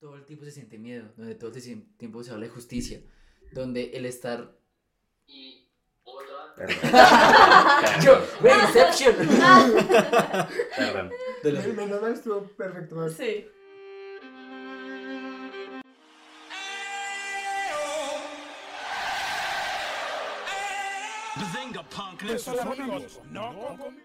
[0.00, 3.00] todo el tiempo se siente miedo, donde todo el tiempo se habla de justicia,
[3.52, 4.56] donde el estar...
[5.26, 5.68] Y
[6.04, 6.66] otra...
[8.02, 8.18] Yo,
[8.66, 9.14] Inception.
[10.76, 11.10] Perdón.
[11.42, 13.08] De la- Menos mal estuvo perfecto.
[13.10, 13.46] Sí.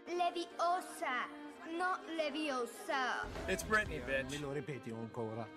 [0.07, 1.27] Leviosa,
[1.77, 3.23] no Leviosa.
[3.47, 4.31] It's Britney, bitch.
[4.31, 5.47] Me lo ripeti ancora.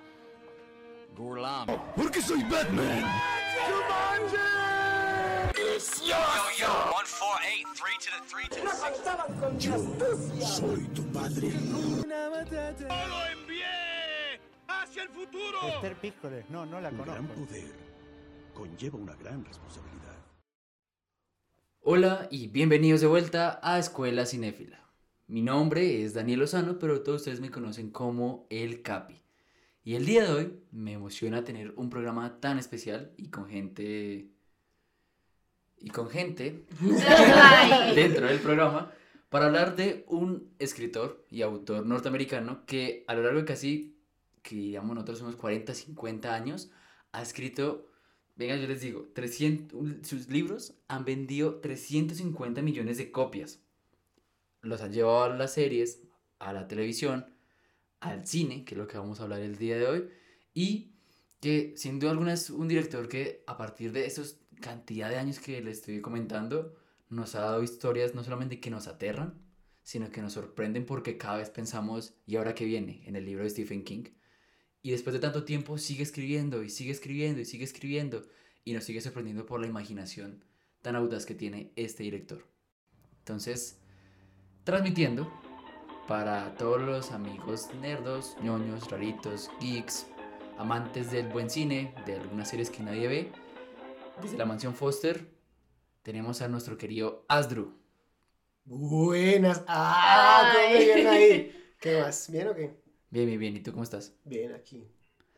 [1.16, 3.02] Perché sei Batman?
[6.04, 6.16] Yo,
[6.58, 9.00] yo, one, four, eight, three to the three to the six.
[10.58, 11.48] Soy tu padre.
[11.48, 12.36] ¡Lo
[13.32, 14.40] envié!
[14.68, 15.58] ¡Hacia el futuro!
[16.02, 17.46] Esther no, no la Un gran conozco.
[17.46, 17.74] poder
[18.52, 20.16] conlleva una gran responsabilidad.
[21.80, 24.80] Hola y bienvenidos de vuelta a Escuela Cinéfila.
[25.28, 29.25] Mi nombre es Daniel Lozano, pero todos ustedes me conocen como El Capi.
[29.86, 34.26] Y el día de hoy me emociona tener un programa tan especial y con gente...
[35.78, 36.64] Y con gente
[37.94, 38.90] dentro del programa
[39.28, 43.96] para hablar de un escritor y autor norteamericano que a lo largo de casi,
[44.42, 46.72] que digamos nosotros unos 40, 50 años,
[47.12, 47.86] ha escrito,
[48.34, 53.60] venga yo les digo, 300, un- sus libros han vendido 350 millones de copias.
[54.62, 56.02] Los han llevado a las series,
[56.40, 57.26] a la televisión,
[58.10, 60.08] al cine, que es lo que vamos a hablar el día de hoy,
[60.54, 60.92] y
[61.40, 65.38] que sin duda alguna es un director que a partir de esos cantidad de años
[65.38, 66.74] que le estoy comentando,
[67.08, 69.40] nos ha dado historias no solamente que nos aterran,
[69.82, 73.02] sino que nos sorprenden porque cada vez pensamos, ¿y ahora qué viene?
[73.06, 74.04] En el libro de Stephen King.
[74.82, 78.22] Y después de tanto tiempo sigue escribiendo y sigue escribiendo y sigue escribiendo
[78.64, 80.44] y nos sigue sorprendiendo por la imaginación
[80.82, 82.46] tan audaz que tiene este director.
[83.18, 83.78] Entonces,
[84.64, 85.32] transmitiendo
[86.06, 90.06] para todos los amigos nerdos, ñoños, raritos, geeks,
[90.58, 93.32] amantes del buen cine, de algunas series que nadie ve,
[94.22, 95.28] desde la mansión Foster
[96.02, 97.74] tenemos a nuestro querido Asdru.
[98.64, 99.62] Buenas.
[99.66, 101.52] Ah, ¿cómo ven ahí?
[101.80, 102.30] ¿Qué más?
[102.30, 102.76] ¿Bien o qué?
[103.10, 103.56] Bien, bien, bien.
[103.56, 104.14] ¿Y tú cómo estás?
[104.24, 104.88] Bien, aquí.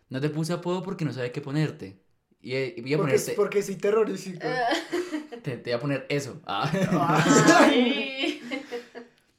[0.09, 2.01] No te puse apodo porque no sabía qué ponerte.
[2.41, 3.33] Y, eh, y voy a Porque, ponerte...
[3.33, 4.47] porque soy terrorífico.
[5.43, 6.41] Te, te voy a poner eso.
[6.47, 6.71] Ah.
[7.61, 8.38] Ay.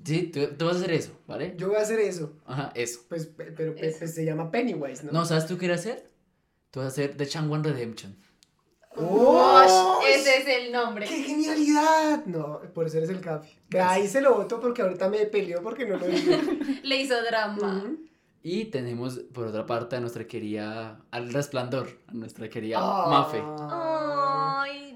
[0.09, 1.53] sí, tú, tú vas a hacer eso, ¿vale?
[1.57, 2.33] Yo voy a hacer eso.
[2.45, 2.99] Ajá, eso.
[3.07, 3.97] Pues, pe- pero Eso.
[3.99, 5.11] pues, se llama Pennywise, ¿no?
[5.11, 6.09] No, ¿sabes tú qué quieres hacer?
[6.71, 8.15] Tú vas a hacer The Changwan Redemption.
[8.95, 9.99] ¡Oh!
[10.07, 11.05] Ese es el nombre.
[11.07, 12.25] ¡Qué genialidad!
[12.25, 13.47] No, por eso eres el capi.
[13.69, 16.39] De ahí se lo voto porque ahorita me peleó porque no lo dije.
[16.83, 17.77] Le hizo drama.
[17.85, 17.99] Ujú.
[18.41, 23.07] Y tenemos por otra parte a nuestra querida, al resplandor, a nuestra querida Ah.
[23.09, 23.37] Mafe.
[23.37, 24.18] Ay,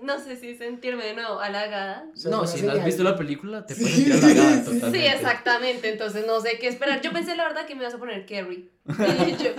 [0.03, 2.05] no sé si sentirme de nuevo halagada.
[2.25, 4.99] No, si no has visto la película, te Sí, puedes sentir halagada sí, totalmente.
[4.99, 5.89] Sí, exactamente.
[5.89, 7.01] Entonces no sé qué esperar.
[7.01, 8.69] Yo pensé la verdad que me ibas a poner Carrie.
[9.27, 9.51] Y yo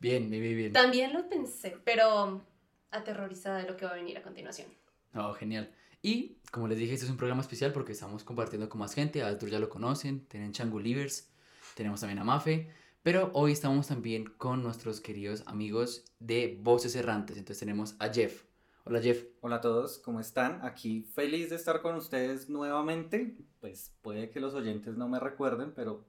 [0.00, 2.44] Bien, bien, bien, también lo pensé, pero
[2.90, 4.68] aterrorizada de lo que va a venir a continuación.
[5.14, 5.70] Oh, genial.
[6.02, 9.22] Y como les dije, este es un programa especial porque estamos compartiendo con más gente.
[9.22, 11.30] A Asdur ya lo conocen, tienen Changu Livers,
[11.74, 12.70] tenemos también a Mafe.
[13.02, 17.36] Pero hoy estamos también con nuestros queridos amigos de Voces Errantes.
[17.36, 18.44] Entonces tenemos a Jeff.
[18.84, 19.24] Hola Jeff.
[19.40, 20.60] Hola a todos, ¿cómo están?
[20.62, 23.36] Aquí feliz de estar con ustedes nuevamente.
[23.60, 26.04] Pues puede que los oyentes no me recuerden, pero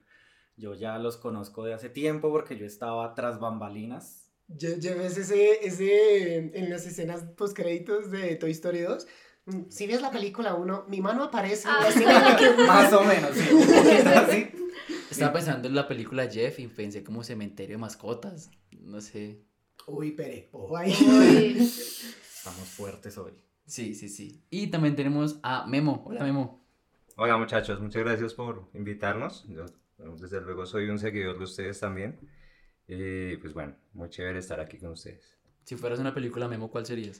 [0.57, 4.29] yo ya los conozco de hace tiempo porque yo estaba tras bambalinas.
[4.49, 9.07] Lle- Lleves ese, ese en las escenas post créditos de Toy Story 2.
[9.45, 11.87] mm, Si ves la película 1, mi mano aparece Ah.
[11.87, 13.49] escena en la que Más o menos, sí.
[15.11, 18.51] Estaba pensando en la película Jeff y pensé como cementerio de mascotas.
[18.81, 19.39] No sé.
[19.87, 20.91] Uy, pere, ojo ahí.
[20.93, 21.71] Uy.
[22.47, 23.33] Estamos fuertes hoy.
[23.65, 24.45] Sí, sí, sí.
[24.51, 26.03] Y también tenemos a Memo.
[26.05, 26.63] Hola Memo.
[27.15, 29.47] Hola muchachos, muchas gracias por invitarnos.
[29.47, 29.65] Yo
[29.97, 32.19] desde luego soy un seguidor de ustedes también.
[32.87, 35.39] Y pues bueno, muy chévere estar aquí con ustedes.
[35.63, 37.19] Si fueras una película Memo, ¿cuál serías?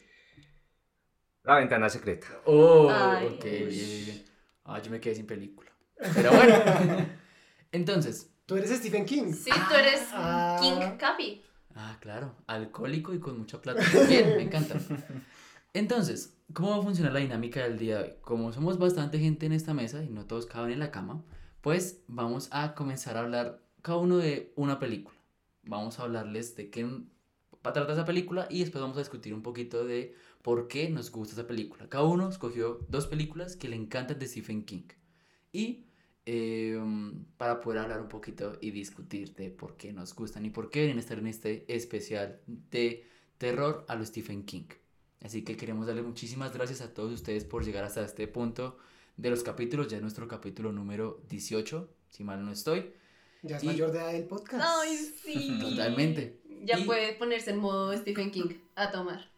[1.41, 2.27] La ventana secreta.
[2.45, 3.25] Oh, Ay.
[3.25, 4.25] ok.
[4.65, 5.71] Ah, yo me quedé sin película.
[6.13, 7.07] Pero bueno.
[7.71, 9.33] Entonces, Tú eres Stephen King.
[9.33, 10.59] Sí, tú eres Ah.
[10.61, 11.41] King Capi.
[11.75, 13.81] Ah, claro, alcohólico y con mucha plata.
[14.07, 14.79] Bien, me encanta.
[15.73, 18.13] Entonces, ¿cómo va a funcionar la dinámica del día de hoy?
[18.21, 21.23] Como somos bastante gente en esta mesa y no todos caben en la cama,
[21.61, 25.17] pues vamos a comenzar a hablar cada uno de una película.
[25.63, 29.33] Vamos a hablarles de qué va a tratar esa película y después vamos a discutir
[29.33, 31.89] un poquito de por qué nos gusta esa película.
[31.89, 34.87] Cada uno escogió dos películas que le encantan de Stephen King.
[35.51, 35.87] Y
[36.25, 36.79] eh,
[37.37, 40.81] para poder hablar un poquito y discutir de por qué nos gustan y por qué
[40.81, 43.05] deben estar en este especial de
[43.37, 44.65] terror a lo Stephen King.
[45.21, 48.77] Así que queremos darle muchísimas gracias a todos ustedes por llegar hasta este punto
[49.17, 49.87] de los capítulos.
[49.87, 52.91] Ya es nuestro capítulo número 18, si mal no estoy.
[53.41, 54.63] Ya es Y- mayor de edad del podcast.
[54.81, 55.57] Ay, sí.
[55.59, 56.39] Totalmente.
[56.63, 59.29] Ya Y- puede ponerse en modo Stephen King a tomar.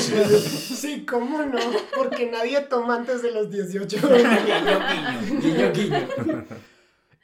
[0.00, 1.58] Sí, ¿cómo no?
[1.96, 3.96] Porque nadie toma antes de los 18.
[5.40, 6.08] Guiño, guiño.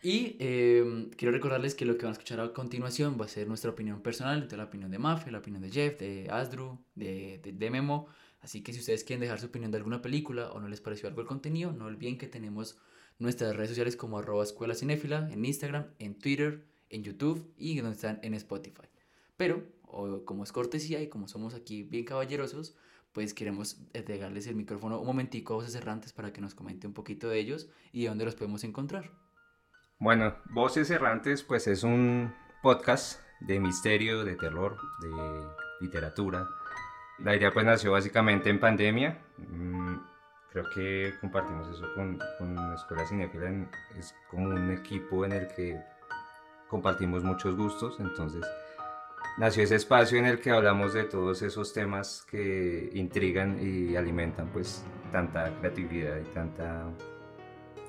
[0.03, 3.49] Y eh, quiero recordarles que lo que van a escuchar a continuación va a ser
[3.49, 7.41] nuestra opinión personal, entonces la opinión de Mafia, la opinión de Jeff, de Asdru, de,
[7.43, 8.07] de, de Memo.
[8.41, 11.09] Así que si ustedes quieren dejar su opinión de alguna película o no les pareció
[11.09, 12.79] algo el contenido, no olviden que tenemos
[13.19, 17.97] nuestras redes sociales como arroba escuela cinéfila en Instagram, en Twitter, en YouTube y donde
[17.97, 18.87] están en Spotify.
[19.37, 22.77] Pero, o como es cortesía y como somos aquí bien caballerosos,
[23.13, 26.93] pues queremos entregarles el micrófono un momentico a voces errantes para que nos comente un
[26.93, 29.11] poquito de ellos y de dónde los podemos encontrar.
[29.99, 35.47] Bueno, Voces Errantes pues es un podcast de misterio, de terror, de
[35.81, 36.47] literatura.
[37.19, 39.25] La idea pues nació básicamente en pandemia.
[39.39, 39.97] Mm,
[40.51, 43.49] creo que compartimos eso con, con la Escuela Cinéfila.
[43.49, 45.81] en- Es como un equipo en el que
[46.69, 47.99] compartimos muchos gustos.
[47.99, 48.45] Entonces
[49.37, 54.49] nació ese espacio en el que hablamos de todos esos temas que intrigan y alimentan
[54.49, 56.87] pues tanta creatividad y tanta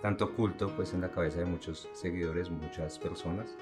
[0.02, 3.56] tanto culto pues en la cabeza de muchos seguidores, muchas personas.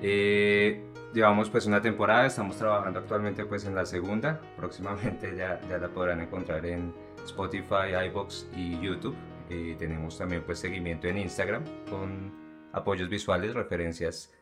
[0.00, 5.78] Eh, llevamos pues una temporada, estamos trabajando actualmente pues en la segunda, próximamente ya, ya
[5.78, 6.94] la podrán encontrar en
[7.24, 9.16] Spotify, iBox y YouTube.
[9.50, 12.32] Eh, tenemos también pues seguimiento en Instagram con
[12.72, 14.32] apoyos visuales, referencias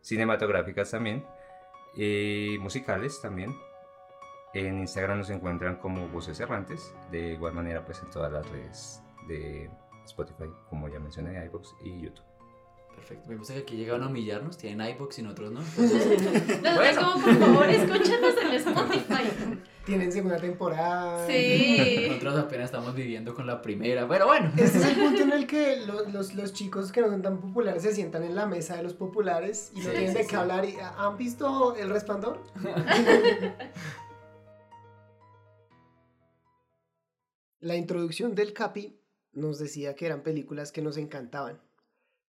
[0.00, 1.24] cinematográficas también,
[1.96, 3.54] eh, musicales también.
[4.54, 9.02] En Instagram nos encuentran como Voces Errantes, de igual manera pues en todas las redes
[9.28, 9.70] de
[10.04, 12.25] Spotify, como ya mencioné, iBox y YouTube.
[12.96, 13.28] Perfecto.
[13.28, 15.60] Me gusta que aquí llegaron a humillarnos, tienen iBox y nosotros no.
[15.78, 17.00] Entonces, Bueno.
[17.12, 19.62] como, por favor, escúchanos en Spotify.
[19.86, 21.24] Tienen segunda temporada.
[21.28, 22.06] Sí.
[22.08, 24.08] nosotros apenas estamos viviendo con la primera.
[24.08, 24.50] Pero bueno.
[24.56, 27.40] Este es el punto en el que los, los, los chicos que no son tan
[27.40, 30.22] populares se sientan en la mesa de los populares y no Sí, tienen sí, de
[30.24, 30.28] sí.
[30.30, 30.64] qué hablar.
[30.64, 32.42] Y, ¿Han visto El Resplandor?
[37.60, 39.00] La introducción del Capi
[39.32, 41.60] nos decía que eran películas que nos encantaban.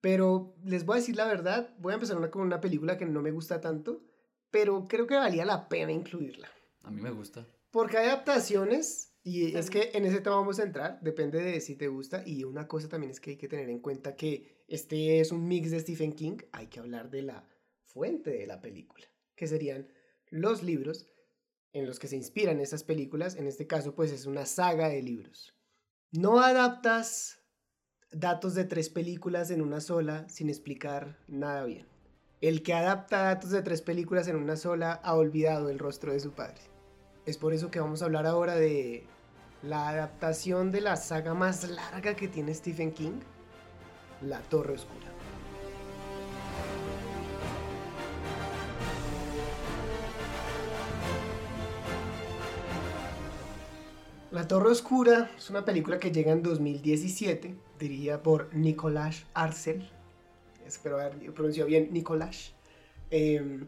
[0.03, 3.05] Pero les voy a decir la verdad, voy a empezar una, con una película que
[3.05, 4.03] no me gusta tanto,
[4.51, 6.50] pero creo que valía la pena incluirla.
[6.81, 7.47] A mí me gusta.
[7.71, 11.77] Porque hay adaptaciones, y es que en ese tema vamos a entrar, depende de si
[11.77, 15.21] te gusta, y una cosa también es que hay que tener en cuenta que este
[15.21, 17.47] es un mix de Stephen King, hay que hablar de la
[17.85, 19.07] fuente de la película,
[19.38, 19.88] que serían
[20.27, 21.07] los libros
[21.71, 25.01] en los que se inspiran esas películas, en este caso pues es una saga de
[25.01, 25.55] libros.
[26.11, 27.42] No adaptas
[28.13, 31.88] datos de tres películas en una sola sin explicar nada bien.
[32.42, 36.19] El que adapta datos de tres películas en una sola ha olvidado el rostro de
[36.19, 36.62] su padre.
[37.25, 39.06] Es por eso que vamos a hablar ahora de
[39.62, 43.19] la adaptación de la saga más larga que tiene Stephen King,
[44.21, 45.07] La Torre Oscura.
[54.33, 59.88] La Torre Oscura es una película que llega en 2017, dirigida por Nicolás Arcel.
[60.65, 62.53] Espero haber pronunciado bien, Nicolás.
[63.12, 63.68] Em,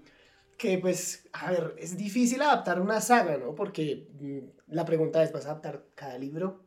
[0.58, 3.54] que pues, a ver, es difícil adaptar una saga, ¿no?
[3.54, 6.64] Porque mm, la pregunta es, ¿vas a adaptar cada libro?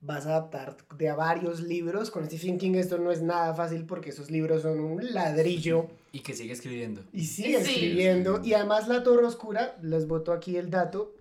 [0.00, 2.10] ¿Vas a adaptar de a varios libros?
[2.10, 6.20] Con Stephen King esto no es nada fácil porque esos libros son un ladrillo Y
[6.20, 7.02] que sigue escribiendo.
[7.12, 7.70] y sigue Sí.
[7.74, 8.40] escribiendo.
[8.42, 11.14] Y además La Torre Oscura, les boto aquí el dato,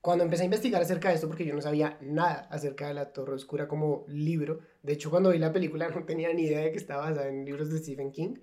[0.00, 3.12] cuando empecé a investigar acerca de esto, porque yo no sabía nada acerca de La
[3.12, 6.72] Torre Oscura como libro, de hecho cuando vi la película no tenía ni idea de
[6.72, 8.36] que estaba basada en libros de Stephen King,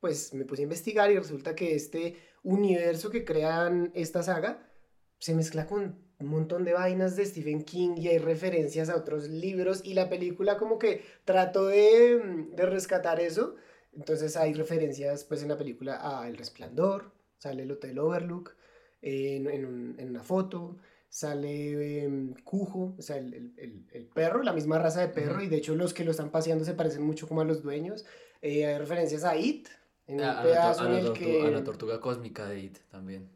[0.00, 4.70] pues me puse a investigar y resulta que este universo que crean esta saga
[5.18, 9.28] se mezcla con un montón de vainas de Stephen King y hay referencias a otros
[9.28, 13.56] libros y la película como que trató de, de rescatar eso.
[13.92, 18.54] Entonces hay referencias pues en la película a El Resplandor, sale el Hotel Overlook
[19.06, 20.76] en, en un- en una foto,
[21.08, 25.46] sale em, Cujo, o sea, el, el- el- perro, la misma raza de perro, y
[25.48, 28.04] de hecho los que lo están paseando se parecen mucho como a los dueños.
[28.42, 29.68] Eh, hay referencias a It,
[30.08, 31.42] en A, un a la, pedazo en el que...
[31.42, 33.28] a la tortuga cósmica de It también.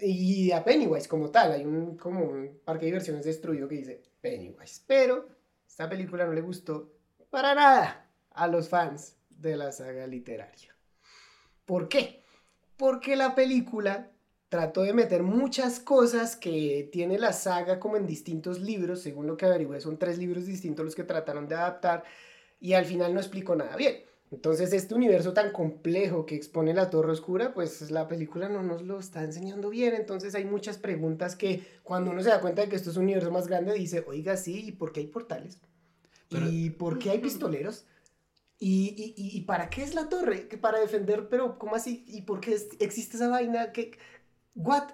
[0.00, 4.02] Y a Pennywise como tal, hay un, como un parque de diversiones destruido que dice
[4.20, 4.82] Pennywise.
[4.86, 5.28] Pero
[5.66, 6.92] esta película no le gustó
[7.30, 10.74] para nada a los fans de la saga literaria.
[11.64, 12.22] ¿Por qué?
[12.76, 14.08] Porque la película
[14.48, 19.36] trató de meter muchas cosas que tiene la saga como en distintos libros, según lo
[19.36, 22.04] que averigüé, son tres libros distintos los que trataron de adaptar
[22.60, 23.96] y al final no explicó nada bien.
[24.30, 28.82] Entonces, este universo tan complejo que expone la Torre Oscura, pues la película no nos
[28.82, 29.94] lo está enseñando bien.
[29.94, 33.04] Entonces, hay muchas preguntas que cuando uno se da cuenta de que esto es un
[33.04, 35.58] universo más grande, dice, oiga, sí, ¿y por qué hay portales?
[36.28, 37.86] Pero- ¿Y por qué hay pistoleros?
[38.58, 40.46] ¿Y, y, y- para qué es la torre?
[40.48, 41.28] ¿Que para defender?
[41.30, 42.04] Pero, ¿cómo así?
[42.06, 43.72] ¿Y por qué es- existe esa vaina?
[43.72, 43.92] ¿Qué?
[44.58, 44.88] ¿What?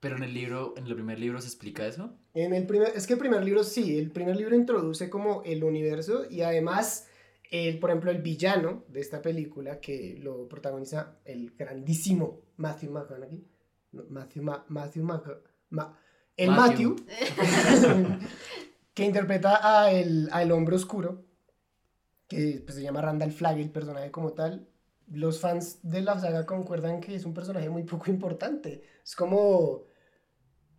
[0.00, 2.12] Pero en el libro, en el primer libro se explica eso.
[2.34, 5.62] En el primer, es que el primer libro sí, el primer libro introduce como el
[5.62, 7.06] universo y además,
[7.52, 13.46] el, por ejemplo, el villano de esta película que lo protagoniza el grandísimo Matthew McConaughey.
[14.08, 15.40] Matthew, Ma- Matthew Mc-
[15.70, 15.96] Ma-
[16.36, 16.96] el Matthew.
[17.06, 18.18] Matthew,
[18.94, 21.26] que interpreta a el, a el hombre oscuro,
[22.26, 24.66] que pues, se llama Randall Flagg, el personaje como tal.
[25.10, 28.82] Los fans de la saga concuerdan que es un personaje muy poco importante.
[29.04, 29.84] Es como...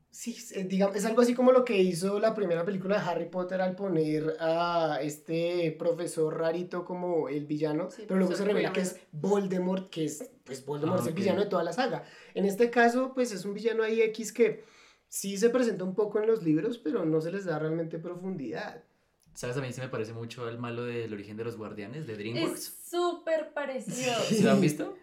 [0.10, 3.30] Sí, es, digamos, es algo así como lo que hizo la primera película de Harry
[3.30, 8.72] Potter al poner a este profesor rarito como el villano, Sí, pero luego se revela
[8.72, 12.03] que es Voldemort, que es, pues Voldemort Ah, es el villano de toda la saga.
[12.36, 14.63] En este caso, pues es un villano ahí X que
[15.08, 18.84] sí se presenta un poco en los libros, pero no se les da realmente profundidad.
[19.33, 19.57] ¿Sabes?
[19.57, 22.19] A mí se me parece mucho al malo del origen de los guardianes de Es
[22.19, 22.77] DreamWorks.
[22.89, 24.13] súper parecido.
[24.21, 24.95] ¿Se lo han visto?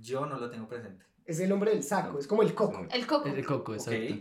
[0.00, 1.04] Yo no lo tengo presente.
[1.26, 2.86] Es el hombre del saco, es como el coco.
[2.90, 3.28] El coco.
[3.28, 4.14] El de Coco, exacto.
[4.14, 4.20] Ok.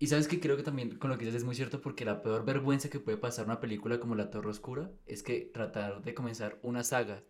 [0.00, 2.22] Y sabes que creo que también con lo que dices es muy cierto porque la
[2.22, 6.14] peor vergüenza que puede pasar una película como La Torre Oscura es que tratar de
[6.14, 7.22] comenzar una saga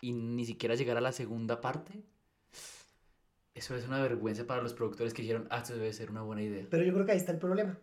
[0.00, 2.02] y ni siquiera llegar a la segunda parte,
[3.54, 6.42] eso es una vergüenza para los productores que dijeron, ah, esto debe ser una buena
[6.42, 6.66] idea.
[6.70, 7.78] Pero yo creo que ahí está el problema.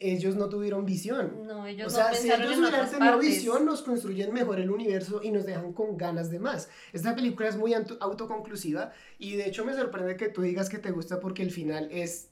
[0.00, 1.44] Ellos no tuvieron visión.
[1.46, 5.20] No, O ellos sea, no si ellos hubieran tenido visión, nos construyen mejor el universo
[5.22, 6.68] y nos dejan con ganas de más.
[6.92, 10.78] Esta película es muy auto- autoconclusiva y de hecho me sorprende que tú digas que
[10.78, 12.30] te gusta porque el final es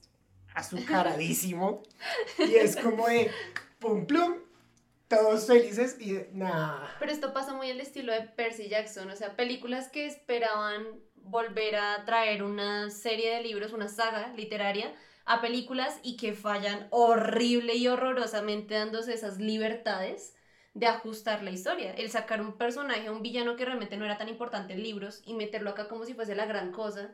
[0.55, 1.83] azucaradísimo
[2.39, 3.29] y es como de
[3.79, 4.35] pum plum,
[5.07, 6.85] todos felices y nah.
[6.99, 11.75] Pero esto pasa muy al estilo de Percy Jackson, o sea, películas que esperaban volver
[11.75, 14.93] a traer una serie de libros, una saga literaria,
[15.27, 20.33] a películas y que fallan horrible y horrorosamente dándose esas libertades
[20.73, 21.91] de ajustar la historia.
[21.91, 25.33] El sacar un personaje, un villano que realmente no era tan importante en libros y
[25.33, 27.13] meterlo acá como si fuese la gran cosa.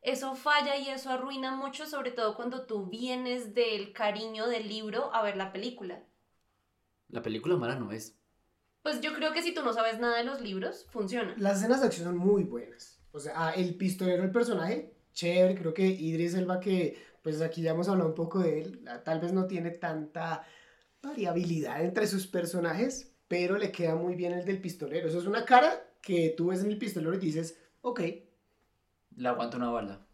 [0.00, 5.14] Eso falla y eso arruina mucho, sobre todo cuando tú vienes del cariño del libro
[5.14, 6.02] a ver la película.
[7.08, 8.16] La película mala no es.
[8.82, 11.34] Pues yo creo que si tú no sabes nada de los libros, funciona.
[11.36, 12.98] Las escenas de acción son muy buenas.
[13.12, 15.54] O sea, ah, el pistolero, el personaje, chévere.
[15.54, 19.20] Creo que Idris Elba, que pues aquí ya hemos hablado un poco de él, tal
[19.20, 20.44] vez no tiene tanta
[21.02, 25.08] variabilidad entre sus personajes, pero le queda muy bien el del pistolero.
[25.08, 28.00] Eso es una cara que tú ves en el pistolero y dices, ok,
[29.16, 30.06] Le aguanta una bala.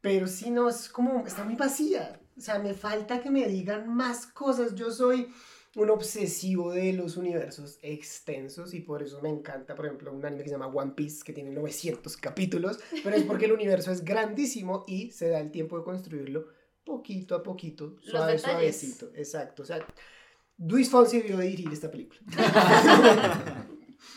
[0.00, 2.20] pero si no, es como, está muy vacía.
[2.36, 4.74] O sea, me falta que me digan más cosas.
[4.74, 5.32] Yo soy
[5.76, 10.42] un obsesivo de los universos extensos y por eso me encanta, por ejemplo, un anime
[10.42, 14.04] que se llama One Piece, que tiene 900 capítulos, pero es porque el universo es
[14.04, 16.48] grandísimo y se da el tiempo de construirlo
[16.84, 19.12] poquito a poquito, suave, suavecito.
[19.14, 19.62] Exacto.
[19.62, 19.78] O sea,
[20.58, 22.20] Luis Fonsi debió de dirigir esta película.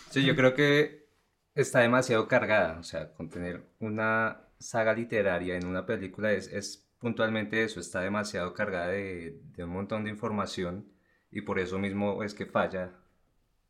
[0.10, 1.10] Sí, yo creo que
[1.56, 7.64] está demasiado cargada, o sea, contener una saga literaria en una película es, es puntualmente
[7.64, 10.93] eso, está demasiado cargada de, de un montón de información
[11.34, 12.92] y por eso mismo es que falla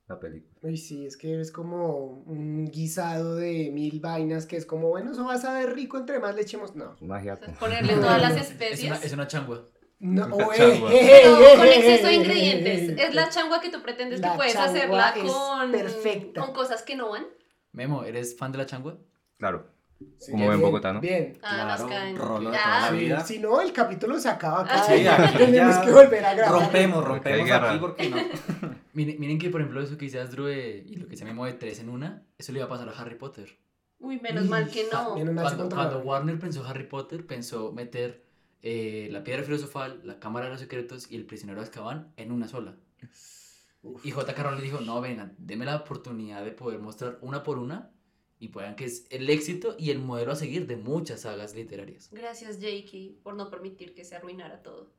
[0.08, 0.53] la película.
[0.62, 5.12] Uy, sí, es que es como un guisado de mil vainas que es como, bueno,
[5.12, 6.75] eso va a saber rico entre más le echemos.
[6.75, 6.96] No.
[7.01, 7.39] Magia.
[7.60, 9.65] Ponerle todas las Es una, es una changua.
[10.00, 10.82] No, Una o, eh,
[11.24, 13.00] Pero con exceso de ingredientes.
[13.00, 16.41] Es la changua que tú pretendes La que puedes hacerla con, perfecta.
[16.41, 17.25] con cosas que no van.
[17.72, 18.98] Memo, ¿eres fan de la changua?
[19.38, 19.73] Claro,
[20.19, 21.01] Sí, como en Bogotá, ¿no?
[21.01, 21.38] Bien.
[21.41, 22.15] Ah, Claro, caen.
[22.17, 23.19] rolo de toda la vida.
[23.25, 24.83] si no, el capítulo se acaba acá.
[24.83, 26.62] Sí, aquí tenemos ya que volver a grabar.
[26.62, 28.17] Rompemos, rompemos aquí porque no.
[28.93, 31.53] Miren, miren que, por ejemplo, eso que dice Asdrue y lo que dice Memo de
[31.53, 33.57] tres en una, eso le iba a pasar a Harry Potter.
[34.00, 35.17] Uy, menos mal que no.
[35.17, 38.24] Se Cuando, cuando Warner pensó Harry Potter, pensó meter
[38.62, 42.31] eh, la piedra filosofal, la cámara de los secretos y el prisionero de Azkaban en
[42.31, 42.75] una sola.
[44.03, 44.43] Y J.K.
[44.43, 47.89] Rowling le dijo, no, vengan, deme la oportunidad de poder mostrar una por una
[48.44, 52.10] y puedan que es el éxito y el modelo a seguir de muchas sagas literarias.
[52.12, 54.92] Gracias, J.K., por no permitir que se arruinara todo.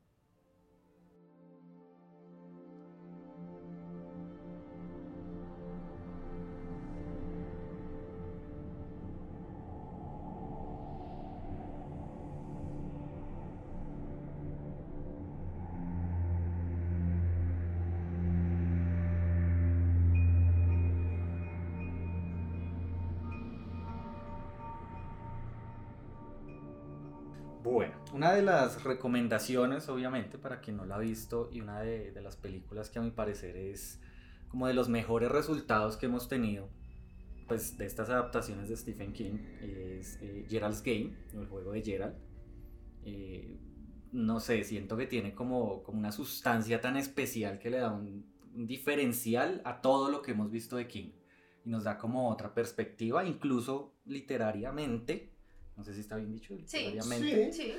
[28.25, 32.21] Una de las recomendaciones, obviamente, para quien no la ha visto, y una de, de
[32.23, 34.01] las películas que a mi parecer es
[34.47, 36.67] como de los mejores resultados que hemos tenido,
[37.47, 41.83] pues de estas adaptaciones de Stephen King, es eh, Gerald's Game, o el juego de
[41.83, 42.15] Gerald.
[43.03, 43.59] Eh,
[44.11, 48.25] no sé, siento que tiene como, como una sustancia tan especial que le da un,
[48.55, 51.11] un diferencial a todo lo que hemos visto de King.
[51.63, 55.31] Y nos da como otra perspectiva, incluso literariamente,
[55.77, 57.73] no sé si está bien dicho, Sí, literariamente, sí.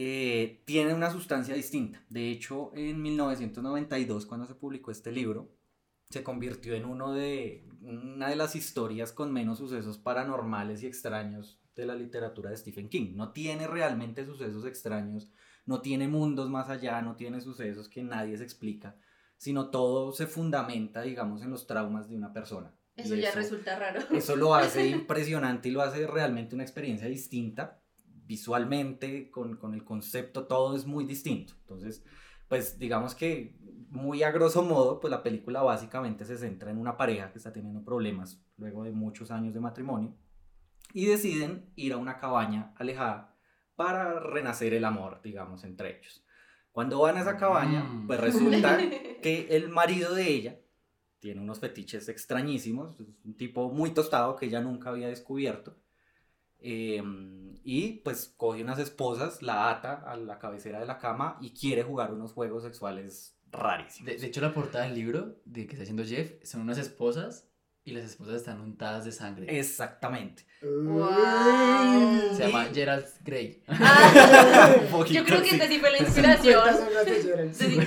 [0.00, 2.00] Eh, tiene una sustancia distinta.
[2.08, 5.50] De hecho, en 1992, cuando se publicó este libro,
[6.08, 11.60] se convirtió en uno de, una de las historias con menos sucesos paranormales y extraños
[11.74, 13.16] de la literatura de Stephen King.
[13.16, 15.32] No tiene realmente sucesos extraños,
[15.66, 18.96] no tiene mundos más allá, no tiene sucesos que nadie se explica,
[19.36, 22.72] sino todo se fundamenta, digamos, en los traumas de una persona.
[22.94, 24.00] Y Eso ya resulta raro.
[24.12, 27.82] eso lo hace impresionante y lo hace realmente una experiencia distinta,
[28.28, 31.54] visualmente, con, con el concepto, todo es muy distinto.
[31.62, 32.04] Entonces,
[32.48, 33.56] pues digamos que
[33.90, 37.52] muy a grosso modo, pues la película básicamente se centra en una pareja que está
[37.52, 40.14] teniendo problemas luego de muchos años de matrimonio
[40.92, 43.34] y deciden ir a una cabaña alejada
[43.76, 46.24] para renacer el amor, digamos, entre ellos.
[46.72, 48.06] Cuando van a esa cabaña, Mm.
[48.06, 48.78] pues resulta
[49.22, 50.60] que el marido de ella
[51.18, 55.76] tiene unos fetiches extrañísimos, es un tipo muy tostado que ella nunca había descubierto.
[56.60, 57.02] Eh,
[57.64, 61.82] y pues coge unas esposas, la ata a la cabecera de la cama y quiere
[61.82, 64.12] jugar unos juegos sexuales rarísimos.
[64.12, 67.48] De, de hecho, la portada del libro de que está haciendo Jeff son unas esposas
[67.88, 69.58] y las esposas están untadas de sangre.
[69.58, 70.44] Exactamente.
[70.62, 72.34] Wow.
[72.34, 73.62] Se llama Gerald Grey.
[73.68, 74.76] Ah,
[75.10, 76.60] yo creo que esta sí fue la inspiración.
[77.52, 77.78] Sí.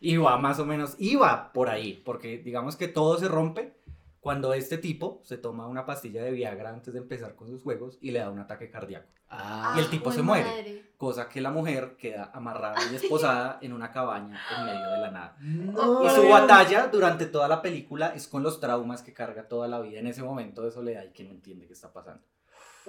[0.00, 3.77] Iba más o menos, iba por ahí, porque digamos que todo se rompe
[4.20, 7.98] cuando este tipo se toma una pastilla de Viagra antes de empezar con sus juegos
[8.00, 9.08] y le da un ataque cardíaco.
[9.30, 10.44] Ah, Y el tipo se muere.
[10.48, 10.84] madre.
[10.96, 15.10] Cosa que la mujer queda amarrada y esposada en una cabaña en medio de la
[15.10, 15.36] nada.
[15.40, 16.04] No.
[16.04, 19.80] Y su batalla durante toda la película es con los traumas que carga toda la
[19.80, 22.22] vida en ese momento de soledad y que no entiende qué está pasando.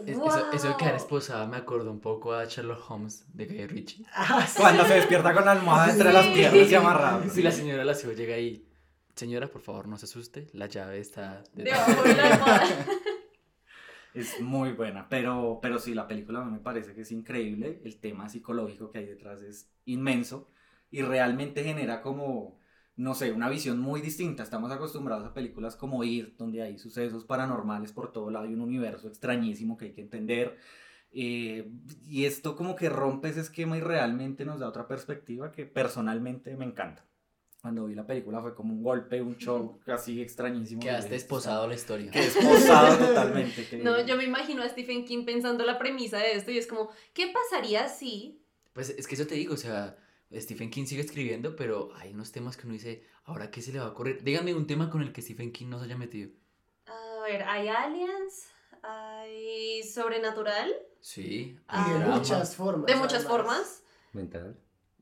[0.06, 1.02] Es- eso, eso de quedar Wow.
[1.02, 4.06] esposada me acordó un poco a Sherlock Holmes de Guy Ritchie.
[4.14, 4.58] Ah, sí.
[4.62, 6.14] Cuando se despierta con la almohada entre Sí.
[6.14, 7.30] las piernas y amarrado.
[7.30, 8.66] Si la señora la llega ahí,
[9.20, 12.86] señora, por favor, no se asuste, la llave está Debajo de la almohada.
[14.14, 17.80] Es muy buena, pero, pero sí, la película a mí me parece que es increíble,
[17.84, 20.50] el tema psicológico que hay detrás es inmenso
[20.90, 22.60] y realmente genera como,
[22.96, 24.42] no sé, una visión muy distinta.
[24.44, 28.62] Estamos acostumbrados a películas como Ir, donde hay sucesos paranormales por todo lado y un
[28.62, 30.58] universo extrañísimo que hay que entender.
[31.12, 31.72] eh,
[32.06, 36.56] y esto como que rompe ese esquema y realmente nos da otra perspectiva que personalmente
[36.58, 37.09] me encanta.
[37.62, 40.82] Cuando vi la película fue como un golpe, un shock así extrañísimo.
[40.82, 42.10] Quedaste que- esposado a la historia.
[42.12, 43.68] Quedé esposado totalmente.
[43.68, 46.68] que- No, yo me imagino a Stephen King pensando la premisa de esto y es
[46.68, 48.42] como, ¿qué pasaría si?
[48.74, 49.98] Pues es que eso te digo, o sea,
[50.34, 53.80] Stephen King sigue escribiendo, pero hay unos temas que uno dice, ¿ahora qué se le
[53.80, 54.24] va a ocurrir?
[54.24, 56.30] Díganme un tema con el que Stephen King no se haya metido.
[56.86, 58.48] A ver, hay aliens,
[58.84, 62.86] hay sobrenatural, Sí, Y hay de drama, muchas formas.
[62.86, 63.32] de muchas además.
[63.32, 63.84] formas.
[64.14, 64.58] Mental.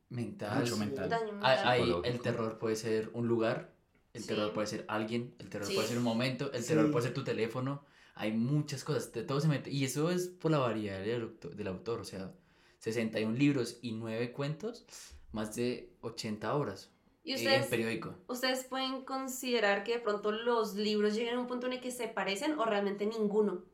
[0.10, 0.60] Mental.
[0.62, 1.10] Mucho mental.
[1.10, 2.02] Daño Hay- mental.
[2.04, 3.74] hay- el terror puede ser un lugar,
[4.14, 4.28] el Sí.
[4.30, 5.76] terror puede ser alguien, el terror Sí.
[5.76, 6.70] puede ser un momento, el Sí.
[6.70, 7.84] terror puede ser tu teléfono.
[8.16, 9.70] Hay muchas cosas, de todo se mete.
[9.70, 12.34] Y eso es por la variedad del, del autor, o sea,
[12.80, 14.86] 61 libros y 9 cuentos,
[15.32, 16.92] más de 80 obras
[17.24, 18.16] ¿Y eh, ustedes, en periódico.
[18.28, 21.92] ustedes pueden considerar que de pronto los libros lleguen a un punto en el que
[21.92, 23.66] se parecen o realmente ninguno?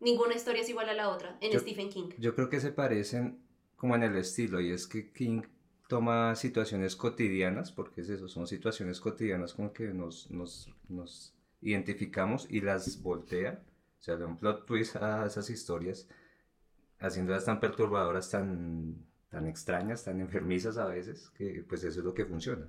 [0.00, 2.08] Ninguna historia es igual a la otra en Yo- Stephen King.
[2.18, 3.38] Yo creo que se parecen
[3.76, 5.42] como en el estilo, y es que King
[5.88, 12.46] toma situaciones cotidianas, porque es eso, son situaciones cotidianas con que nos, nos, nos identificamos
[12.50, 13.62] y las voltea,
[14.00, 16.08] o sea, da un plot twist a esas historias,
[16.98, 22.14] haciéndolas tan perturbadoras, tan, tan extrañas, tan enfermizas a veces, que pues eso es lo
[22.14, 22.68] que funciona.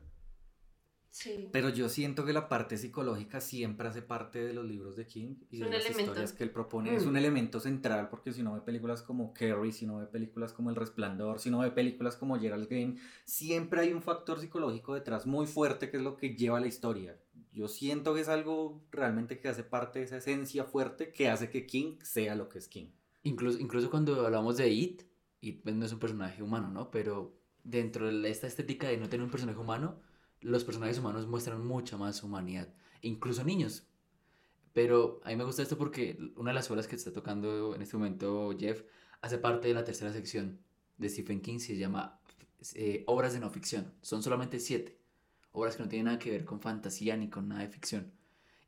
[1.17, 1.47] Sí.
[1.53, 5.35] Pero yo siento que la parte psicológica siempre hace parte de los libros de King
[5.49, 6.01] y Es de las elemento.
[6.11, 6.93] historias que él propone.
[6.93, 7.09] Es Mm.
[7.09, 10.71] un elemento central porque si no ve películas como Carrie, si no ve películas como
[10.71, 15.25] El Resplandor, si no ve películas como Gerald Game, siempre hay un factor psicológico detrás
[15.25, 17.17] muy fuerte que es lo que lleva la historia.
[17.53, 21.49] Yo siento que es algo realmente que hace parte de esa esencia fuerte que hace
[21.49, 22.87] que King sea lo que es King.
[23.23, 25.03] Incluso, incluso cuando hablamos de It,
[25.39, 26.91] It pues, no es un personaje humano, ¿no?
[26.91, 30.03] Pero dentro de esta estética de no tener un personaje humano,
[30.45, 33.87] los personajes humanos muestran mucha más humanidad, incluso niños.
[34.73, 37.81] Pero a mí me gusta esto porque una de las obras que está tocando en
[37.81, 38.83] este momento Jeff
[39.21, 40.59] hace parte de la tercera sección
[40.97, 42.19] de Stephen King, se llama
[42.75, 43.93] eh, Obras de no ficción.
[44.01, 44.99] Son solamente siete
[45.51, 48.11] obras que no tienen nada que ver con fantasía ni con nada de ficción.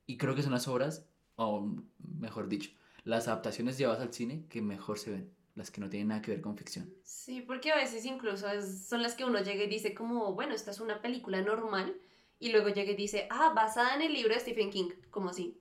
[0.07, 2.71] Y creo que son las obras, o mejor dicho,
[3.03, 6.31] las adaptaciones llevadas al cine que mejor se ven, las que no tienen nada que
[6.31, 6.93] ver con ficción.
[7.03, 10.53] Sí, porque a veces incluso es- son las que uno llega y dice como, bueno,
[10.53, 11.95] esta es una película normal,
[12.39, 15.59] y luego llega y dice, ah, basada en el libro de Stephen King, como así.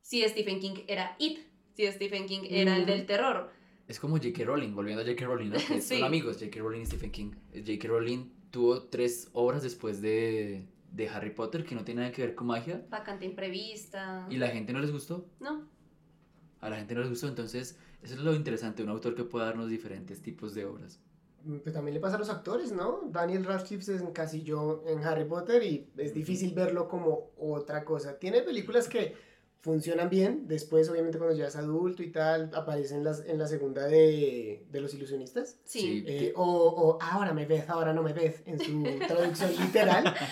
[0.00, 1.40] Si Stephen King era It,
[1.74, 2.92] si Stephen King era el Ujú.
[2.92, 3.50] del terror.
[3.88, 4.44] es como J.K.
[4.44, 5.26] Rowling, volviendo a J.K.
[5.26, 5.56] Rowling, ¿no?
[5.82, 5.96] Sí.
[5.96, 6.60] son amigos, J.K.
[6.60, 7.32] Rowling y Stephen King.
[7.52, 7.88] Eh, J.K.
[7.88, 12.36] Rowling tuvo tres obras después de, de Harry Potter que no tienen nada que ver
[12.36, 14.26] con magia Vacante imprevista.
[14.30, 15.28] y la gente no les gustó.
[15.40, 15.68] No.
[16.60, 19.46] A la gente no les gustó, entonces eso es lo interesante, un autor que pueda
[19.46, 21.00] darnos diferentes tipos de obras.
[21.62, 23.00] Pues también le pasa a los actores, ¿no?
[23.10, 28.18] Daniel Radcliffe se encasilló en Harry Potter y es difícil verlo como otra cosa.
[28.18, 29.14] Tiene películas que
[29.60, 33.46] funcionan bien, después obviamente cuando ya es adulto y tal, aparece en, las, en la
[33.46, 35.58] segunda de, de Los Ilusionistas.
[35.64, 36.02] Sí.
[36.06, 40.14] Eh, o, o ahora me ves, ahora no me ves, en su traducción literal.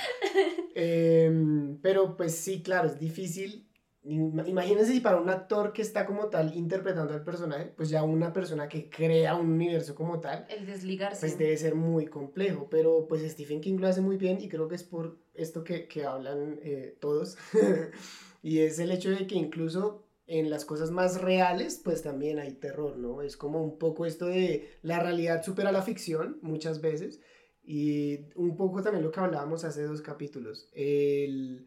[0.81, 3.68] Em, pero pues sí, claro, es difícil.
[4.09, 8.03] Im- Imagínense si para un actor que está como tal interpretando al personaje, pues ya
[8.03, 11.21] una persona que crea un universo como tal, El desligarse.
[11.21, 12.69] pues debe ser muy complejo.
[12.71, 15.87] Pero pues Stephen King lo hace muy bien y creo que es por esto que,
[15.89, 17.37] que hablan eh, todos.
[18.43, 22.53] y es el hecho de que incluso en las cosas más reales, pues también hay
[22.53, 23.23] terror, ¿no?
[23.23, 27.21] Es como un poco esto de la realidad supera la ficción muchas veces.
[27.63, 30.69] Y un poco también lo que hablábamos hace dos capítulos.
[30.73, 31.67] El,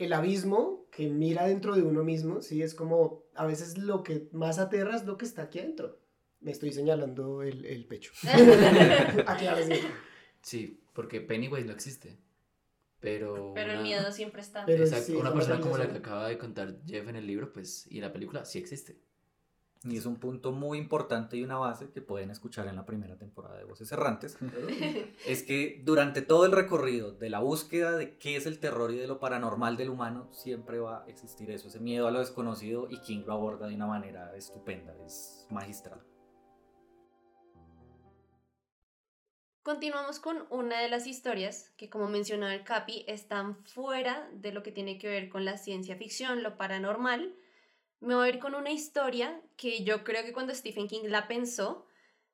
[0.00, 4.28] el abismo que mira dentro de uno mismo, sí, es como a veces lo que
[4.32, 6.00] más aterra es lo que está aquí adentro.
[6.40, 8.12] Me estoy señalando el, el pecho.
[9.26, 9.78] Aclaración.
[10.40, 12.18] Sí, porque Pennywise no existe.
[12.98, 14.64] Pero, Pero el miedo siempre está.
[14.66, 17.52] Pero Exacto, sí, una persona como la que acaba de contar Jeff en el libro,
[17.52, 18.98] pues, y en la película, sí existe.
[19.82, 23.16] Y es un punto muy importante y una base que pueden escuchar en la primera
[23.16, 24.36] temporada de Voces Errantes.
[25.26, 28.96] es que durante todo el recorrido de la búsqueda de qué es el terror y
[28.96, 32.88] de lo paranormal del humano, siempre va a existir eso, ese miedo a lo desconocido
[32.90, 36.02] y King lo aborda de una manera estupenda, es magistral.
[39.62, 44.62] Continuamos con una de las historias que, como mencionaba el Capi, están fuera de lo
[44.62, 47.34] que tiene que ver con la ciencia ficción, lo paranormal.
[48.00, 51.28] Me voy a ir con una historia que yo creo que cuando Stephen King la
[51.28, 51.86] pensó,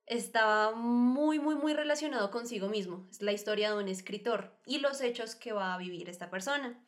[0.06, 3.08] estaba muy, muy, muy relacionado consigo mismo.
[3.10, 6.80] Es la historia de un escritor y los hechos que va a vivir esta persona.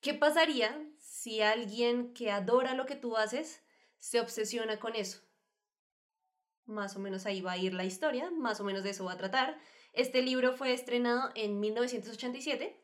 [0.00, 3.62] ¿Qué pasaría si alguien que adora lo que tú haces
[3.98, 5.20] se obsesiona con eso?
[6.64, 9.12] Más o menos ahí va a ir la historia, más o menos de eso va
[9.12, 9.58] a tratar.
[9.92, 12.82] Este libro fue estrenado en 1987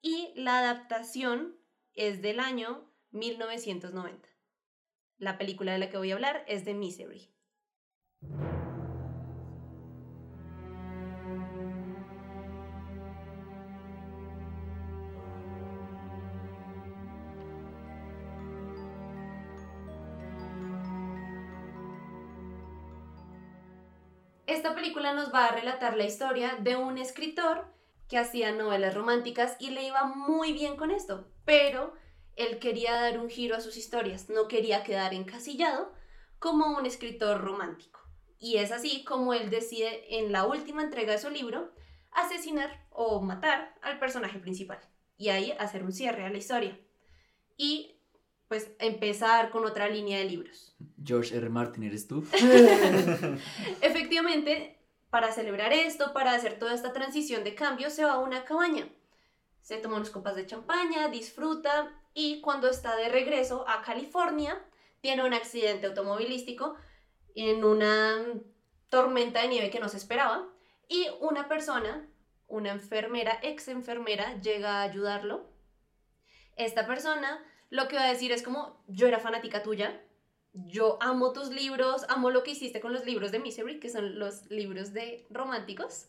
[0.00, 1.56] y la adaptación
[1.94, 4.31] es del año 1990.
[5.22, 7.30] La película de la que voy a hablar es de Misery.
[24.48, 27.72] Esta película nos va a relatar la historia de un escritor
[28.08, 31.94] que hacía novelas románticas y le iba muy bien con esto, pero
[32.36, 35.92] él quería dar un giro a sus historias, no quería quedar encasillado
[36.38, 38.00] como un escritor romántico.
[38.38, 41.72] Y es así como él decide en la última entrega de su libro
[42.10, 44.80] asesinar o matar al personaje principal
[45.16, 46.78] y ahí hacer un cierre a la historia.
[47.56, 47.96] Y
[48.48, 50.74] pues empezar con otra línea de libros.
[51.02, 51.48] George R.
[51.48, 52.26] Martin, ¿eres tú?
[53.80, 58.44] Efectivamente, para celebrar esto, para hacer toda esta transición de cambio, se va a una
[58.44, 58.88] cabaña.
[59.60, 64.62] Se toma unas copas de champaña, disfruta y cuando está de regreso a California,
[65.00, 66.76] tiene un accidente automovilístico
[67.34, 68.24] en una
[68.88, 70.48] tormenta de nieve que no se esperaba
[70.88, 72.08] y una persona,
[72.46, 75.50] una enfermera, ex enfermera, llega a ayudarlo.
[76.56, 79.98] Esta persona lo que va a decir es como, yo era fanática tuya,
[80.52, 84.18] yo amo tus libros, amo lo que hiciste con los libros de Misery, que son
[84.18, 86.08] los libros de románticos,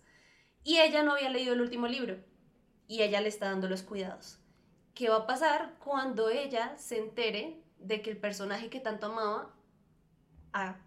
[0.64, 2.18] y ella no había leído el último libro,
[2.88, 4.43] y ella le está dando los cuidados.
[4.94, 9.54] ¿Qué va a pasar cuando ella se entere de que el personaje que tanto amaba
[10.54, 10.78] ha,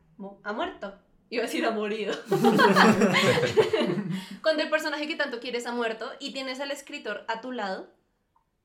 [0.43, 0.99] ha muerto?
[1.29, 2.15] Iba a decir ha morido.
[4.43, 7.93] cuando el personaje que tanto quieres ha muerto y tienes al escritor a tu lado,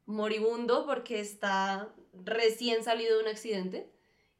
[0.06, 3.92] moribundo porque está recién salido de un accidente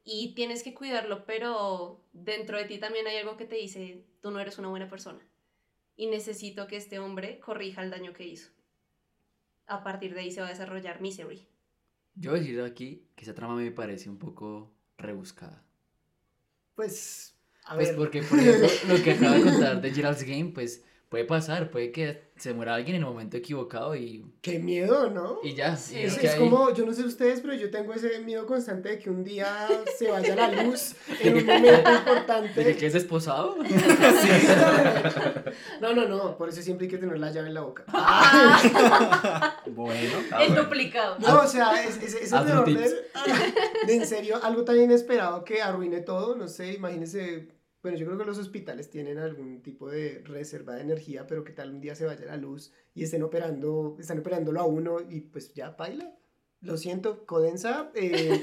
[0.04, 4.30] y tienes que cuidarlo, pero dentro de ti también hay algo que te dice, tú
[4.30, 5.20] no eres una buena persona
[5.96, 8.50] y necesito que este hombre corrija el daño que hizo.
[9.72, 11.48] A partir de ahí se va a desarrollar Misery.
[12.14, 15.64] Yo voy a decir aquí que esa trama me parece un poco rebuscada.
[16.74, 17.96] Pues, a Pues ver.
[17.96, 21.92] porque, por ejemplo, lo que acaba de contar de Gerald's Game, pues puede pasar, puede
[21.92, 25.38] que se muera alguien en el momento equivocado y, Qué miedo, ¿no?
[25.44, 25.76] y ya.
[25.76, 25.96] Sí.
[25.98, 28.88] y Es, es ahí- como, yo no sé ustedes, pero yo tengo ese miedo constante
[28.88, 32.64] de que un día se vaya la luz en un momento ¿De importante.
[32.64, 33.56] que, que es desposado?
[35.82, 37.84] No, no, no, por eso siempre hay que tener la llave en la boca.
[39.66, 41.16] Bueno, el duplicado.
[41.18, 42.80] No, o sea, es, es, es el mejor tips.
[42.80, 42.96] de,
[43.86, 47.48] de en serio, algo tan inesperado que arruine todo, no sé, imagínese
[47.82, 51.52] Bueno, yo creo que los hospitales tienen algún tipo de reserva de energía, pero que
[51.52, 55.20] tal un día se vaya la luz y estén operando, están operándolo a uno y
[55.20, 56.16] pues ya baila.
[56.60, 58.40] Lo siento, Codensa, eh,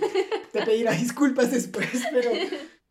[0.52, 2.32] te pedirá disculpas después, pero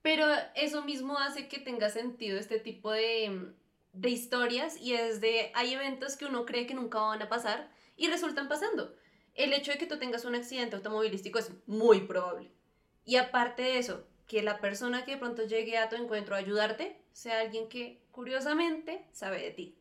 [0.02, 3.52] Pero eso mismo hace que tenga sentido este tipo de,
[3.92, 7.70] de historias y es de, hay eventos que uno cree que nunca van a pasar
[7.94, 8.94] y resultan pasando.
[9.34, 12.50] El hecho de que tú tengas un accidente automovilístico es muy probable.
[13.04, 16.38] Y aparte de eso, que la persona que de pronto llegue a tu encuentro a
[16.38, 19.74] ayudarte sea alguien que curiosamente sabe de ti.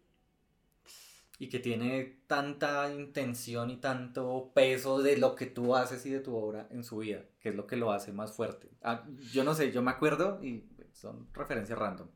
[1.37, 6.21] Y que tiene tanta intención y tanto peso de lo que tú haces y de
[6.21, 8.71] tu obra en su vida, que es lo que lo hace más fuerte.
[8.81, 12.07] Ah, yo no sé, yo me acuerdo, y son referencias random,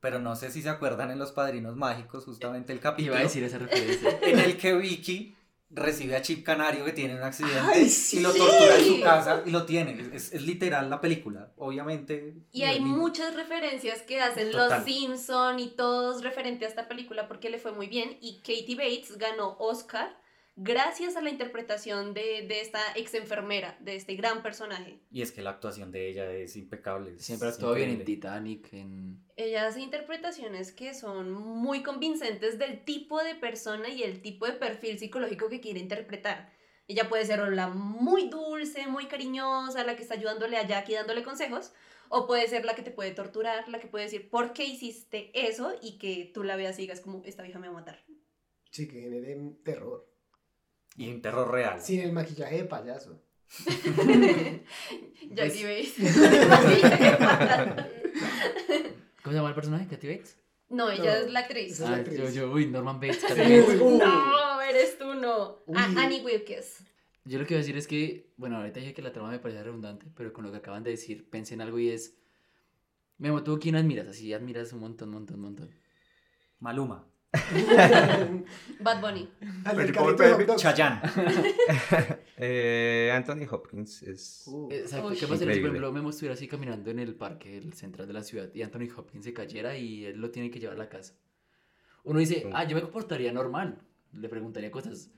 [0.00, 3.24] pero no sé si se acuerdan en Los Padrinos Mágicos, justamente el capítulo Iba a
[3.24, 4.18] decir esa referencia.
[4.22, 5.36] en el que Vicky
[5.74, 8.18] recibe a Chip Canario que tiene un accidente ¡Ay, sí!
[8.18, 10.10] y lo tortura en su casa y lo tiene.
[10.12, 12.34] Es, es literal la película, obviamente.
[12.52, 14.70] Y hay muchas referencias que hacen Total.
[14.70, 18.76] los Simpson y todos referente a esta película porque le fue muy bien y Katie
[18.76, 20.16] Bates ganó Oscar
[20.56, 25.00] gracias a la interpretación de, de esta ex enfermera, de este gran personaje.
[25.10, 27.18] Y es que la actuación de ella es impecable.
[27.18, 28.04] Siempre actuó bien en.
[28.04, 29.24] Titanic, en...
[29.36, 34.52] Ella hace interpretaciones que son muy convincentes del tipo de persona y el tipo de
[34.52, 36.52] perfil psicológico que quiere interpretar.
[36.86, 41.22] Ella puede ser la muy dulce, muy cariñosa, la que está ayudándole a Jackie dándole
[41.22, 41.72] consejos,
[42.10, 45.30] o puede ser la que te puede torturar, la que puede decir por qué hiciste
[45.34, 48.04] eso y que tú la veas y digas como esta vieja me va a matar.
[48.70, 50.13] sí que genere terror.
[50.96, 51.80] Y un terror real.
[51.80, 53.20] Sin el maquillaje de payaso.
[55.30, 55.94] Jackie Bates.
[59.22, 59.86] ¿Cómo se llama el personaje?
[59.88, 60.38] ¿Katy Bates?
[60.70, 61.72] no, ella No, es la actriz.
[61.72, 62.18] es la Ah, actriz.
[62.18, 63.20] yo, yo, uy, Norman Bates.
[63.20, 63.80] Sí, Bates.
[63.80, 63.98] uy.
[63.98, 65.34] No, eres tú no.
[65.42, 65.76] A- Uy.
[65.98, 66.84] Annie Wilkes.
[67.24, 69.38] Yo lo que iba a decir es que, bueno, ahorita dije que la trama me
[69.38, 72.16] parecía redundante, pero con lo que acaban de decir, pensé en algo y es...
[73.18, 74.08] Memo, ¿tú quién admiras?
[74.08, 75.70] Así admiras un montón, montón, montón.
[76.58, 77.06] Maluma.
[78.80, 79.28] Bad Bunny.
[80.56, 81.00] Chayanne.
[82.36, 84.42] Eh, Anthony Hopkins es...
[84.48, 85.10] Uh, Exacto.
[85.10, 88.12] ¿qué pasaría si, por ejemplo, Memo estuviera así caminando en el parque el central de
[88.12, 90.88] la ciudad y Anthony Hopkins se cayera y él lo tiene que llevar a la
[90.88, 91.14] casa?
[92.02, 93.78] Uno dice, ah, yo me comportaría normal,
[94.12, 95.10] le preguntaría cosas.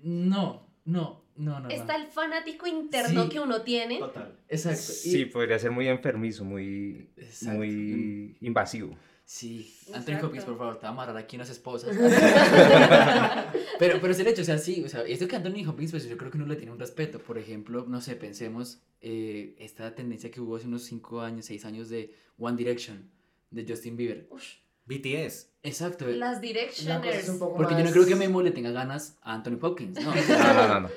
[0.00, 1.68] No, no, no, no.
[1.68, 2.04] Está no.
[2.04, 3.28] el fanático interno Sí.
[3.30, 3.98] que uno tiene.
[3.98, 4.38] Total.
[4.48, 4.92] Exacto.
[5.04, 7.56] y- Sí, podría ser muy enfermizo, muy, Exacto.
[7.58, 8.96] muy invasivo.
[9.26, 10.22] Sí, Anthony.
[10.22, 11.96] Hopkins, por favor, te va a amarrar aquí unas esposas.
[13.78, 16.06] pero, pero es el hecho, o sea, sí, o sea, esto que Anthony Hopkins, pues
[16.08, 17.18] yo creo que uno le tiene un respeto.
[17.18, 21.64] Por ejemplo, no sé, pensemos eh, esta tendencia que hubo hace unos 5 años, 6
[21.64, 23.10] años de One Direction,
[23.50, 24.28] de Justin Bieber.
[24.30, 25.54] Ush, BTS.
[25.62, 26.06] Exacto.
[26.06, 27.30] las Directioners.
[27.38, 30.14] Porque yo no creo que Memo le tenga ganas a Anthony Hopkins, ¿no?
[30.28, 30.80] No, no, no.
[30.80, 30.90] no.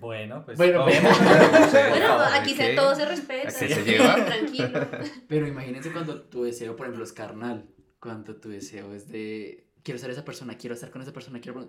[0.00, 0.56] Bueno, pues.
[0.56, 1.08] Bueno, oh, Memo.
[1.70, 3.48] Bueno, no, aquí se, todo se respeta.
[3.48, 4.24] ¿A qué se lleva?
[4.24, 4.88] Tranquilo.
[5.28, 7.66] Pero imagínense cuando tu deseo, por ejemplo, es carnal.
[8.04, 11.66] Cuando tu deseo es de quiero ser esa persona, quiero estar con esa persona, quiero.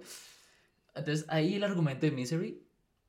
[0.93, 2.61] Entonces ahí el argumento de Misery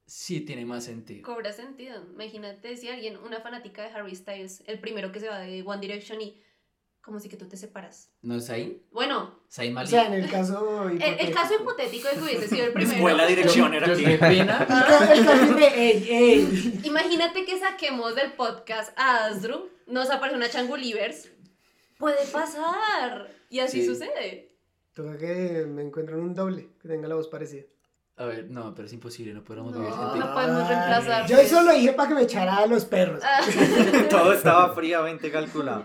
[0.07, 1.23] sí tiene más sentido.
[1.23, 2.05] Cobra sentido.
[2.15, 5.81] Imagínate si alguien, una fanática de Harry Styles, el primero que se va de One
[5.81, 6.41] Direction y
[7.01, 8.11] como si que tú te separas.
[8.23, 8.81] ¿No es ahí?
[8.93, 9.91] Bueno, Zayn O Malik.
[9.91, 12.97] sea, en el caso el, el caso hipotético de que hubiese sido el primero.
[12.97, 14.05] Escuela dirección era aquí.
[14.05, 14.59] pena.
[14.61, 16.81] El ca- el caso de ey, ey.
[16.85, 21.31] Imagínate que saquemos del podcast a Asdru, nos aparece una Changulivers.
[21.99, 23.29] Puede pasar.
[23.49, 23.87] Y así Sí.
[23.89, 24.53] sucede.
[24.93, 27.65] Toca que me encuentren un doble que tenga la voz parecida.
[28.19, 30.13] A ver, no, pero es imposible, no podemos vivir sin No.
[30.15, 30.19] ti.
[30.19, 31.27] No podemos reemplazar.
[31.27, 33.23] Yo eso lo dije para que me echara a los perros.
[33.23, 33.41] Ah,
[34.11, 35.85] Todo estaba fríamente calculado.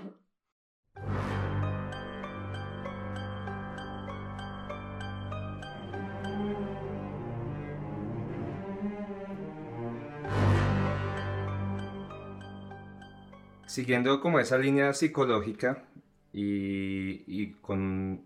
[13.65, 15.84] Siguiendo como esa línea psicológica
[16.34, 18.26] y, y con un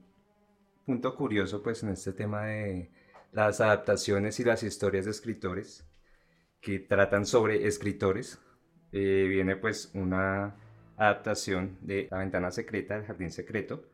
[0.86, 2.92] punto curioso pues en este tema de
[3.32, 5.86] las adaptaciones y las historias de escritores
[6.62, 8.40] que tratan sobre escritores,
[8.92, 10.56] eh, viene pues una
[10.98, 13.86] adaptación de La ventana secreta, El jardín secreto,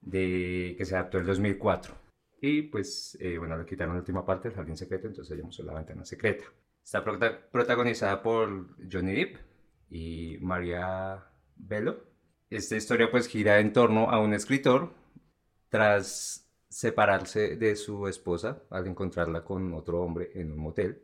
[0.00, 1.94] de, que se adaptó en 2004.
[2.40, 5.74] Y pues, eh, bueno, le quitaron la última parte del jardín secreto, entonces llamó La
[5.74, 6.44] ventana secreta.
[6.82, 9.36] Está prota- protagonizada por Johnny Depp
[9.90, 11.24] y María
[11.56, 12.04] Bello.
[12.50, 14.92] Esta historia pues gira en torno a un escritor
[15.68, 21.00] tras separarse de su esposa al encontrarla con otro hombre en un motel.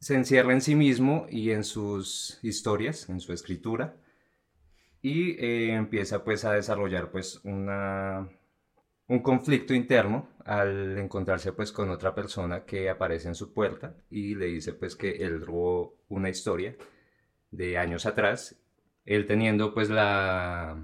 [0.00, 3.96] Se encierra en sí mismo y en sus historias, en su escritura,
[5.02, 8.26] y eh, empieza pues a desarrollar pues una,
[9.08, 14.34] un conflicto interno al encontrarse pues con otra persona que aparece en su puerta y
[14.34, 16.76] le dice pues que él robó una historia
[17.50, 18.56] de años atrás
[19.06, 20.76] él teniendo pues la,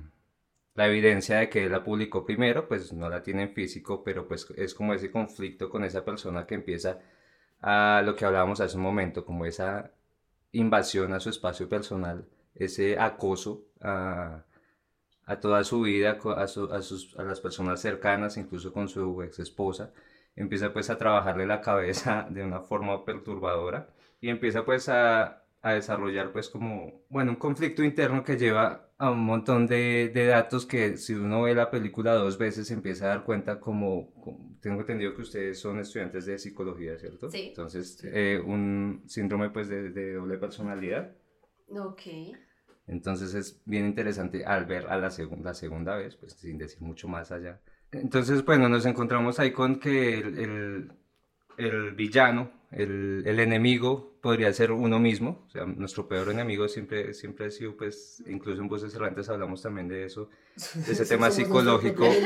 [0.74, 4.26] la evidencia de que él la publicó primero, pues no la tiene en físico, pero
[4.28, 7.00] pues es como ese conflicto con esa persona que empieza
[7.62, 9.92] a lo que hablábamos hace un momento, como esa
[10.52, 14.44] invasión a su espacio personal, ese acoso a,
[15.26, 19.22] a toda su vida, a, su- a sus, a las personas cercanas, incluso con su
[19.22, 19.92] ex esposa,
[20.36, 23.88] empieza pues a trabajarle la cabeza de una forma perturbadora
[24.20, 29.10] y empieza pues a, a desarrollar pues como, bueno, un conflicto interno que lleva a
[29.10, 33.06] un montón de, de datos que si uno ve la película dos veces se empieza
[33.06, 37.30] a dar cuenta como, como- tengo entendido que ustedes son estudiantes de psicología, ¿cierto?
[37.30, 37.46] Sí.
[37.48, 41.16] Entonces, eh, un síndrome pues de, de doble personalidad.
[41.70, 42.02] Ok.
[42.86, 46.80] Entonces es bien interesante al ver a la, segun- la segunda vez, pues sin decir
[46.82, 47.60] mucho más allá.
[47.92, 50.92] Entonces, bueno, nos encontramos ahí con que el, el-
[51.58, 55.44] el villano, el, el enemigo, podría ser uno mismo.
[55.46, 59.60] O sea, nuestro peor enemigo siempre, siempre ha sido, pues, incluso en Voces Errantes hablamos
[59.62, 60.30] también de eso,
[60.74, 62.08] de ese tema psicológico.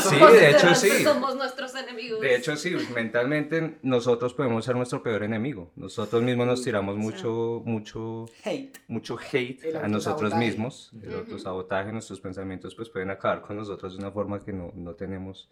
[0.00, 0.88] Sí, de hecho sí.
[1.02, 2.20] Somos nuestros enemigos.
[2.20, 5.70] De hecho, sí, mentalmente nosotros podemos ser nuestro peor enemigo.
[5.76, 8.78] Nosotros mismos nos tiramos mucho, mucho Hate.
[8.88, 10.92] mucho hate a nosotros mismos.
[11.02, 14.94] El autosabotaje, nuestros pensamientos pues pueden acabar con nosotros de una forma que no, no
[14.94, 15.48] tenemos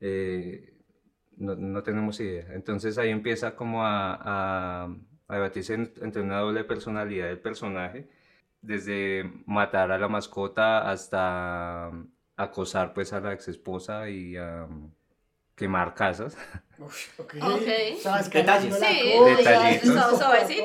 [0.00, 0.77] eh,
[1.38, 2.46] no, no tenemos idea.
[2.52, 4.88] Entonces ahí empieza como a, a,
[5.28, 8.08] a debatirse en- entre una doble personalidad del personaje,
[8.60, 11.90] desde matar a la mascota hasta
[12.36, 14.90] acosar pues a la ex esposa y um,
[15.54, 16.36] quemar casas.
[16.78, 17.34] Uf, ok.
[17.42, 17.62] Ok.
[17.66, 18.74] Estaba Detalles.
[18.78, 19.12] Sí.
[19.36, 19.88] Detallitos.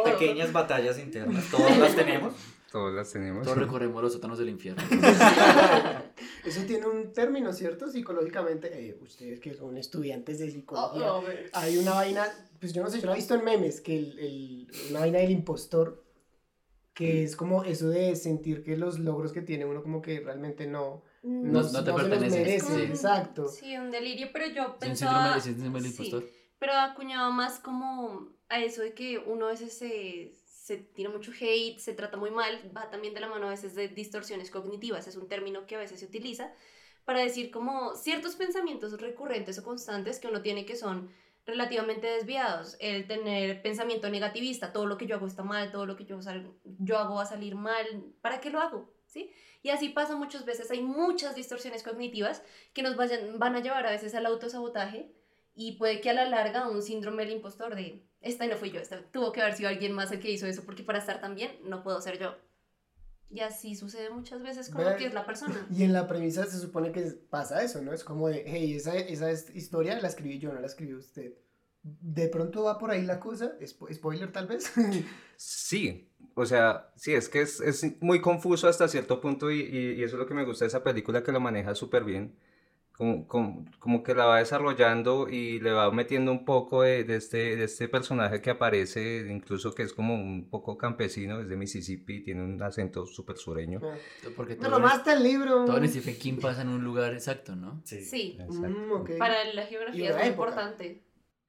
[0.04, 2.34] Pequeñas batallas internas, todas las tenemos.
[2.74, 3.44] Todas las tenemos.
[3.44, 4.82] Todos recorremos los sótanos del infierno.
[6.44, 7.88] Eso tiene un término, ¿cierto?
[7.90, 8.68] Psicológicamente.
[8.90, 11.14] Eh, ustedes que son estudiantes de psicología.
[11.14, 11.24] Oh, oh.
[11.54, 12.26] Hay una vaina,
[12.60, 15.20] pues yo no sé, yo la he visto en memes, que el, el- una vaina
[15.20, 16.04] del impostor,
[16.96, 20.66] que es como eso de sentir que los logros que tiene uno como que realmente
[20.68, 22.60] no, No- no, no te no merece.
[22.66, 23.48] como- Exacto.
[23.50, 25.38] Sí, un delirio, pero yo pensaba...
[25.38, 26.28] es un síndrome del sí, impostor.
[26.60, 30.34] pero acuñaba más como a eso de que uno a veces se,
[30.64, 33.76] se tira mucho hate, se trata muy mal, va también de la mano a veces
[33.76, 36.54] de distorsiones cognitivas, es un término que a veces se utiliza
[37.04, 41.10] para decir como ciertos pensamientos recurrentes o constantes que uno tiene que son
[41.46, 45.98] relativamente desviados, el tener pensamiento negativista, todo lo que yo hago está mal, todo lo
[45.98, 47.86] que yo, sal- yo hago va a salir mal,
[48.22, 48.90] ¿para qué lo hago?
[49.06, 49.32] ¿Sí?
[49.64, 52.42] Y así pasa muchas veces, hay muchas distorsiones cognitivas
[52.74, 55.12] que nos vayan, van a llevar a veces al autosabotaje
[55.56, 58.80] y puede que a la larga un síndrome del impostor de, esta no fui yo,
[58.80, 61.36] esta tuvo que haber sido alguien más el que hizo eso, porque para estar tan
[61.36, 62.36] bien no puedo ser yo.
[63.30, 65.68] Y así sucede muchas veces con lo que es la persona.
[65.76, 67.92] Y en la premisa se supone que pasa eso, ¿no?
[67.92, 71.34] Es como de, hey, esa, esa es- historia la escribí yo, no la escribió usted.
[71.82, 74.72] De pronto va por ahí la cosa, Spo- spoiler tal vez.
[75.36, 79.94] Sí, o sea, sí, es que es, es muy confuso hasta cierto punto y, y-
[80.00, 82.36] y eso es lo que me gusta de esa película que lo maneja súper bien.
[82.96, 87.16] Como, como, como que la va desarrollando y le va metiendo un poco de, de
[87.16, 91.58] este, de este personaje que aparece, incluso que es como un poco campesino, es de
[91.58, 93.80] Mississippi, tiene un acento súper sureño.
[94.36, 95.66] Porque Me todo, robaste el libro.
[95.66, 97.82] todo en Stephen King pasa en un lugar exacto, ¿no?
[97.84, 98.70] Sí, Exacto.
[98.70, 100.28] Mm, para la geografía es muy época.
[100.28, 101.04] importante.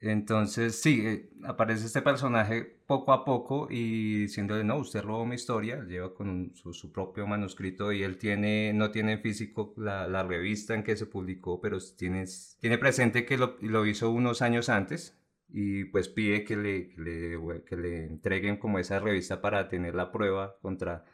[0.04, 5.34] Entonces, sí, eh, aparece este personaje poco a poco y diciéndole, no, usted robó mi
[5.36, 10.74] historia, lleva con su, propio manuscrito y él tiene, no tiene en físico la, revista
[10.74, 12.26] en que se publicó, pero tiene,
[12.60, 16.90] tiene presente que lo, lo hizo unos años antes y pues pide que le,
[17.64, 21.06] que le, entreguen como esa revista para tener la prueba contra,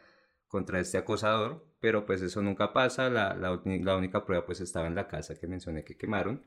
[0.49, 4.89] contra este acosador, pero pues eso nunca pasa, la, la, la única prueba pues estaba
[4.89, 6.43] en la casa que mencioné que quemaron.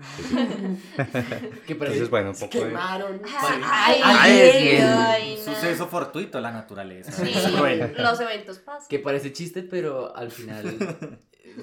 [1.66, 2.64] Que parece, Entonces, bueno, un Se poco de...
[2.70, 3.20] quemaron.
[3.24, 4.84] Ay, Ay, ay, bien.
[4.86, 5.54] ay, no.
[5.54, 7.12] Suceso fortuito, la naturaleza.
[7.12, 7.94] Sí, es cruel.
[7.96, 8.88] los eventos pasan.
[8.88, 10.98] que parece chiste, pero al final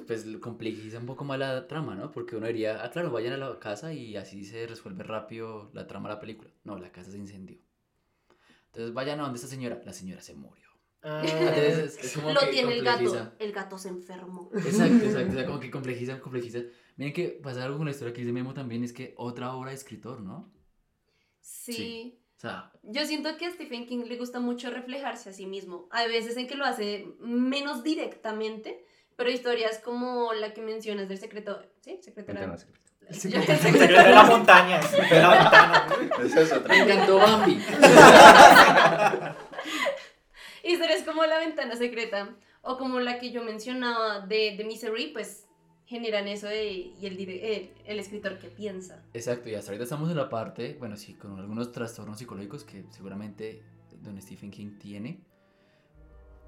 [0.06, 2.12] pues complejiza un poco más la trama, ¿no?
[2.12, 5.88] Porque uno diría, ah, claro, vayan a la casa y así se resuelve rápido la
[5.88, 6.52] trama de la película.
[6.64, 7.58] No, la casa se incendió.
[8.68, 9.82] Entonces vayan a donde esta señora.
[9.86, 10.67] La señora se murió.
[11.04, 13.04] Ah, Entonces es, es como Lo que tiene el gato.
[13.04, 13.34] complejiza.
[13.40, 14.50] El gato se enfermó.
[14.54, 15.30] Exacto, exacto.
[15.30, 16.60] O sea, como que complejiza, complejiza.
[16.98, 19.70] Miren que pasa algo con la historia que dice Memo también, es que otra obra
[19.70, 20.52] de escritor, ¿no?
[21.42, 21.74] Sí.
[21.74, 22.20] Sí.
[22.38, 25.88] O sea, Yo siento que a Stephen King le gusta mucho reflejarse a sí mismo.
[25.92, 28.84] Hay veces en que lo hace menos directamente,
[29.16, 31.60] pero historias como la que mencionas del secreto.
[31.82, 32.00] ¿Sí?
[32.02, 32.80] Secreto Ventana secreta.
[33.10, 33.52] El secreto.
[33.54, 34.80] El secreto de la montaña.
[34.82, 35.88] De la ventana.
[36.24, 36.76] Esa es otra.
[36.76, 37.60] me encantó Bambi.
[40.68, 45.46] Historias como La ventana secreta o como la que yo mencionaba de, de Misery, pues
[45.86, 49.04] generan eso de, y el, el, el escritor que piensa.
[49.14, 52.84] Exacto, y hasta ahorita estamos en la parte, bueno, sí, con algunos trastornos psicológicos que
[52.90, 53.64] seguramente
[54.02, 55.22] don Stephen King tiene.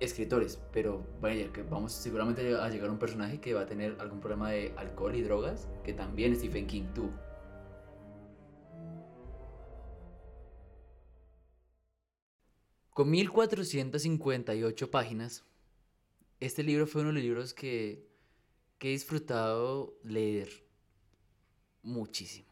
[0.02, 3.98] escritores, pero vaya, que vamos seguramente a llegar a un personaje que va a tener
[4.00, 7.14] algún problema de alcohol y drogas, que también Stephen King tuvo.
[12.94, 15.44] Con 1458 páginas,
[16.40, 18.08] este libro fue uno de los libros que,
[18.78, 20.50] que he disfrutado leer
[21.84, 22.48] muchísimo.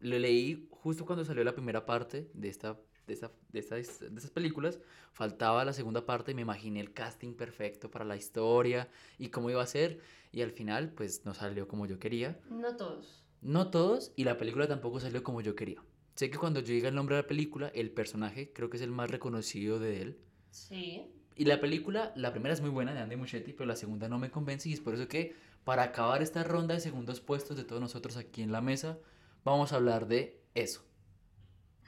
[0.00, 4.16] Lo leí justo cuando salió la primera parte de esta de, esta, de, esta- de
[4.16, 4.78] estas películas,
[5.12, 9.50] faltaba la segunda parte y me imaginé el casting perfecto para la historia y cómo
[9.50, 9.98] iba a ser.
[10.30, 12.38] Y al final, pues no salió como yo quería.
[12.48, 13.24] No todos.
[13.40, 15.82] No todos, y la película tampoco salió como yo quería.
[16.20, 18.82] Sé que cuando yo diga el nombre de la película, el personaje creo que es
[18.82, 20.18] el más reconocido de él.
[20.50, 21.06] Sí.
[21.34, 24.18] Y la película, la primera es muy buena de Andy Muschietti, pero la segunda no
[24.18, 27.64] me convence y es por eso que para acabar esta ronda de segundos puestos de
[27.64, 28.98] todos nosotros aquí en la mesa,
[29.44, 30.84] vamos a hablar de eso.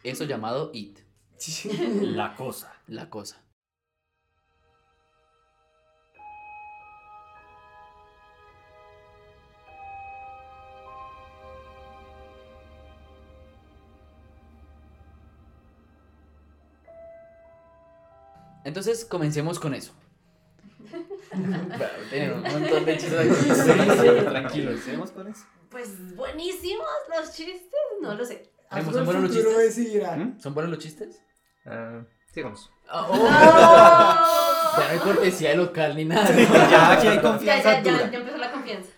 [0.03, 1.01] Eso llamado It,
[2.01, 2.72] La cosa.
[2.87, 3.41] la cosa.
[18.72, 19.92] Entonces comencemos con eso.
[22.08, 24.24] Tienen un montón de chistes aquí.
[24.24, 24.80] Tranquilos.
[24.80, 25.44] ¿Seguimos con eso?
[25.68, 28.50] Pues buenísimos los chistes, no lo sé.
[28.70, 30.16] Memo, Hazlo ¿Son buenos los chistes?
[30.16, 30.40] ¿Mm?
[30.40, 31.20] ¿Son buenos los chistes?
[31.66, 32.02] Ah,
[32.32, 32.70] sigamos.
[32.88, 34.80] Ah, oh.
[34.80, 36.34] Ya no hay cortesía de local ni nada.
[36.70, 38.10] Ya aquí hay Ya, confianza ya, ya, dura.
[38.10, 38.88] ya empezó la confianza.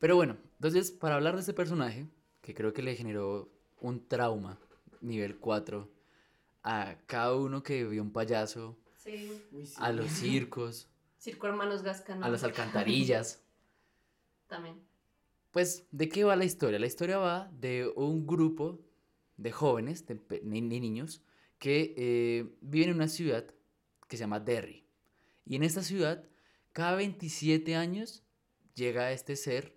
[0.00, 2.08] Pero bueno, entonces para hablar de este personaje,
[2.42, 3.48] que creo que le generó
[3.80, 4.58] un trauma
[5.00, 5.88] nivel 4
[6.64, 9.42] a cada uno que vio un payaso, Sí.
[9.52, 9.76] Uy, sí.
[9.78, 10.88] a los circos,
[11.18, 12.24] Circo Hermanos Gascano.
[12.24, 13.42] a las alcantarillas.
[14.46, 14.80] También.
[15.50, 16.78] Pues, ¿de qué va la historia?
[16.78, 18.80] La historia va de un grupo
[19.36, 21.22] de jóvenes, de, ni niños,
[21.58, 23.46] que eh, viven en una ciudad
[24.08, 24.86] que se llama Derry.
[25.44, 26.24] Y en esta ciudad,
[26.72, 28.22] cada 27 años,
[28.74, 29.76] llega este ser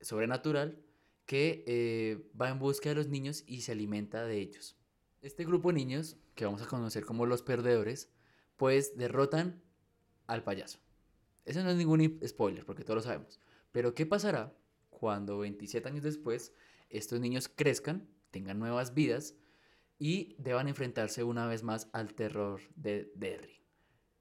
[0.00, 0.78] sobrenatural
[1.26, 4.76] que eh, va en busca de los niños y se alimenta de ellos.
[5.22, 8.10] Este grupo de niños, que vamos a conocer como los perdedores,
[8.62, 9.60] pues derrotan
[10.28, 10.78] al payaso.
[11.44, 13.40] Eso no es ningún spoiler, porque todos lo sabemos.
[13.72, 14.56] Pero ¿qué pasará
[14.88, 16.54] cuando 27 años después
[16.88, 19.34] estos niños crezcan, tengan nuevas vidas
[19.98, 23.64] y deban enfrentarse una vez más al terror de Derry?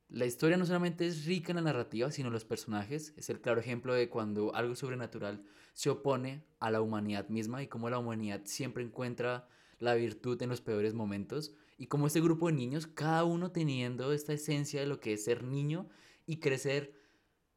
[0.09, 3.13] La historia no solamente es rica en la narrativa, sino en los personajes.
[3.17, 7.67] Es el claro ejemplo de cuando algo sobrenatural se opone a la humanidad misma y
[7.67, 11.53] cómo la humanidad siempre encuentra la virtud en los peores momentos.
[11.77, 15.23] Y como este grupo de niños, cada uno teniendo esta esencia de lo que es
[15.23, 15.89] ser niño
[16.25, 16.93] y crecer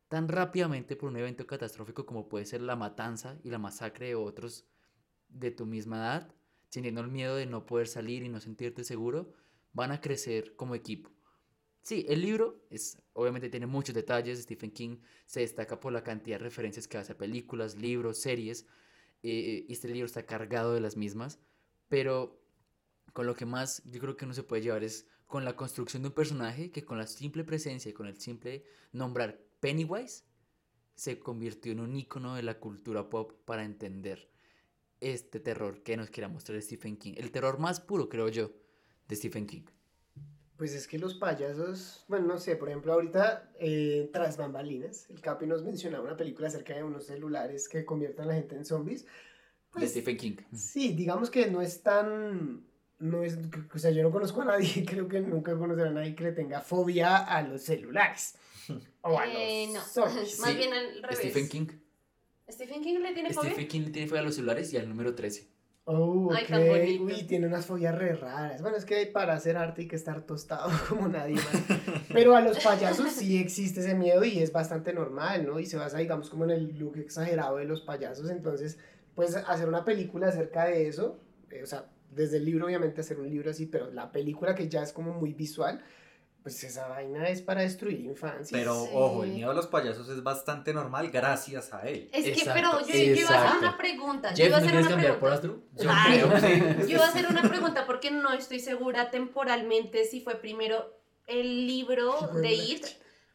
[0.08, 4.14] tan rápidamente por un evento catastrófico como puede ser la matanza y la masacre de
[4.14, 4.66] otros
[5.28, 6.34] de tu misma edad,
[6.70, 9.32] teniendo el miedo de no poder salir y no sentirte seguro,
[9.72, 11.10] van a crecer como equipo.
[11.82, 14.40] Sí, el libro es, obviamente tiene muchos detalles.
[14.42, 14.96] Stephen King
[15.26, 18.66] se destaca por la cantidad de referencias que hace a películas, libros, series.
[19.22, 21.40] eh, este libro está cargado de las mismas.
[21.88, 22.43] Pero
[23.14, 26.02] con lo que más yo creo que uno se puede llevar es con la construcción
[26.02, 30.24] de un personaje que con la simple presencia y con el simple nombrar Pennywise
[30.94, 34.28] se convirtió en un icono de la cultura pop para entender
[35.00, 37.14] este terror que nos quiera mostrar Stephen King.
[37.16, 38.50] El terror más puro, creo yo,
[39.08, 39.64] de Stephen King.
[40.56, 45.20] Pues es que los payasos, bueno, no sé, por ejemplo, ahorita eh, tras bambalinas, el
[45.20, 48.64] Capi nos mencionaba una película acerca de unos celulares que convierten a la gente en
[48.64, 49.04] zombies.
[49.04, 49.10] de
[49.72, 50.36] Pues, Stephen King.
[50.52, 52.64] sí, digamos que no es tan,
[52.98, 53.38] no es,
[53.74, 56.32] o sea, yo no conozco a nadie, creo que nunca conoceré a nadie que le
[56.32, 58.36] tenga fobia a los celulares.
[59.02, 60.38] O a Eh, los no, zombies.
[60.40, 61.18] más Sí, bien al revés.
[61.18, 61.66] Stephen King.
[62.48, 63.50] Stephen King le tiene fobia.
[63.50, 65.48] Stephen King le tiene fobia a los celulares y al número 13.
[65.86, 66.48] Oh, Ay, ok.
[66.48, 67.04] tan bonito.
[67.04, 68.62] Uy, tiene unas fobias re raras.
[68.62, 71.62] Bueno, es que para hacer arte hay que estar tostado como nadie más.
[72.10, 75.60] Pero a los payasos sí existe ese miedo y es bastante normal, ¿no?
[75.60, 78.30] Y se basa, digamos, como en el look exagerado de los payasos.
[78.30, 78.78] Entonces,
[79.14, 81.20] pues hacer una película acerca de eso,
[81.50, 81.84] eh, o sea,
[82.14, 85.12] desde el libro obviamente hacer un libro así, pero la película que ya es como
[85.14, 85.82] muy visual,
[86.42, 88.50] pues esa vaina es para destruir infancias.
[88.52, 88.90] Pero Sí.
[88.92, 92.10] ojo, el miedo a los payasos es bastante normal gracias a él.
[92.12, 94.34] Es que, Exacto, pero yo, yo iba a hacer una pregunta.
[94.34, 95.64] Yo iba a ¿no hacer una cambiar por pregunta.
[95.72, 95.84] Astro?
[95.84, 96.20] Yo Ay.
[96.20, 100.36] creo que- Yo iba a hacer una pregunta porque no estoy segura temporalmente si fue
[100.36, 102.86] primero el libro Sí, de It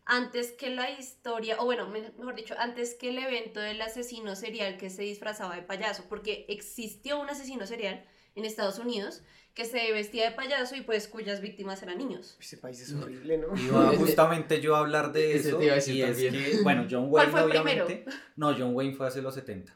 [0.06, 4.36] antes que la historia, o bueno, me- mejor dicho, antes que el evento del asesino
[4.36, 8.04] serial que se disfrazaba de payaso, porque existió un asesino serial
[8.40, 9.22] en Estados Unidos
[9.54, 12.38] que se vestía de payaso y pues cuyas víctimas eran niños.
[12.40, 13.56] Ese país es horrible, ¿no?
[13.58, 15.58] Iba justamente yo a hablar de ese eso.
[15.58, 18.06] te iba a decir y es que, bueno, John ¿Cuál Wayne fue obviamente.
[18.38, 19.76] No, John Wayne fue hace los 70.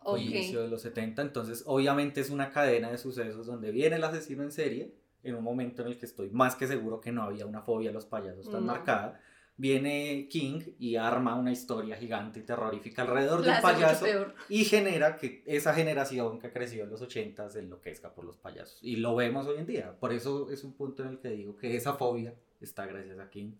[0.00, 0.16] Ok.
[0.16, 1.20] Fue inicio de los 70.
[1.20, 4.94] Entonces, obviamente es una cadena de sucesos donde viene el asesino en serie
[5.24, 7.90] en un momento en el que estoy más que seguro que no había una fobia
[7.90, 8.72] a los payasos tan No.
[8.72, 9.20] marcada.
[9.58, 14.06] Viene King y arma una historia gigante y terrorífica alrededor hace mucho payaso
[14.48, 18.78] y genera que esa generación que creció en los 80 se enloquezca por los payasos.
[18.80, 19.98] Y lo vemos hoy en día.
[19.98, 23.28] Por eso es un punto en el que digo que esa fobia está gracias a
[23.28, 23.52] King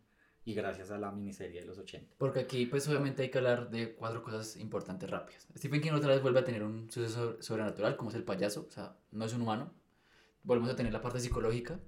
[0.44, 2.14] y gracias a la miniserie de los 80.
[2.16, 5.46] Porque aquí, pues obviamente hay que hablar de cuatro cosas importantes rápidas.
[5.56, 8.70] Stephen King otra vez vuelve a tener un suceso sobrenatural, como es el payaso, o
[8.70, 9.74] sea, no es un humano.
[10.44, 11.80] Volvemos a tener la parte psicológica,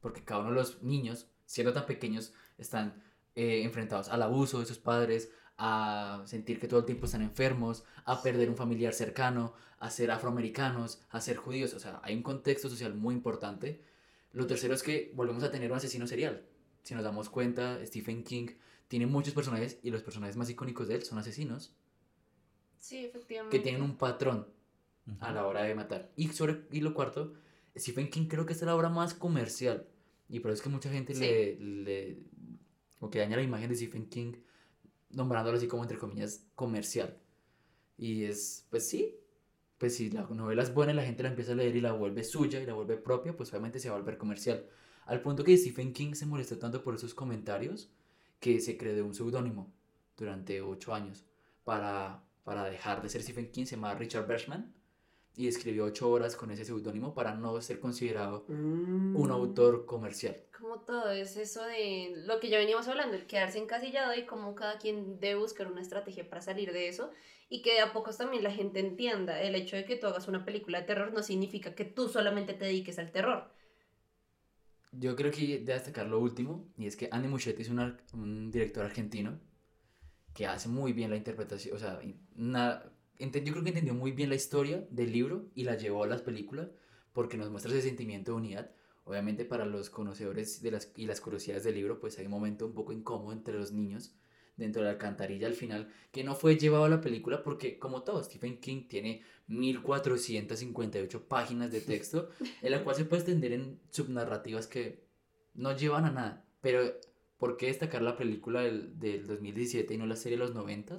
[0.00, 3.02] porque cada uno de los niños, siendo tan pequeños, están
[3.36, 7.84] eh, enfrentados al abuso de sus padres, a sentir que todo el tiempo están enfermos,
[8.04, 11.72] a perder un familiar cercano, a ser afroamericanos, a ser judíos.
[11.74, 13.80] O sea, hay un contexto social muy importante.
[14.32, 16.44] Lo tercero es que volvemos a tener un asesino serial.
[16.82, 18.48] Si nos damos cuenta, Stephen King
[18.88, 21.74] tiene muchos personajes y los personajes más icónicos de él son asesinos
[22.78, 23.56] Sí, efectivamente.
[23.56, 24.46] que tienen un patrón
[25.20, 26.10] a la hora de matar.
[26.16, 27.32] Y, sobre, y lo cuarto,
[27.76, 29.86] Stephen King creo que es la obra más comercial.
[30.28, 31.20] Y por eso es que mucha gente Sí.
[31.20, 32.18] le, le...
[32.98, 34.34] como que daña la imagen de Stephen King
[35.10, 37.18] nombrándolo así como entre comillas comercial.
[37.96, 39.16] Y es, pues sí,
[39.78, 41.92] pues si la novela es buena y la gente la empieza a leer y la
[41.92, 44.66] vuelve suya y la vuelve propia, pues obviamente se va a volver comercial.
[45.06, 47.90] Al punto que Stephen King se molestó tanto por esos comentarios
[48.40, 49.72] que se creó un seudónimo
[50.16, 51.24] durante ocho años
[51.64, 54.75] para, para dejar de ser Stephen King, se llama Richard Bergman
[55.36, 59.16] y escribió ocho horas con ese seudónimo para no ser considerado Mm.
[59.16, 60.36] un autor comercial.
[60.58, 64.54] Como todo es eso de lo que ya veníamos hablando, el quedarse encasillado y cómo
[64.54, 67.10] cada quien debe buscar una estrategia para salir de eso
[67.48, 70.26] y que de a pocos también la gente entienda el hecho de que tú hagas
[70.28, 73.50] una película de terror no significa que tú solamente te dediques al terror.
[74.92, 78.50] Yo creo que de destacar lo último, y es que Andy Muschietti es un, un
[78.50, 79.38] director argentino
[80.32, 83.94] que hace muy bien la interpretación, o sea, y na- ente- yo creo que entendió
[83.94, 86.68] muy bien la historia del libro y la llevó a las películas
[87.12, 88.70] porque nos muestra ese sentimiento de unidad.
[89.04, 92.66] Obviamente para los conocedores de las, y las curiosidades del libro, pues hay un momento
[92.66, 94.14] un poco incómodo entre los niños
[94.56, 98.02] dentro de la alcantarilla al final, que no fue llevado a la película porque, como
[98.02, 102.30] todo, Stephen King tiene 1458 páginas de texto,
[102.62, 105.04] en la cual se puede extender en subnarrativas que
[105.54, 106.44] no llevan a nada.
[106.60, 106.92] Pero,
[107.38, 110.96] ¿por qué destacar la película del, del 2017 y no la serie de los 90?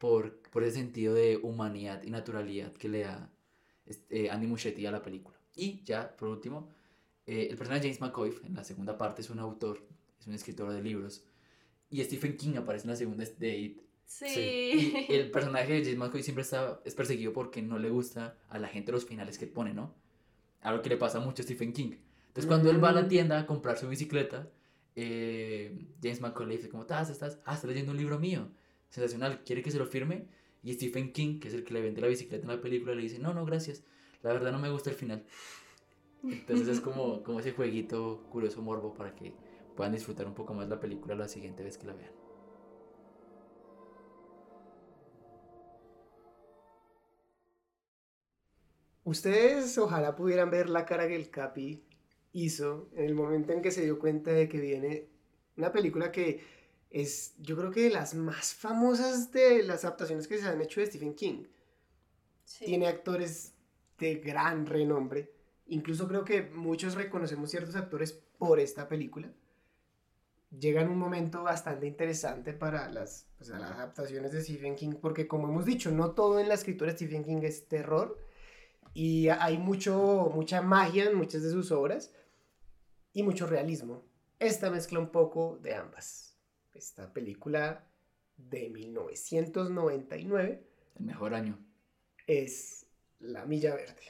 [0.00, 3.30] Por, por ese sentido de humanidad y naturalidad que le da
[3.84, 5.36] este, Andy Muschietti a la película.
[5.54, 6.70] Y ya, por último,
[7.26, 9.86] eh, el personaje de James McCoy, en la segunda parte, es un autor,
[10.18, 11.22] es un escritor de libros.
[11.90, 13.82] Y Stephen King aparece en la segunda de It.
[14.06, 14.94] Sí.
[15.08, 18.58] Y el personaje de James McCoy siempre está, es perseguido porque no le gusta a
[18.58, 19.94] la gente los finales que pone, ¿no?
[20.62, 21.92] Algo que le pasa mucho a Stephen King.
[22.28, 23.08] Entonces, cuando él va a la Mm.
[23.08, 24.48] tienda a comprar su bicicleta,
[24.96, 27.10] eh, James McCoy le dice, ¿cómo estás?
[27.10, 27.38] ¿Estás?
[27.44, 28.48] Ah, está leyendo un libro mío.
[28.90, 30.26] Sensacional, ¿quiere que se lo firme?
[30.62, 33.02] Y Stephen King, que es el que le vende la bicicleta en la película, le
[33.02, 33.84] dice, no, no, gracias.
[34.22, 35.24] La verdad no me gusta el final.
[36.22, 39.32] Entonces es como, como ese jueguito curioso morbo para que
[39.76, 42.12] puedan disfrutar un poco más la película la siguiente vez que la vean.
[49.04, 51.82] Ustedes ojalá pudieran ver la cara que el Capi
[52.32, 55.08] hizo en el momento en que se dio cuenta de que viene
[55.56, 56.40] una película que
[56.90, 60.80] es, yo creo que de las más famosas de las adaptaciones que se han hecho
[60.80, 61.44] de Stephen King.
[62.44, 62.64] Sí.
[62.64, 63.54] Tiene actores
[63.98, 65.32] de gran renombre.
[65.66, 69.32] Incluso creo que muchos reconocemos ciertos actores por esta película.
[70.58, 75.28] Llega en un momento bastante interesante para las, pues, las adaptaciones de Stephen King, porque
[75.28, 78.18] como hemos dicho, no todo en la escritura de Stephen King es terror,
[78.92, 82.12] y hay mucho, mucha magia en muchas de sus obras,
[83.12, 84.04] y mucho realismo.
[84.40, 86.29] Esta mezcla un poco de ambas.
[86.80, 87.84] Esta película
[88.38, 90.66] de 1999
[90.98, 91.58] El mejor año.
[92.26, 92.86] es
[93.18, 94.00] La Milla Verde.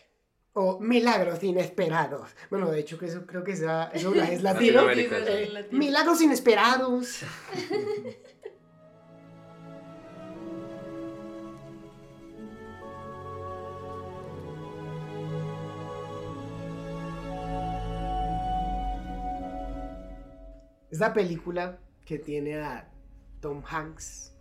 [0.52, 2.30] O Milagros Inesperados.
[2.48, 4.88] Bueno, de hecho, que eso creo que esa, eso es latino.
[4.88, 5.66] Eh.
[5.72, 7.22] Milagros Inesperados.
[20.88, 21.80] Esta película
[22.10, 22.90] que tiene a
[23.40, 24.34] Tom Hanks,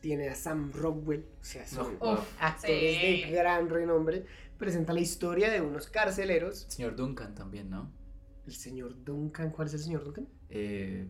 [0.00, 3.22] tiene a Sam Rockwell, o sea, son No, Uf, actores sí.
[3.24, 4.24] de gran renombre,
[4.56, 6.64] presenta la historia de unos carceleros.
[6.70, 7.92] Señor Duncan también, ¿no?
[8.46, 10.26] El señor Duncan, ¿cuál es el señor Duncan?
[10.48, 11.06] Eh,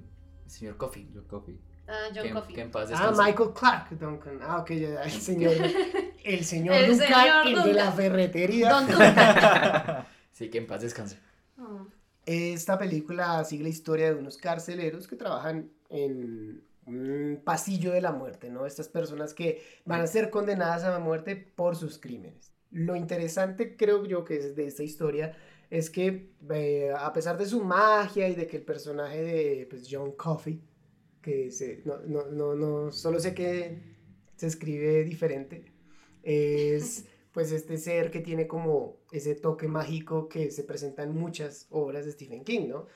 [0.46, 1.06] el señor Coffee.
[1.28, 1.60] Coffee.
[1.86, 2.54] Ah, John que, Coffey.
[2.56, 3.12] que en paz Ah.
[3.16, 4.40] Michael Clark Duncan.
[4.42, 5.52] Ah, ok, ya, el señor,
[6.24, 8.70] el señor El Duncan, señor el de la ferretería.
[8.70, 10.06] Don Duncan.
[10.32, 11.20] Sí, que en paz descanse.
[11.56, 11.86] Oh.
[12.26, 18.12] Esta película sigue la historia de unos carceleros que trabajan en un pasillo de la
[18.12, 18.66] muerte, ¿no?
[18.66, 22.52] Estas personas que van a ser condenadas a la muerte por sus crímenes.
[22.70, 25.36] Lo interesante, creo yo, que es de esta historia
[25.70, 29.88] es que eh, a pesar de su magia y de que el personaje de pues,
[29.90, 30.60] John Coffey
[31.26, 33.78] que se, no, no, no, no, solo sé que
[34.36, 35.72] se escribe diferente.
[36.22, 41.66] Es pues este ser que tiene como ese toque mágico que se presenta en muchas
[41.70, 42.86] obras de Stephen King, ¿no?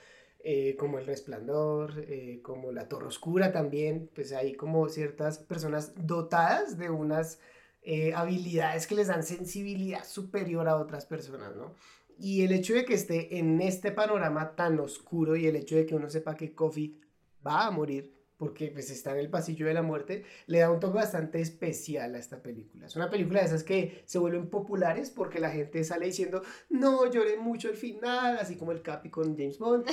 [0.43, 5.93] Eh, como El Resplandor, eh, como La Torre Oscura también, pues hay como ciertas personas
[5.97, 7.41] dotadas de unas
[7.83, 11.75] eh, habilidades que les dan sensibilidad superior a otras personas, ¿no?
[12.19, 15.87] Y el hecho de que esté en este panorama tan oscuro y el hecho de
[15.87, 17.01] que uno sepa que Coffee
[17.47, 20.81] va a morir, porque pues está en el pasillo de la muerte, le da un
[20.81, 22.87] toque bastante especial a esta película.
[22.87, 27.05] Es una película de esas que se vuelven populares porque la gente sale diciendo, no,
[27.11, 29.85] lloré mucho el final, así como el Capi con James Bond.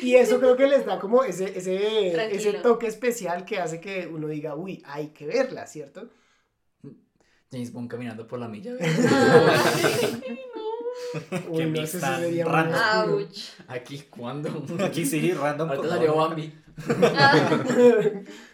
[0.00, 3.80] y, y eso creo que les da como ese, ese, ese toque especial que hace
[3.80, 6.08] que uno diga, uy, hay que verla, ¿cierto?
[7.50, 8.74] James Bond caminando por la milla.
[11.48, 13.26] Uy, Qué no sería random.
[13.68, 14.64] Aquí, ¿cuándo?
[14.84, 15.68] Aquí sí, random.
[15.68, 16.52] Ahorita salió Bambi.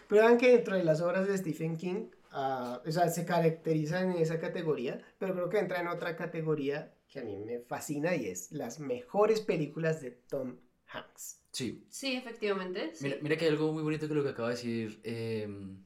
[0.07, 4.11] Pero vean que dentro de las obras de Stephen King, ah, o sea, se caracterizan
[4.11, 8.15] en esa categoría, pero creo que entra en otra categoría que a mí me fascina
[8.15, 10.57] y es las mejores películas de Tom
[10.87, 11.41] Hanks.
[11.51, 11.85] Sí.
[11.89, 12.91] sí, efectivamente.
[12.93, 13.05] sí.
[13.05, 14.99] Mira, mira que hay algo muy bonito que lo que acaba de decir.
[15.03, 15.83] em,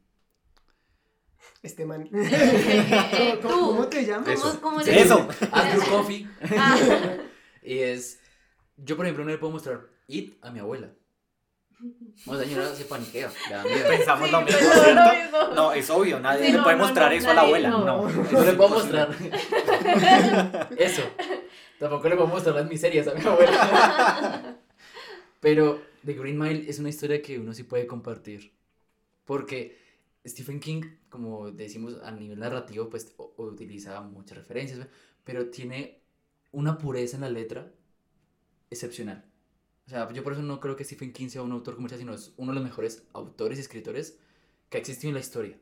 [1.64, 2.09] Este man.
[2.14, 3.59] eh, ¿Cómo, tú.
[3.68, 4.38] cómo te llamas?
[4.39, 4.61] ¿Cómo, Eso.
[4.61, 5.28] cómo Sí, Eso.
[5.51, 6.28] Andrew Coffee.
[6.57, 6.78] Ah,
[7.64, 8.20] Y es.
[8.78, 10.89] Yo, por ejemplo, no le puedo mostrar It a mi abuela.
[12.26, 13.30] No, señora se paniquea.
[13.89, 15.55] Pensamos Sí, lo mismo, pensamos lo mismo.
[15.55, 17.70] No, es obvio, nadie Sí, le no, puede no, mostrar no, eso a la abuela.
[17.70, 17.86] no.
[17.86, 19.09] No, No le puedo mostrar.
[20.78, 21.01] Eso.
[21.80, 24.55] Tampoco le puedo mostrar las miserias a mi abuela.
[25.41, 28.53] Pero The Green Mile es una historia que uno sí puede compartir.
[29.26, 29.78] Porque
[30.26, 30.84] Stephen King,
[31.14, 34.88] como decimos a nivel narrativo, pues o- o utiliza muchas referencias,
[35.24, 36.01] pero tiene
[36.51, 37.72] una pureza en la letra
[38.72, 39.24] excepcional.
[39.86, 42.14] O sea, yo por eso no creo que Stephen King sea un autor comercial, sino
[42.14, 44.18] es uno de los mejores autores y escritores
[44.70, 45.57] que ha existido en la historia.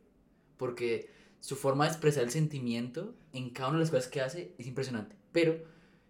[0.57, 4.55] Porque su forma de expresar el sentimiento en cada una de las cosas que hace
[4.57, 5.15] es impresionante.
[5.31, 5.61] Pero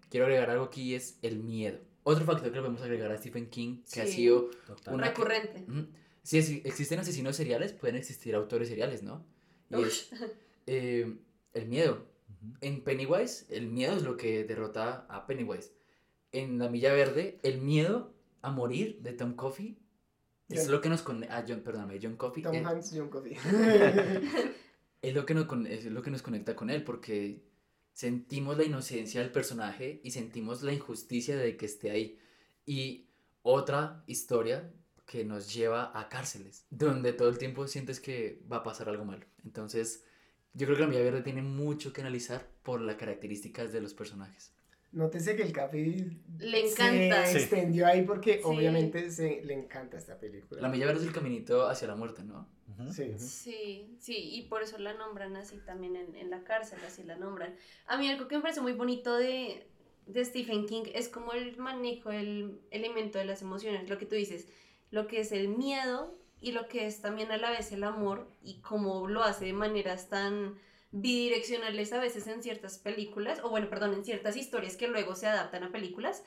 [0.09, 1.79] quiero agregar algo aquí es el miedo.
[2.03, 4.13] Otro factor que le podemos agregar a Stephen King, que ha Sí.
[4.13, 4.93] sido Total.
[4.93, 5.07] una...
[5.07, 5.65] Recurrente.
[5.71, 5.87] Ujú.
[6.23, 9.25] Si es- existen asesinos seriales, pueden existir autores seriales, ¿no?
[9.80, 10.09] Y es
[10.67, 11.17] eh,
[11.53, 12.05] el miedo.
[12.61, 15.72] En Pennywise, el miedo es lo que derrota a Pennywise.
[16.32, 19.78] En La Milla Verde, el miedo a morir de Tom Coffey
[20.49, 21.38] es John- lo que nos conecta.
[21.38, 22.43] Ah, John, perdóname, John Coffey.
[22.43, 23.34] Tom eh, Hanks, John Coffey.
[25.01, 27.43] es lo, que nos, es lo que nos conecta con él, porque
[27.93, 32.19] sentimos la inocencia del personaje y sentimos la injusticia de que esté ahí.
[32.65, 33.07] Y
[33.43, 34.72] otra historia
[35.12, 39.03] que nos lleva a cárceles, donde todo el tiempo sientes que va a pasar algo
[39.03, 39.26] malo.
[39.43, 40.05] Entonces,
[40.53, 43.93] yo creo que la Milla Verde tiene mucho que analizar por las características de los
[43.93, 44.53] personajes.
[44.93, 45.78] Nótese que el café
[46.39, 47.26] Le encanta.
[47.26, 47.38] se Sí.
[47.39, 48.39] extendió ahí porque Sí.
[48.45, 50.62] obviamente se, le encanta esta película.
[50.62, 52.47] La Milla Verde es el caminito hacia la muerte, ¿no?
[52.70, 53.03] Ujú, Sí.
[53.09, 53.20] ujú.
[53.20, 57.18] Sí, sí, y por eso la nombran así también en, en la cárcel, así la
[57.18, 57.53] nombran.
[57.88, 59.68] A mí algo que me parece muy bonito de,
[60.07, 64.16] de Stephen King es como el manejo, el elemento de las emociones, lo que tú
[64.16, 64.47] dices,
[64.91, 68.29] lo que es el miedo y lo que es también a la vez el amor
[68.43, 70.59] y cómo lo hace de maneras tan
[70.91, 75.27] bidireccionales a veces en ciertas películas, o bueno, perdón, en ciertas historias que luego se
[75.27, 76.23] adaptan a películas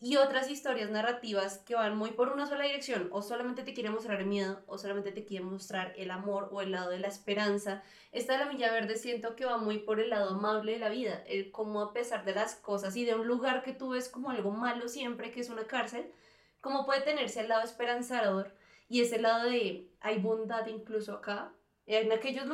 [0.00, 3.90] y otras historias narrativas que van muy por una sola dirección, o solamente te quiere
[3.90, 7.08] mostrar el miedo, o solamente te quiere mostrar el amor o el lado de la
[7.08, 7.82] esperanza.
[8.12, 10.88] Esta de la Milla Verde siento que va muy por el lado amable de la
[10.88, 14.08] vida, el cómo a pesar de las cosas y de un lugar que tú ves
[14.08, 16.12] como algo malo siempre, que es una cárcel,
[16.60, 18.54] cómo puede tenerse el lado esperanzador
[18.88, 21.52] y ese lado de hay bondad incluso acá,
[21.86, 22.46] en aquellos,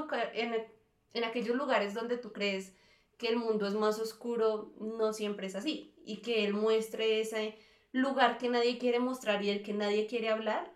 [1.56, 2.74] lugares donde tú crees
[3.18, 5.94] que el mundo es más oscuro, no siempre es así.
[6.04, 7.56] Y que él muestre ese
[7.92, 10.72] lugar que nadie quiere mostrar y del que nadie quiere hablar,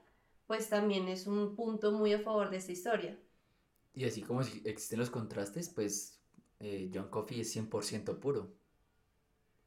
[0.47, 3.19] pues también es un punto muy a favor de esta historia.
[3.95, 6.21] Y así como existen los contrastes, pues
[6.61, 8.58] eh, John Coffey es 100% puro.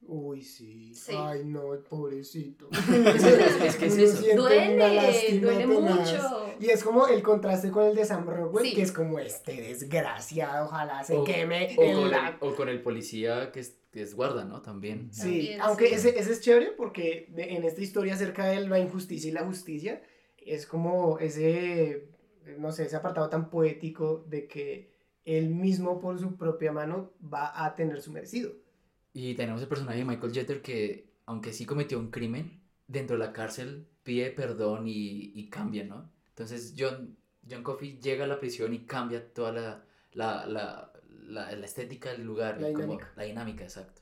[0.03, 0.93] Uy, sí.
[0.95, 1.13] Sí.
[1.15, 2.67] Ay, no, pobrecito.
[2.71, 4.35] Es, es- que es eso.
[4.35, 5.77] Duele, duele tenaz.
[6.11, 6.45] mucho.
[6.59, 8.73] Y es como el contraste con el de Sam Rockwell, Sí.
[8.75, 12.29] que es como este desgraciado, ojalá se O- queme O con, la...
[12.29, 14.61] el, o con el policía que es, que es guarda, ¿no?
[14.61, 15.13] También.
[15.13, 15.93] Sí, También, aunque sí.
[15.95, 19.45] Ese, ese es chévere porque de- en esta historia acerca de la injusticia y la
[19.45, 20.01] justicia,
[20.37, 22.07] es como ese,
[22.57, 24.91] no sé, ese apartado tan poético de que
[25.25, 28.51] él mismo por su propia mano va a tener su merecido.
[29.13, 33.25] Y tenemos el personaje de Michael Jeter que, aunque sí cometió un crimen, dentro de
[33.25, 36.11] la cárcel pide perdón y, y cambia, ¿no?
[36.29, 37.17] Entonces John,
[37.49, 42.11] John Coffey llega a la prisión y cambia toda la, la, la, la, la estética
[42.11, 42.59] del lugar.
[42.61, 44.00] La como- la dinámica, exacto.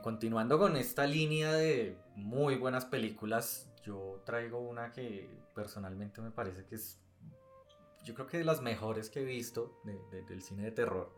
[0.00, 6.64] Continuando con esta línea de muy buenas películas, yo traigo una que personalmente me parece
[6.66, 7.00] que es,
[8.04, 11.12] yo creo que de las mejores que he visto de- de- del cine de terror.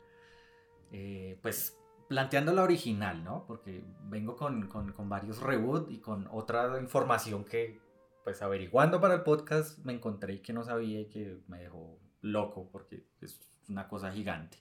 [0.92, 1.76] Eh, pues
[2.08, 3.44] planteando la original, ¿no?
[3.46, 7.80] Porque vengo con, con, con varios reboot y con otra información que,
[8.22, 11.98] pues averiguando para el podcast, me encontré y que no sabía y que me dejó
[12.20, 14.58] loco porque es una cosa gigante.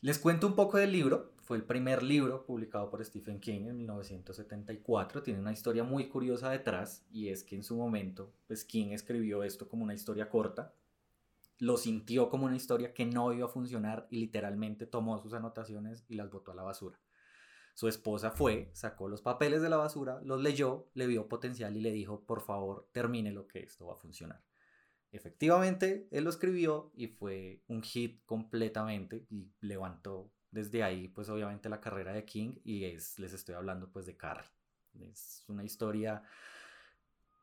[0.00, 1.32] Les cuento un poco del libro.
[1.44, 5.22] Fue el primer libro publicado por Stephen King en 1974.
[5.22, 9.42] Tiene una historia muy curiosa detrás y es que en su momento, pues King escribió
[9.42, 10.72] esto como una historia corta.
[11.58, 16.06] Lo sintió como una historia que no iba a funcionar y literalmente tomó sus anotaciones
[16.08, 16.98] y las botó a la basura.
[17.74, 21.82] Su esposa fue, sacó los papeles de la basura, los leyó, le vio potencial y
[21.82, 24.42] le dijo, por favor, termine lo que esto va a funcionar.
[25.12, 31.68] Efectivamente, él lo escribió y fue un hit completamente y levantó desde ahí, pues obviamente
[31.68, 34.48] la carrera de King y es, les estoy hablando pues de Carrie.
[35.00, 36.22] Es una historia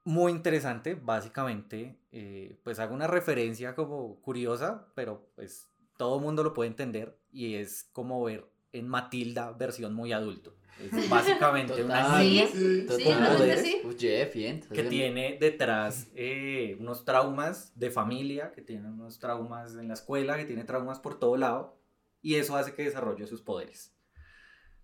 [0.03, 6.53] muy interesante, básicamente, eh, pues hago una referencia como curiosa, pero pues todo mundo lo
[6.53, 10.55] puede entender y es como ver en Matilda versión muy adulto.
[10.80, 12.24] Es básicamente una Total.
[12.24, 12.97] niña Sí, Total.
[12.97, 13.80] sí, con realmente poderes sí.
[13.84, 14.62] Pues Jeff, bien.
[14.62, 20.38] que tiene detrás eh, unos traumas de familia, que tiene unos traumas en la escuela,
[20.38, 21.78] que tiene traumas por todo lado,
[22.22, 23.96] y eso hace que desarrolle sus poderes.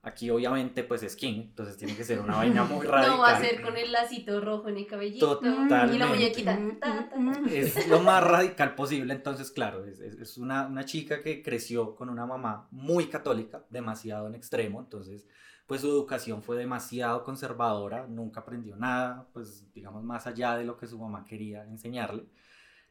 [0.04, 3.12] Aquí obviamente pues es King, entonces tiene que ser una vaina muy radical.
[3.18, 5.42] No va a ser con el lacito rojo en el cabellito.
[5.42, 5.98] Y Totalmente.
[5.98, 6.58] la muñequita.
[6.80, 7.50] ta, ta, ta.
[7.52, 11.96] Es lo más radical posible, entonces claro, es, es- es una, una chica que creció
[11.96, 15.28] con una mamá muy católica, demasiado en extremo, entonces
[15.66, 20.78] pues su educación fue demasiado conservadora, nunca aprendió nada, pues digamos más allá de lo
[20.78, 22.24] que su mamá quería enseñarle.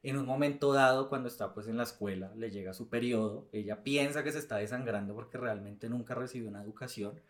[0.03, 3.83] En un momento dado, cuando está pues en la escuela, le llega su periodo, ella
[3.83, 7.21] piensa que se está desangrando porque realmente nunca recibió una educación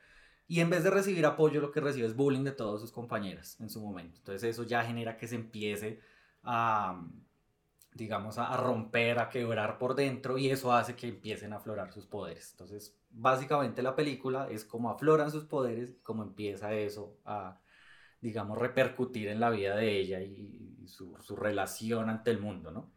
[0.49, 3.59] y en vez de recibir apoyo lo que recibe es bullying de todas sus compañeras
[3.61, 4.19] en su momento.
[4.19, 6.01] Entonces eso ya genera que se empiece
[6.43, 7.03] a,
[7.95, 12.07] digamos, a, romper, a quebrar por dentro y eso hace que empiecen a aflorar sus
[12.07, 12.53] poderes.
[12.53, 17.59] Entonces básicamente la película es como afloran sus poderes, como empieza eso a,
[18.27, 22.71] digamos, repercutir en la vida de ella y, y su, su relación ante el mundo,
[22.73, 22.93] ¿no?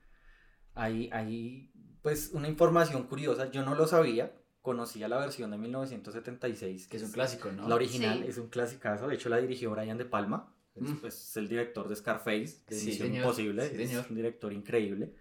[0.74, 1.72] Hay, hay,
[2.02, 7.04] pues, una información curiosa, yo no lo sabía, conocía la versión de 1976, Que es
[7.04, 7.68] un clásico, ¿no?
[7.68, 8.30] la original Sí.
[8.30, 10.98] es un clasicazo, de hecho la dirigió Brian De Palma, es, Mm.
[10.98, 13.18] pues, es el director de Scarface, de Sí, señor.
[13.18, 14.06] Imposible, Sí, es señor.
[14.10, 15.14] un director increíble.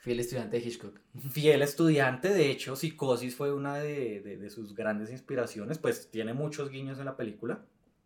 [0.00, 0.98] Fiel estudiante de Hitchcock.
[1.30, 6.34] Fiel estudiante, de hecho Psicosis fue una de, de- de sus grandes inspiraciones, pues tiene
[6.34, 7.64] muchos guiños en la película.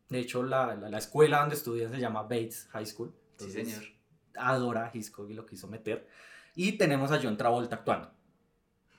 [0.09, 3.13] De hecho la, la- la escuela donde estudian se llama Bates High School.
[3.37, 3.85] Sí, entonces, señor.
[4.37, 6.07] Adora a Hitchcock y lo quiso meter.
[6.55, 8.11] Y tenemos a John Travolta actuando.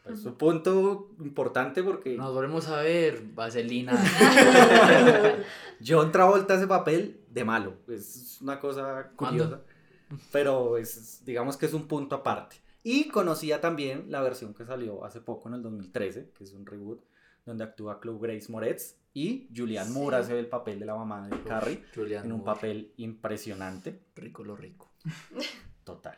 [0.05, 3.93] Es un punto importante porque Nos volvemos a ver, Vaselina.
[5.86, 7.76] John Travolta hace papel de malo.
[7.88, 9.43] Es una cosa ¿Cuándo?
[9.45, 9.64] curiosa.
[10.32, 12.57] Pero es, digamos que es un punto aparte.
[12.84, 16.66] Y conocía también la versión que salió hace poco en el 2013, que es un
[16.66, 17.01] reboot,
[17.50, 21.41] donde actúa Chloe Grace Moretz y Julianne Moore hace el papel de la mamá de
[21.43, 22.54] Carrie Julian en un Moore.
[22.54, 24.00] papel impresionante.
[24.16, 24.93] Rico lo rico.
[25.84, 26.18] Total.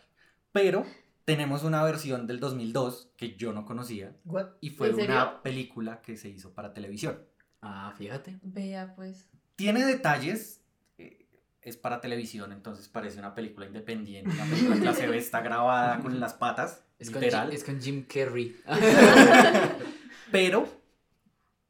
[0.52, 0.86] Pero
[1.26, 4.48] tenemos una versión del 2002 que yo no conocía What?
[4.60, 5.12] y fue ¿En serio?
[5.16, 7.20] una película que se hizo para televisión.
[7.62, 8.40] Ah, fíjate.
[8.42, 9.30] Vea, pues.
[9.56, 10.62] Tiene detalles,
[10.98, 11.28] eh,
[11.62, 14.36] es para televisión, entonces parece una película independiente.
[14.36, 17.82] La película clase B está grabada con las patas, Es con, literal, Jim, es con
[17.82, 18.56] Jim Carrey.
[20.32, 20.68] pero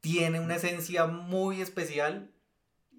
[0.02, 2.30] tiene una esencia muy especial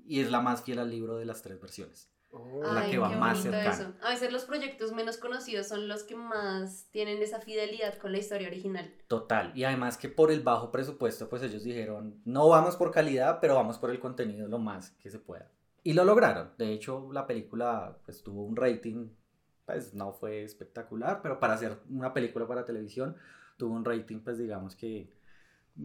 [0.05, 2.09] y es la más fiel al libro de las tres versiones.
[2.31, 2.63] Oh.
[2.63, 3.69] la Ay, que va qué más cercana.
[3.69, 3.93] eso.
[4.01, 8.17] A veces los proyectos menos conocidos son los que más tienen esa fidelidad con la
[8.17, 8.91] historia original.
[9.07, 13.37] Total, y además que por el bajo presupuesto, pues ellos dijeron, no vamos por calidad,
[13.39, 15.51] pero vamos por el contenido lo más que se pueda.
[15.83, 16.53] Y lo lograron.
[16.57, 19.09] De hecho, la película pues tuvo un rating,
[19.67, 23.15] pues no fue espectacular, pero para hacer una película para televisión,
[23.57, 25.11] tuvo un rating, pues digamos que,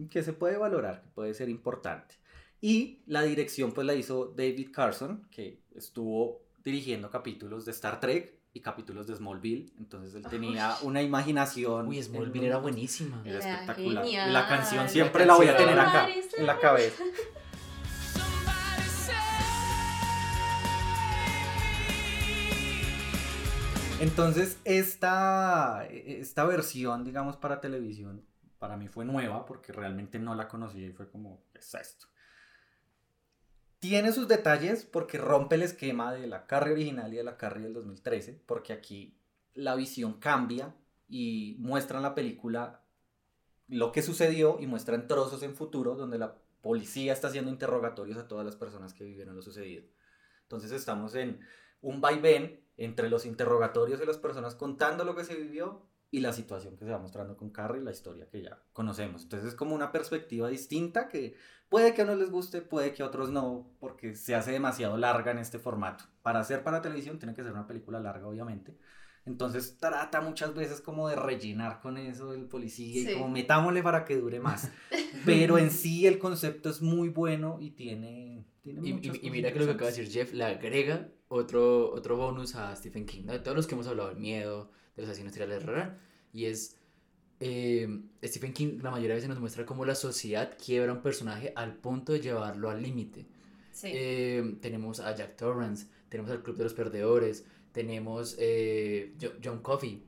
[0.09, 2.15] que se puede valorar, que puede ser importante.
[2.61, 8.33] Y la dirección pues la hizo David Carson, que estuvo dirigiendo capítulos de Star Trek
[8.53, 11.87] y capítulos de Smallville, entonces él tenía una imaginación.
[11.87, 13.21] Uy, Smallville era buenísima.
[13.23, 14.03] era Era espectacular.
[14.03, 14.33] Genial.
[14.33, 15.69] la canción La siempre la, voy a canción.
[15.69, 17.03] tener acá, en la cabeza.
[23.99, 28.23] Entonces, esta, esta versión, digamos, para televisión,
[28.59, 32.07] para mí fue nueva porque realmente no la conocía y fue como, ¿qué es esto?
[33.79, 37.63] Tiene sus detalles porque rompe el esquema de la Carrie original y de la Carrie
[37.63, 39.17] del 2013, porque aquí
[39.53, 40.75] la visión cambia
[41.07, 42.83] y muestra en la película
[43.69, 48.27] lo que sucedió y muestran trozos en futuro donde la policía está haciendo interrogatorios a
[48.27, 49.85] todas las personas que vivieron lo sucedido.
[50.41, 51.39] Entonces estamos en
[51.81, 56.33] un vaivén entre los interrogatorios de las personas contando lo que se vivió y la
[56.33, 59.23] situación que se va mostrando con Carrie, la historia que ya conocemos.
[59.23, 61.35] Entonces es como una perspectiva distinta que
[61.69, 64.97] puede que a unos les guste, puede que a otros no, porque se hace demasiado
[64.97, 66.05] larga en este formato.
[66.23, 68.75] Para hacer para televisión tiene que ser una película larga, obviamente.
[69.25, 73.11] Entonces trata muchas veces como de rellenar con eso el policía Sí.
[73.11, 74.71] y como metámosle para que dure más.
[75.25, 78.47] Pero en sí el concepto es muy bueno y tiene...
[78.61, 81.91] tiene Y, y- y mira que lo que acaba de decir Jeff le agrega otro,
[81.91, 83.33] otro bonus a Stephen King, ¿no?
[83.33, 85.97] De todos los que hemos hablado, el miedo, de los asesinos seriales, rara,
[86.33, 86.75] y es
[87.39, 87.87] eh,
[88.23, 91.75] Stephen King la mayoría de veces nos muestra cómo la sociedad quiebra un personaje al
[91.75, 93.25] punto de llevarlo al límite.
[93.71, 93.87] Sí.
[93.93, 99.61] Eh, tenemos a Jack Torrance, tenemos al Club de los Perdedores, tenemos eh, Jo- John
[99.61, 100.03] Coffey,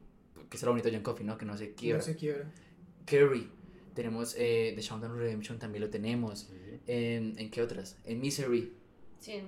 [0.50, 1.38] que es lo bonito de John Coffey, ¿no?
[1.38, 2.00] Que no se quiebra.
[2.00, 2.52] No se quiebra.
[3.06, 3.48] Carrie,
[3.94, 6.50] tenemos eh, The Showdown Redemption, también lo tenemos.
[6.88, 7.96] En, ¿En qué otras?
[8.06, 8.74] En Misery.
[9.20, 9.42] Sí.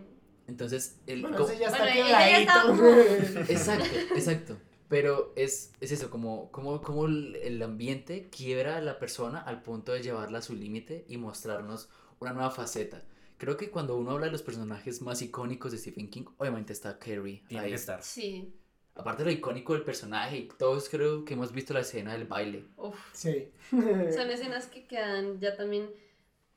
[0.47, 3.43] Entonces, el, Bueno, ese ya está Bueno, ya está.
[3.51, 3.85] Exacto,
[4.15, 4.57] exacto.
[4.93, 9.91] Pero es, es eso, como, como, como el, ambiente quiebra a la persona al punto
[9.91, 11.89] de llevarla a su límite y mostrarnos
[12.19, 13.03] una nueva faceta.
[13.39, 16.99] Creo que cuando uno habla de los personajes más icónicos de Stephen King, obviamente está
[16.99, 17.69] Carrie Tiene ahí.
[17.71, 18.03] que estar.
[18.03, 18.53] Sí.
[18.93, 22.65] Aparte de lo icónico del personaje, todos creo que hemos visto la escena del baile.
[22.77, 22.95] Uf.
[23.13, 23.49] Sí.
[23.71, 25.89] Son escenas que quedan ya también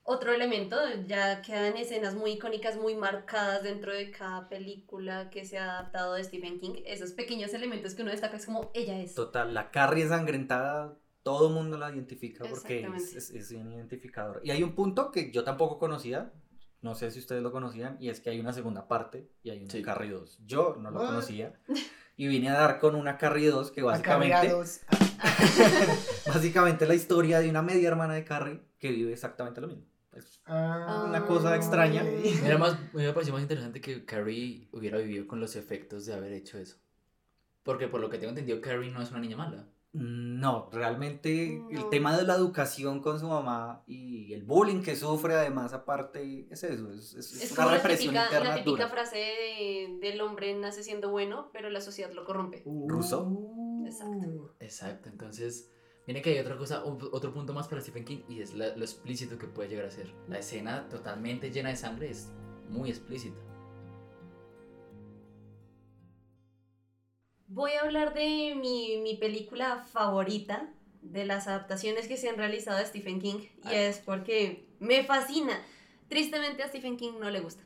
[0.06, 0.76] otro elemento,
[1.06, 6.14] ya quedan escenas muy icónicas, muy marcadas dentro de cada película que se ha adaptado
[6.14, 6.74] de Stephen King.
[6.86, 9.14] Esos pequeños elementos que uno destaca es como ella es.
[9.14, 14.40] Total, la Carrie ensangrentada, todo el mundo la identifica porque es, es, es un identificador.
[14.44, 16.32] Y hay un punto que yo tampoco conocía,
[16.82, 19.68] no sé si ustedes lo conocían, y es que hay una segunda parte y hay
[19.68, 19.82] Sí.
[19.82, 20.42] Carrie 2.
[20.46, 21.06] Yo no lo What?
[21.08, 21.60] conocía
[22.16, 24.54] y vine a dar con una Carrie 2 que básicamente,
[26.26, 29.95] básicamente la historia de una media hermana de Carrie que vive exactamente lo mismo.
[30.16, 32.02] Es Ah, una cosa extraña.
[32.02, 32.42] ok.
[32.44, 36.32] Era más, me pareció más interesante que Carrie hubiera vivido con los efectos de haber
[36.32, 36.76] hecho eso.
[37.62, 39.68] Porque por lo que tengo entendido, Carrie no es una niña mala.
[39.92, 41.88] No, realmente el No.
[41.88, 46.62] tema de la educación con su mamá y el bullying que sufre además aparte es
[46.64, 48.88] eso, es, es- es una como la represión típica, interna la típica dura.
[48.88, 52.62] frase de- del hombre nace siendo bueno, pero la sociedad lo corrompe.
[52.86, 53.24] Ruso.
[53.26, 53.86] Uh.
[53.86, 54.54] Exacto.
[54.60, 55.70] Exacto, entonces,
[56.06, 58.84] miren que hay otra cosa, otro punto más para Stephen King y es la- lo
[58.84, 60.12] explícito que puede llegar a ser.
[60.28, 62.28] La escena totalmente llena de sangre es
[62.68, 63.36] muy explícita.
[67.48, 70.68] Voy a hablar de mi, mi película favorita
[71.02, 73.76] de las adaptaciones que se han realizado de Stephen King y Ay.
[73.86, 75.60] es porque me fascina.
[76.08, 77.62] Tristemente a Stephen King no le gusta.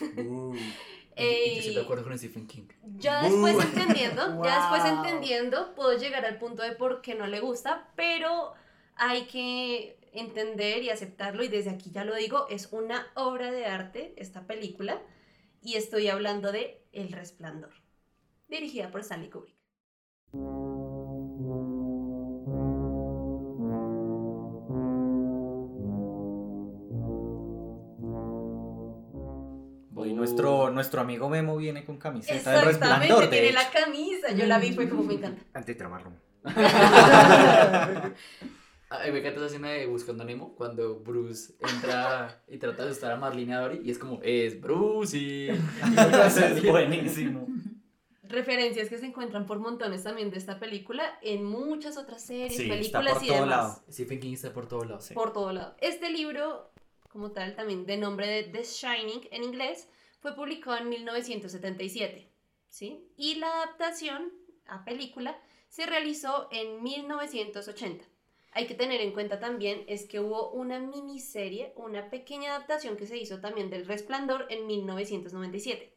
[0.00, 0.58] Y-
[1.18, 2.68] Eh, y yo estoy de acuerdo con Stephen King.
[2.96, 7.40] Ya después entendiendo, ya después entendiendo, puedo llegar al punto de por qué no le
[7.40, 8.54] gusta, pero
[8.94, 13.66] hay que entender y aceptarlo, y desde aquí ya lo digo, es una obra de
[13.66, 15.02] arte esta película,
[15.60, 17.72] y estoy hablando de El Resplandor,
[18.48, 19.56] dirigida por Stanley Kubrick.
[30.78, 33.58] Nuestro, amigo Memo viene con camiseta de resplandor, Exactamente, de tiene hecho.
[33.58, 35.42] la camisa, yo la vi, fue como me encanta.
[35.54, 36.12] Antitramarlo.
[38.90, 42.90] Ay, me encanta esa escena de Buscando a Nemo cuando Bruce entra y trata de
[42.90, 45.48] asustar a Marlene a Dory y es como, es Bruce y...
[46.28, 47.46] es buenísimo.
[48.22, 52.62] Referencias que se encuentran por montones también de esta película en muchas otras series, Sí,
[52.70, 53.50] está películas por y todo demás.
[53.50, 53.82] lado.
[53.90, 55.04] Stephen King está por todos lados.
[55.04, 55.14] Sí.
[55.14, 55.76] por todo lado.
[55.80, 56.70] Este libro,
[57.10, 59.88] como tal, también de nombre de The Shining en inglés,
[60.20, 62.30] fue publicado en 1977,
[62.68, 63.08] ¿sí?
[63.16, 64.32] Y la adaptación
[64.66, 68.04] a película se realizó en 1980.
[68.52, 73.06] Hay que tener en cuenta también es que hubo una miniserie, una pequeña adaptación que
[73.06, 75.94] se hizo también del Resplandor en 1997.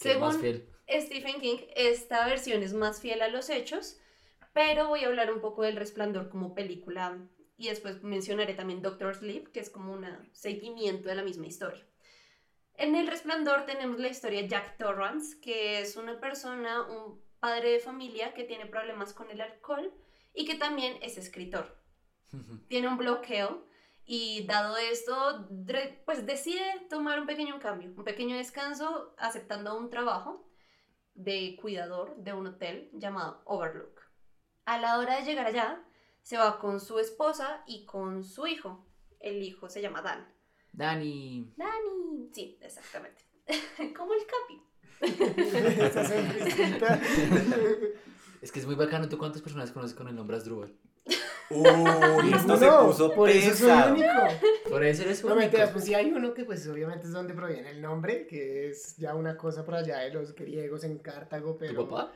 [0.00, 0.62] Que es más Según.
[0.88, 3.98] Stephen King, esta versión es más fiel a los hechos,
[4.52, 7.18] pero voy a hablar un poco del Resplandor como película
[7.58, 11.84] y después mencionaré también Doctor Sleep, que es como un seguimiento de la misma historia.
[12.78, 17.72] En El Resplandor tenemos la historia de Jack Torrance, que es una persona, un padre
[17.72, 19.92] de familia que tiene problemas con el alcohol
[20.34, 21.80] y que también es escritor.
[22.68, 23.64] Tiene un bloqueo
[24.04, 25.48] y dado esto,
[26.04, 30.46] pues decide tomar un pequeño cambio, un pequeño descanso, aceptando un trabajo
[31.14, 34.02] de cuidador de un hotel llamado Overlook.
[34.66, 35.82] A la hora de llegar allá,
[36.20, 38.86] se va con su esposa y con su hijo.
[39.18, 40.35] El hijo se llama Dan.
[40.76, 41.52] Dani.
[41.56, 42.28] Dani.
[42.32, 43.24] Sí, exactamente.
[43.96, 44.62] Como el Capi.
[48.42, 49.08] Es que es muy bacano.
[49.08, 50.72] ¿Tú cuántas personas conoces con el nombre Asdrúbal?
[51.50, 53.94] Uy, esto se No, puso por eso soy pesado.
[53.94, 54.12] único.
[54.68, 55.40] Por eso eres No único.
[55.40, 58.96] mentiras, pues sí hay uno que pues obviamente es donde proviene el nombre, que es
[58.98, 61.74] ya una cosa por allá de los griegos en Cartago, pero...
[61.74, 62.12] ¿Tu papá?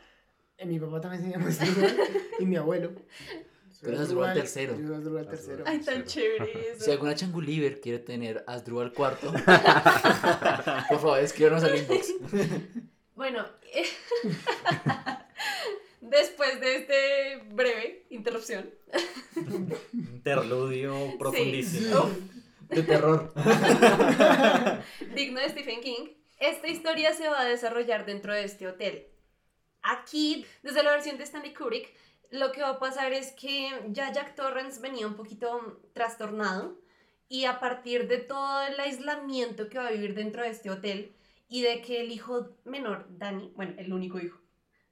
[0.59, 1.97] Eh, mi papá también se llama Asdrúbal
[2.39, 2.93] y mi abuelo.
[3.81, 4.79] Tú eres Asdrúbal tercero.
[4.79, 5.65] Yo soy Asdrúbal tercero.
[5.67, 6.85] Ay, tan chévere eso.
[6.85, 9.33] Si alguna Changuliver quiere tener Asdrúbal cuarto,
[10.89, 12.13] por favor, escríbanos al inbox.
[13.15, 13.45] Bueno,
[16.01, 18.71] después de este breve interrupción,
[19.93, 22.05] Interludio profundísimo.
[22.05, 22.13] Uf,
[22.71, 23.31] De terror.
[25.15, 26.09] digno de Stephen King,
[26.39, 29.07] esta historia se va a desarrollar dentro de este hotel.
[29.83, 31.93] Aquí, desde la versión de Stanley Kubrick,
[32.31, 36.79] lo que va a pasar es que ya Jack Torrance venía un poquito trastornado
[37.29, 41.15] y a partir de todo el aislamiento que va a vivir dentro de este hotel
[41.49, 44.39] y de que el hijo menor, Danny, bueno, el único hijo,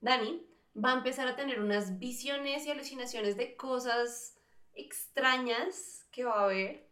[0.01, 0.45] Danny,
[0.77, 4.37] va a empezar a tener unas visiones y alucinaciones de cosas
[4.75, 6.87] extrañas que va a ver,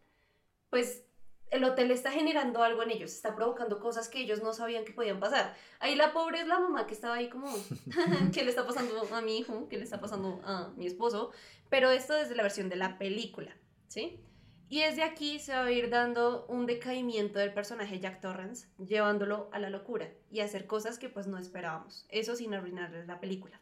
[0.70, 1.05] pues
[1.50, 4.92] el hotel está generando algo en ellos, está provocando cosas que ellos no sabían que
[4.92, 5.54] podían pasar.
[5.78, 7.46] Ahí la pobre es la mamá que estaba ahí como,
[8.32, 9.68] ¿qué le está pasando a mi hijo?
[9.68, 11.30] ¿Qué le está pasando a mi esposo?
[11.70, 13.56] Pero esto desde la versión de la película,
[13.88, 14.20] ¿sí?
[14.68, 19.48] Y desde aquí se va a ir dando un decaimiento del personaje Jack Torrance, llevándolo
[19.52, 22.04] a la locura y a hacer cosas que pues no esperábamos.
[22.08, 23.60] Eso sin arruinarles la película.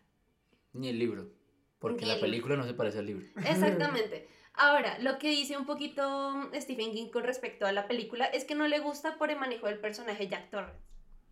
[0.72, 1.30] Ni el libro.
[1.78, 2.30] Porque Ni la el libro.
[2.30, 3.26] película no se parece al libro.
[3.37, 4.28] Exactamente.
[4.57, 8.55] Ahora, lo que dice un poquito Stephen King con respecto a la película es que
[8.55, 10.78] no le gusta por el manejo del personaje Jack Torrance.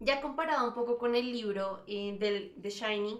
[0.00, 3.18] Ya comparado un poco con el libro eh, del The Shining,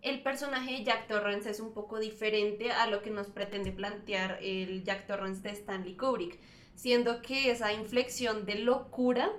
[0.00, 4.38] el personaje de Jack Torrance es un poco diferente a lo que nos pretende plantear
[4.42, 6.40] el Jack Torrance de Stanley Kubrick,
[6.74, 9.30] siendo que esa inflexión de locura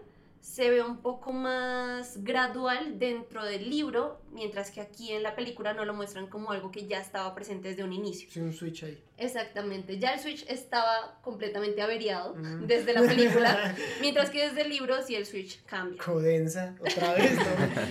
[0.44, 5.74] se ve un poco más gradual dentro del libro, mientras que aquí en la película
[5.74, 8.30] no lo muestran como algo que ya estaba presente desde un inicio.
[8.30, 9.02] Sí, un switch ahí.
[9.18, 12.66] Exactamente, ya el Switch estaba completamente averiado Mm.
[12.68, 16.04] desde la película, mientras que desde el libro sí el Switch cambia.
[16.04, 17.32] Codensa, otra vez,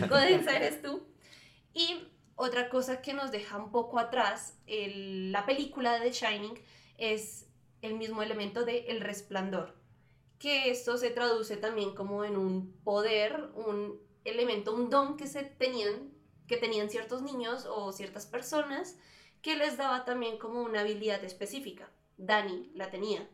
[0.00, 0.08] ¿no?
[0.10, 1.06] Codensa eres tú.
[1.72, 6.54] Y otra cosa que nos deja un poco atrás, el- la película de The Shining,
[6.98, 7.46] es
[7.80, 9.74] el mismo elemento de el resplandor,
[10.42, 15.44] que esto se traduce también como en un poder, un elemento, un don que se
[15.44, 16.12] tenían,
[16.48, 18.98] que tenían ciertos niños o ciertas personas,
[19.40, 21.92] que les daba también como una habilidad específica.
[22.16, 23.30] Dani la tenía.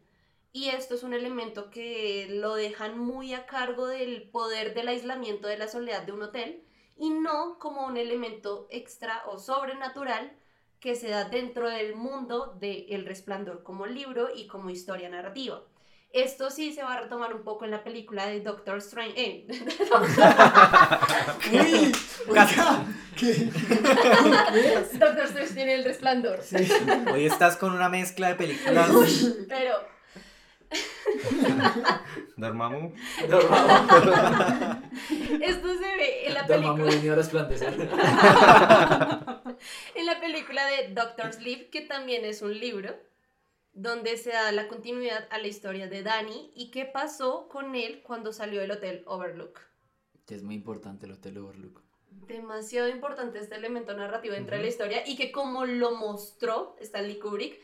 [0.53, 5.49] Y esto es un elemento que lo dejan muy a cargo del poder del aislamiento
[5.49, 6.63] de la soledad de un hotel
[6.99, 10.37] y no como un elemento extra o sobrenatural
[10.79, 15.65] que se da dentro del mundo de El Resplandor como libro y como historia narrativa.
[16.13, 19.13] Esto sí se va a retomar un poco en la película de Doctor Strange.
[19.17, 19.47] eh,
[21.53, 21.93] Uy,
[22.29, 22.49] oiga,
[23.17, 23.35] ¿qué?
[24.95, 26.41] Doctor Strange tiene El Resplandor.
[27.13, 28.91] Hoy estás con una mezcla de películas.
[29.49, 29.75] Pero
[32.37, 32.93] Dormammu.
[35.41, 37.13] esto se ve en la Dormammu película.
[37.13, 37.75] a resplandecer.
[39.95, 42.95] en la película de Doctor Sleep, que también es un libro,
[43.73, 48.03] donde se da la continuidad a la historia de Danny y qué pasó con él
[48.03, 49.61] cuando salió del hotel Overlook.
[50.27, 51.83] Que es muy importante el Hotel Overlook.
[52.11, 57.19] Demasiado importante este elemento narrativo dentro de la historia y que como lo mostró Stanley
[57.19, 57.61] Kubrick,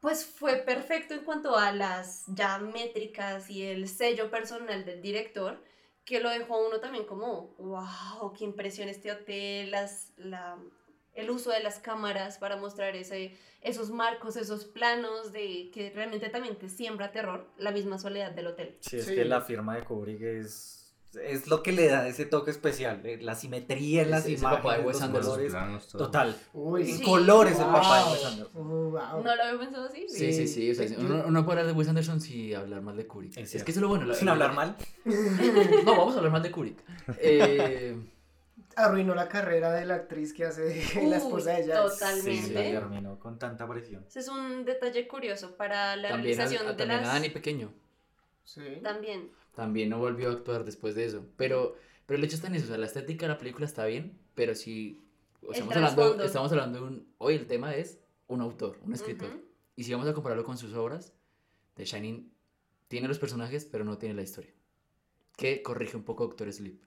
[0.00, 5.62] pues fue perfecto en cuanto a las ya métricas y el sello personal del director,
[6.04, 10.58] que lo dejó a uno también como, wow, qué impresión este hotel, las, la,
[11.16, 16.28] el uso de las cámaras para mostrar ese, esos marcos, esos planos de que realmente
[16.28, 18.76] también te siembra terror, la misma soledad del hotel.
[18.80, 19.14] Sí, es Sí.
[19.14, 20.72] que la firma de Kubrick es,
[21.24, 24.76] es lo que le da ese toque especial, eh, la simetría en las imágenes, papá
[24.76, 25.30] de Wes los Anderson.
[25.32, 25.52] colores.
[25.52, 25.88] Planos.
[25.88, 26.36] Total.
[26.52, 27.02] Uy, En Sí.
[27.04, 28.12] colores el papá de.
[28.12, 28.48] Wes Anderson.
[28.54, 29.22] Uh, wow.
[29.24, 30.06] ¿No lo había pensado así?
[30.08, 30.70] Sí, sí, sí.
[30.70, 33.34] O sea, uno, uno puede hablar de Wes Anderson sin hablar mal de Kubrick.
[33.38, 34.04] Es que eso es lo bueno.
[34.04, 34.76] la- Sin hablar mal.
[35.86, 36.78] No, vamos a hablar mal de Kubrick.
[37.18, 37.96] Eh,
[38.76, 41.92] Arruinó la carrera de la actriz que hace de la esposa de Jax.
[41.98, 42.42] totalmente.
[42.42, 44.04] Sí, la terminó con tanta presión.
[44.06, 47.12] Ese es un detalle curioso para la también a, realización a- de también a las...
[47.14, 47.72] Dani Pequeño.
[48.44, 48.60] Sí.
[48.82, 49.30] También.
[49.54, 51.24] También no volvió a actuar después de eso.
[51.38, 51.74] Pero,
[52.04, 52.66] pero el hecho está en eso.
[52.66, 55.02] O sea, la estética de la película está bien, pero si...
[55.42, 57.14] o estamos, hablando, estamos hablando de un...
[57.18, 57.98] Hoy el tema es
[58.28, 59.28] un autor, un escritor.
[59.30, 59.40] Ujú.
[59.76, 61.14] Y si vamos a compararlo con sus obras,
[61.74, 62.30] The Shining
[62.88, 64.52] tiene los personajes, pero no tiene la historia.
[65.36, 66.82] Que corrige un poco Doctor Sleep.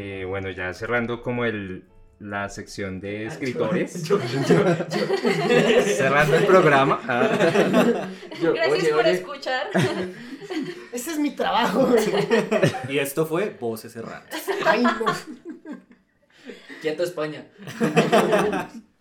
[0.00, 1.84] Eh, bueno, ya cerrando como el,
[2.20, 4.04] la sección de Ah, escritores.
[4.04, 7.00] yo- yo- yo- cerrando el programa.
[7.08, 7.28] ah,
[8.40, 9.66] yo- Gracias oye, por oye, escuchar.
[10.92, 11.92] Ese es mi trabajo.
[12.88, 14.44] Y esto fue Voces Errantes.
[14.64, 14.92] Ay, no.
[16.80, 17.46] quieto España.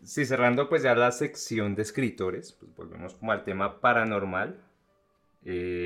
[0.03, 4.59] Sí, cerrando pues ya la sección de escritores, pues volvemos como al tema paranormal.
[5.45, 5.76] Eh,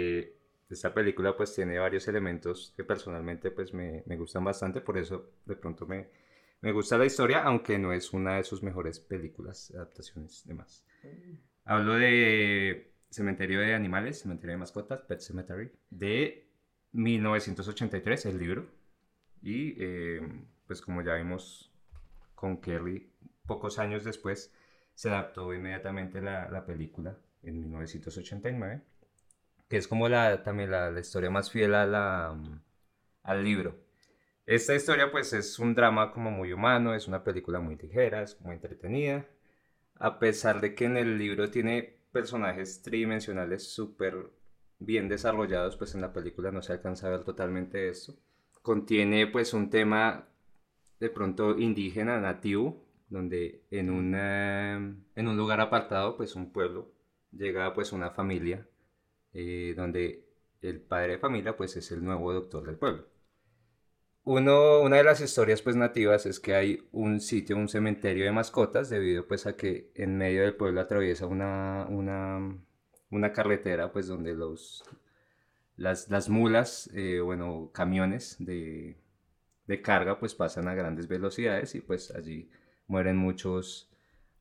[0.73, 5.31] esta película pues tiene varios elementos que personalmente pues me, me gustan bastante, por eso
[5.45, 6.09] de pronto me,
[6.61, 10.85] me gusta la historia, aunque no es una de sus mejores películas, adaptaciones, demás.
[11.65, 16.47] Hablo de Cementerio de Animales, Cementerio de Mascotas, Pet Cemetery, de
[16.91, 18.67] 1983, el libro.
[19.41, 20.21] Y eh,
[20.67, 21.73] pues como ya vimos
[22.35, 23.11] con Kelly,
[23.47, 24.53] pocos años después
[24.93, 28.81] se adaptó inmediatamente la, la película en 1989,
[29.71, 32.61] que es como la, también la, historia más fiel a la, mm,
[33.23, 33.77] al libro.
[34.45, 38.39] Esta historia pues es un drama como muy humano, es una película muy ligera, es
[38.41, 39.25] muy entretenida,
[39.95, 44.31] a pesar de que en el libro tiene personajes tridimensionales súper
[44.79, 48.15] bien desarrollados, pues en la película no se alcanza a ver totalmente esto.
[48.61, 50.27] Contiene pues un tema
[50.99, 54.75] de pronto indígena, nativo, donde en, una,
[55.15, 56.91] en un lugar apartado, pues un pueblo,
[57.31, 58.67] llega pues una familia,
[59.33, 60.25] eh, donde
[60.61, 63.07] el padre de familia pues es el nuevo doctor del pueblo.
[64.23, 68.31] Uno, una de las historias pues nativas es que hay un sitio, un cementerio de
[68.31, 72.55] mascotas, debido pues a que en medio del pueblo atraviesa una, una,
[73.09, 74.83] una carretera pues donde los,
[75.75, 78.97] las, las mulas, eh, bueno, camiones de,
[79.67, 82.49] de carga pues pasan a grandes velocidades y pues allí
[82.87, 83.89] mueren muchos,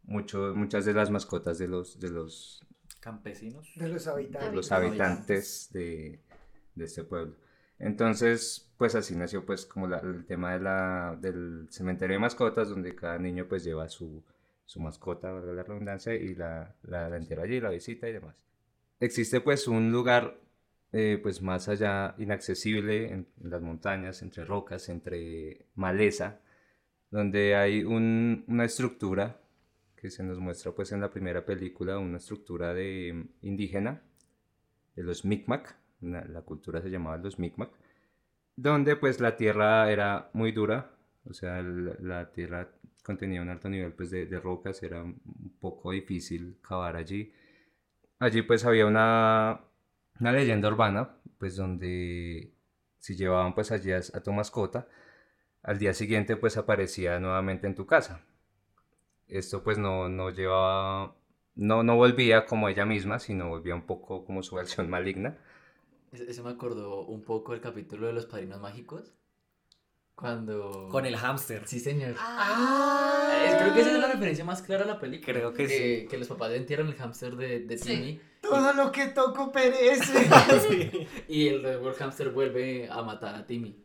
[0.03, 2.67] muchos muchas de las mascotas de los, de los,
[3.01, 3.71] Campesinos.
[3.77, 4.53] De los habitantes.
[4.55, 6.21] los habitantes de,
[6.75, 7.35] de este pueblo.
[7.79, 12.69] Entonces, pues así nació pues como la- el tema de la, del cementerio de mascotas,
[12.69, 14.23] donde cada niño pues lleva su,
[14.67, 18.37] su mascota, valga la redundancia, y la, la, la entierra allí, la visita y demás.
[19.01, 20.37] Existe pues un lugar
[20.93, 26.41] eh, pues más allá inaccesible en, en las montañas, entre rocas, entre maleza,
[27.11, 29.40] donde hay un- una estructura
[30.01, 34.03] que se nos muestra pues en la primera película, una estructura de mm, indígena
[34.97, 37.71] de los Micmac, la, cultura se llamaba los Micmac,
[38.57, 40.93] donde pues la tierra era muy dura,
[41.25, 42.71] o sea, la tierra
[43.05, 47.33] contenía un alto nivel pues de, de rocas, era un poco difícil cavar allí.
[48.19, 49.61] Allí pues había una,
[50.19, 52.53] una leyenda urbana, pues donde
[52.99, 54.89] si llevaban pues allí a, a tu mascota,
[55.63, 58.25] al día siguiente pues aparecía nuevamente en tu casa.
[59.31, 61.15] Esto pues no, no llevaba,
[61.55, 65.39] no, no volvía como ella misma, sino volvía un poco como su versión maligna.
[66.13, 69.15] Ese me acordó un poco el capítulo de los padrinos mágicos.
[70.17, 70.89] Cuando.
[70.91, 71.67] Con el hámster.
[71.67, 72.15] Sí, señor.
[72.19, 73.31] Ah.
[73.47, 75.33] Eh, creo que esa es la referencia más clara a la película.
[75.33, 76.09] Creo que sí.
[76.09, 77.89] Que los papás entierran el hámster de, de Sí.
[77.89, 78.21] Timmy.
[78.43, 80.29] Todo lo que toco perece.
[81.29, 83.83] Y el, el hámster vuelve a matar a Timmy.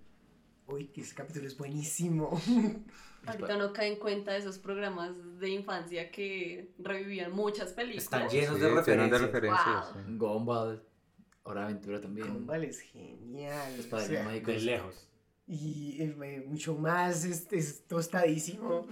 [0.67, 2.41] Uy, que ese capítulo es buenísimo.
[3.27, 8.03] Ahorita no cae en cuenta eesos programas de infancia que revivían muchas películas.
[8.03, 9.11] Están llenos Sí, de referencias.
[9.21, 10.03] de referencias, Wow.
[10.05, 10.17] sí.
[10.17, 10.83] Gumball.
[11.43, 12.31] Hora de Aventura también.
[12.33, 13.77] Gumball es genial.
[13.77, 14.53] Los o padrinos sea, mágicos.
[14.53, 15.07] De lejos.
[15.47, 18.87] y eh, mucho más es, es tostadísimo.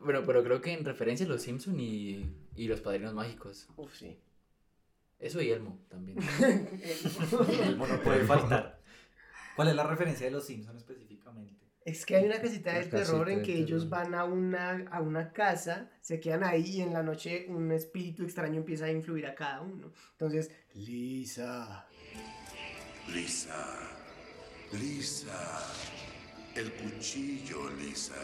[0.00, 3.68] Bueno, pero creo que en referencia a los Simpson y, y los padrinos mágicos.
[3.76, 4.18] Uf, sí.
[5.18, 6.18] Eso y Elmo también.
[7.62, 8.81] Elmo no puede faltar.
[9.56, 11.62] ¿Cuál es la referencia de los Simpsons específicamente?
[11.84, 15.32] Es que hay una casita del terror en que ellos van a una, a una
[15.32, 19.34] casa, se quedan ahí y en la noche un espíritu extraño empieza a influir a
[19.34, 19.92] cada uno.
[20.12, 21.88] Entonces, Lisa.
[23.08, 23.78] Lisa.
[24.72, 25.72] Lisa.
[26.54, 28.14] El cuchillo, Lisa.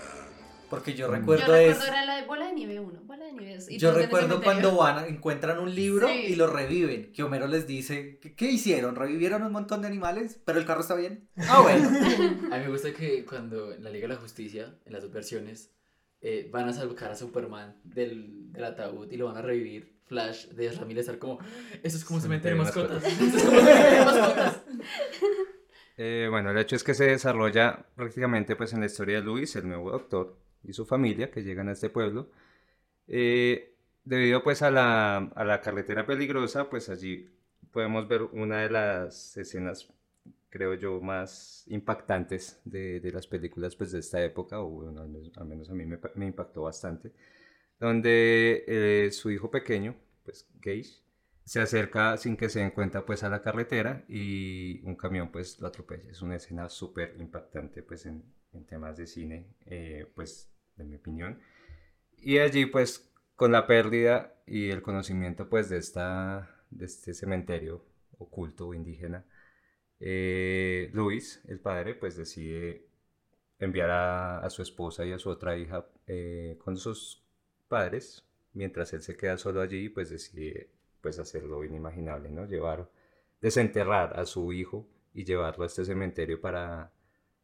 [0.71, 1.89] Porque yo Yo recuerdo, recuerdo es.
[1.89, 3.69] era la de bola de nieve 1, bola de nieve 2.
[3.79, 6.27] Yo recuerdo cuando van, encuentran un libro Sí.
[6.29, 7.11] y lo reviven.
[7.13, 8.95] Que Homero les dice, ¿qué, qué hicieron?
[8.97, 10.41] ¿Revivieron un montón de animales?
[10.45, 11.29] ¿Pero el carro está bien?
[11.37, 11.89] Ah, bueno.
[12.53, 15.13] A mí me gusta que cuando en la Liga de la Justicia, en las dos
[15.13, 15.73] versiones,
[16.21, 19.97] eh, van a sacar a Superman del, del ataúd y lo van a revivir.
[20.09, 21.39] Flash de Ramírez estar como,
[21.83, 23.05] eso es como cementerio de mascotas.
[23.05, 24.63] Eso es como cementerio de mascotas.
[25.99, 29.55] Eh, bueno, el hecho es que se desarrolla prácticamente pues en la historia de Luis,
[29.57, 32.31] el nuevo doctor, y su familia que llegan a este pueblo.
[33.07, 33.75] Eh,
[34.05, 37.31] debido pues a la, a la carretera peligrosa, pues allí
[37.73, 39.89] podemos ver una de las escenas,
[40.51, 45.71] creo yo, más impactantes de, de las películas pues de esta época, o al menos,
[45.71, 47.13] a mí me, pa- me impactó bastante,
[47.81, 51.03] donde eh, su hijo pequeño, pues Gage,
[51.45, 55.61] se acerca sin que se den cuenta pues a la carretera y un camión pues
[55.61, 56.11] lo atropella.
[56.11, 58.07] Es una escena súper impactante pues
[58.53, 61.41] en temas de cine, eh, pues de mi opinión.
[62.17, 67.85] Y allí pues con la pérdida y el conocimiento pues de, esta, de este cementerio
[68.19, 69.25] oculto indígena,
[70.01, 72.87] eh, Luis, el padre, pues decide
[73.59, 77.25] enviar a, a, su esposa y a su otra hija eh, con sus
[77.69, 80.71] padres, mientras él se queda solo allí, pues decide
[81.01, 82.47] pues hacer lo inimaginable, ¿no?
[82.47, 82.89] Llevar,
[83.41, 86.93] desenterrar a su hijo y llevarlo a este cementerio para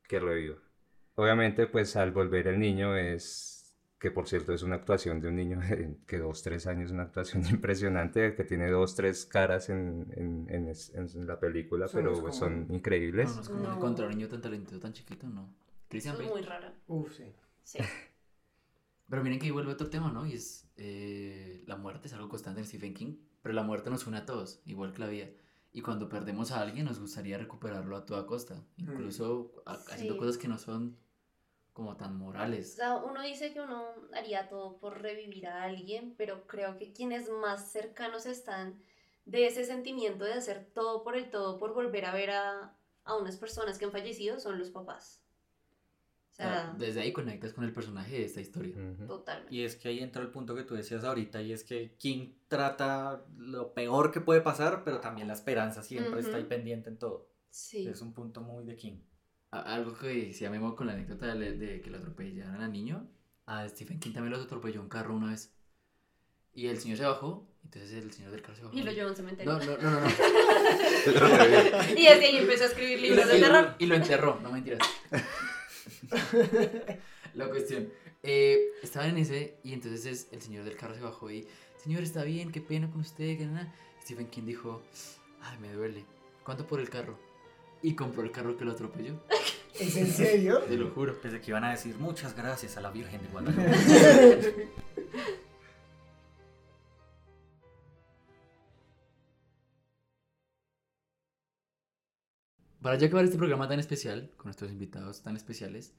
[0.08, 0.63] que reviva.
[1.16, 5.36] Obviamente, pues al volver el niño es, que por cierto es una actuación de un
[5.36, 5.60] niño
[6.06, 10.72] que dos, tres años, una actuación impresionante, que tiene dos, tres caras en, en, en,
[10.94, 13.28] en la película, pero pues, son increíbles.
[13.30, 13.74] No, no es como No.
[13.76, 15.54] encontrar un niño tan talentoso, tan chiquito, no.
[15.88, 16.72] Christian es muy raro.
[16.88, 17.32] Uf, sí.
[17.62, 17.78] Sí.
[19.08, 20.26] Pero miren que ahí vuelve otro tema, ¿no?
[20.26, 24.06] Y es eh, la muerte es algo constante en Stephen King, pero la muerte nos
[24.06, 25.28] une a todos, igual que la vida.
[25.72, 30.18] Y cuando perdemos a alguien nos gustaría recuperarlo a toda costa, incluso a- haciendo Sí.
[30.20, 30.96] cosas que no son
[31.74, 32.74] como tan O morales.
[32.74, 37.28] sea, uno dice que uno haría todo por revivir a alguien, pero creo que quienes
[37.30, 38.80] más cercanos están
[39.26, 43.16] de ese sentimiento de hacer todo por el todo, por volver a ver a, a
[43.16, 45.20] unas personas que han fallecido, son los papás.
[46.30, 48.74] O O sea, desde ahí conectas con el personaje de esta historia.
[49.06, 49.54] totalmente.
[49.54, 52.34] Y es que ahí entra el punto que tú decías ahorita, y es que King
[52.48, 56.98] trata lo peor que puede pasar, pero también la esperanza siempre está ahí pendiente en
[56.98, 57.28] todo.
[57.50, 57.86] Sí.
[57.86, 58.98] Es un punto muy de King.
[59.60, 63.08] Algo que decía Memo con la anécdota de, de que lo atropellaron al niño,
[63.46, 65.52] a Stephen King también lo atropelló un carro una vez.
[66.52, 68.76] Y el señor se bajó, entonces el señor del carro se bajó.
[68.76, 69.52] Y lo llevó a un cementerio.
[69.52, 70.00] No, no, no, no.
[70.00, 70.08] no.
[71.96, 73.74] y desde ahí empezó a escribir libros lo- de terror.
[73.78, 74.78] Y lo enterró, no mentiras.
[77.34, 77.88] La cuestión.
[78.22, 81.46] eh, estaban en ese y entonces es- el señor del carro se bajó y,
[81.82, 83.72] señor, está bien, qué pena con usted, que nada.
[84.02, 84.82] Stephen King dijo,
[85.42, 86.04] ay, me duele.
[86.44, 87.18] ¿Cuánto por el carro?
[87.84, 89.20] Y compró el carro que lo atropelló.
[89.78, 90.60] ¿Es en serio?
[90.60, 91.20] Te lo juro.
[91.20, 94.70] Pensé que iban a decir muchas gracias a la Virgen de Guadalupe.
[102.80, 105.92] Para ya acabar este programa tan especial, con nuestros invitados tan especiales,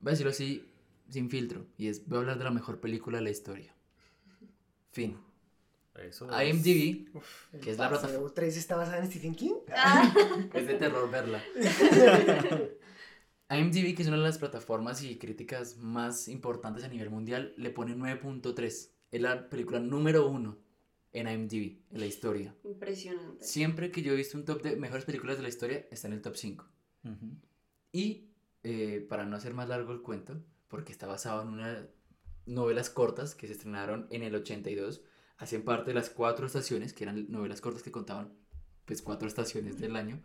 [0.00, 0.70] voy a decirlo así,
[1.08, 3.74] sin filtro, y es, voy a hablar de la mejor película de la historia.
[4.90, 5.16] Fin.
[6.02, 7.08] Eso IMDb,
[7.52, 8.32] El que es la plataforma...
[8.34, 9.54] 3 está basada en Stephen King.
[9.74, 10.12] Ah.
[10.52, 11.42] Es de terror verla.
[13.48, 17.70] IMDb, que es una de las plataformas y críticas más importantes a nivel mundial, le
[17.70, 18.90] pone 9.3.
[19.12, 20.58] Es la película número uno
[21.12, 22.54] en IMDb, en la historia.
[22.64, 23.44] Impresionante.
[23.44, 26.14] Siempre que yo he visto un top de mejores películas de la historia, está en
[26.14, 26.66] el top 5.
[27.92, 28.30] Y
[28.64, 31.84] eh, para no hacer más largo el cuento, porque está basado en unas
[32.46, 35.02] novelas cortas que se estrenaron en el 82,
[35.38, 38.32] hacen parte de las cuatro estaciones, que eran novelas cortas que contaban
[38.84, 40.22] pues cuatro estaciones del año.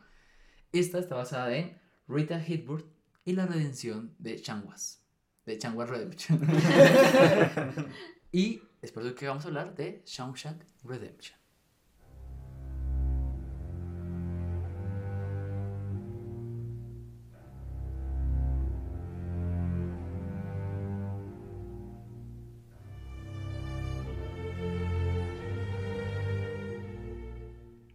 [0.72, 2.86] Esta está basada en Rita Hayworth
[3.26, 5.04] y la redención de Changuas.
[5.46, 6.40] De Changuas Redemption.
[8.32, 11.41] y es por eso que vamos a hablar de Shawshank Redemption.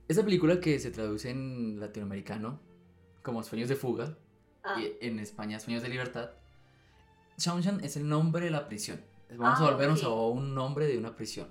[0.09, 2.61] Esta película que se traduce en latinoamericano
[3.23, 4.17] como Sueños de Fuga
[4.63, 4.81] Ah.
[4.81, 6.31] y en España Sueños de Libertad,
[7.39, 9.01] Shawshank es el nombre de la prisión.
[9.37, 10.07] Vamos Ah, a volvernos ok.
[10.07, 11.49] a un nombre de una prisión.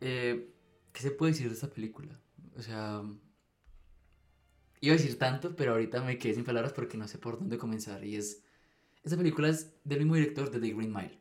[0.00, 0.52] Eh,
[0.92, 2.18] ¿Qué se puede decir de esta película?
[2.56, 3.02] O sea,
[4.80, 7.58] iba a decir tanto, pero ahorita me quedé sin palabras porque no sé por dónde
[7.58, 8.04] comenzar.
[8.04, 8.42] Y es,
[9.04, 11.20] esta película es del mismo director de The Green Mile.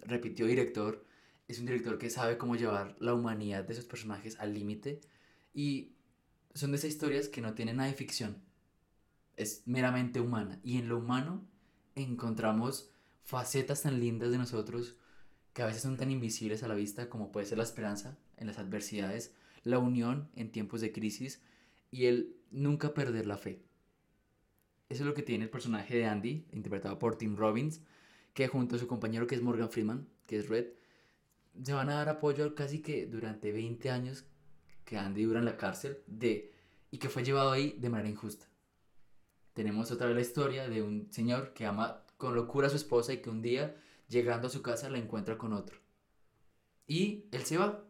[0.00, 1.04] Repitió director,
[1.48, 5.00] es un director que sabe cómo llevar la humanidad de sus personajes al límite
[5.54, 5.92] y
[6.54, 8.42] son de esas historias que no tienen nada de ficción.
[9.36, 10.60] Es meramente humana.
[10.62, 11.46] Y en lo humano
[11.94, 12.90] encontramos
[13.24, 14.96] facetas tan lindas de nosotros
[15.52, 18.46] que a veces son tan invisibles a la vista como puede ser la esperanza en
[18.46, 19.34] las adversidades,
[19.64, 21.42] la unión en tiempos de crisis
[21.90, 23.62] y el nunca perder la fe.
[24.88, 27.80] Eso es lo que tiene el personaje de Andy, interpretado por Tim Robbins,
[28.34, 30.66] que junto a su compañero que es Morgan Freeman, que es Red,
[31.62, 34.24] se van a dar apoyo casi que durante 20 años
[34.84, 36.52] que Andy dura en la cárcel de,
[36.90, 38.46] y que fue llevado ahí de manera injusta.
[39.54, 43.12] Tenemos otra vez la historia de un señor que ama con locura a su esposa
[43.12, 43.76] y que un día,
[44.08, 45.76] llegando a su casa, la encuentra con otro.
[46.86, 47.84] Y él se va.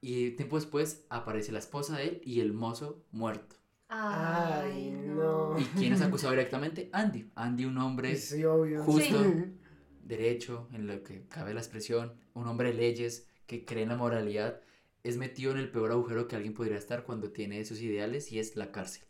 [0.00, 3.56] Y tiempo después aparece la esposa de él y el mozo muerto.
[3.88, 5.58] Ay, no.
[5.58, 6.90] ¿Y quién es acusado directamente?
[6.92, 7.30] Andy.
[7.36, 8.82] Andy, un hombre Sí, obvio.
[8.82, 9.54] justo, Sí.
[10.02, 13.96] derecho, en lo que cabe la expresión, un hombre de leyes que cree en la
[13.96, 14.60] moralidad,
[15.04, 18.38] es metido en el peor agujero que alguien podría estar cuando tiene esos ideales y
[18.38, 19.04] es la cárcel.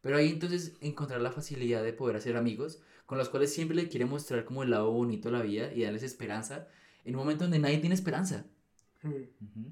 [0.00, 3.88] Pero ahí entonces encontrar la facilidad de poder hacer amigos con los cuales siempre le
[3.88, 6.68] quiere mostrar como el lado bonito de la vida y darles esperanza
[7.04, 8.46] en un momento donde nadie tiene esperanza.
[9.02, 9.66] Mm.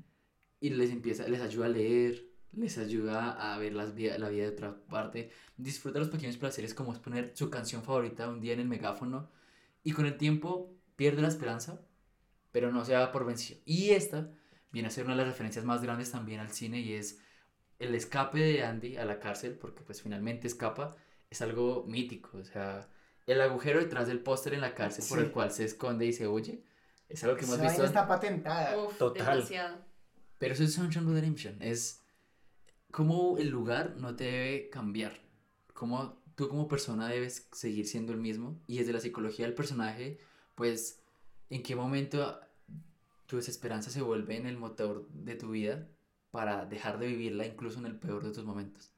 [0.61, 4.43] Y les empieza, les ayuda a leer, les ayuda a ver las vida, la vida
[4.43, 5.31] de otra parte.
[5.57, 9.31] Disfruta los pequeños placeres como es poner su canción favorita un día en el megáfono.
[9.85, 11.81] Y con el tiempo pierde la esperanza,
[12.51, 13.61] pero no se da por vencido.
[13.65, 14.31] Y esta
[14.73, 17.21] viene a ser una de las referencias más grandes también al cine y es
[17.79, 20.97] el escape de Andy a la cárcel, porque pues finalmente escapa,
[21.31, 22.39] es algo mítico.
[22.39, 22.89] O sea,
[23.27, 25.25] el agujero detrás del póster en la cárcel por Sí.
[25.25, 26.63] el cual se esconde y se huye,
[27.09, 27.85] es algo que hemos visto.
[27.85, 28.79] está patentada.
[28.79, 29.37] Uf, Total.
[29.37, 29.79] demasiado.
[30.39, 31.57] Pero eso es Sunshine Redemption.
[31.61, 32.03] Es
[32.91, 35.21] como el lugar no te debe cambiar.
[35.75, 38.61] Como tú como persona debes seguir siendo el mismo.
[38.67, 40.19] Y desde la psicología del personaje,
[40.55, 41.01] pues,
[41.51, 42.41] ¿en qué momento
[43.31, 45.87] tu desesperanza se vuelve en el motor de tu vida
[46.33, 48.93] para dejar de vivirla incluso en el peor de tus momentos?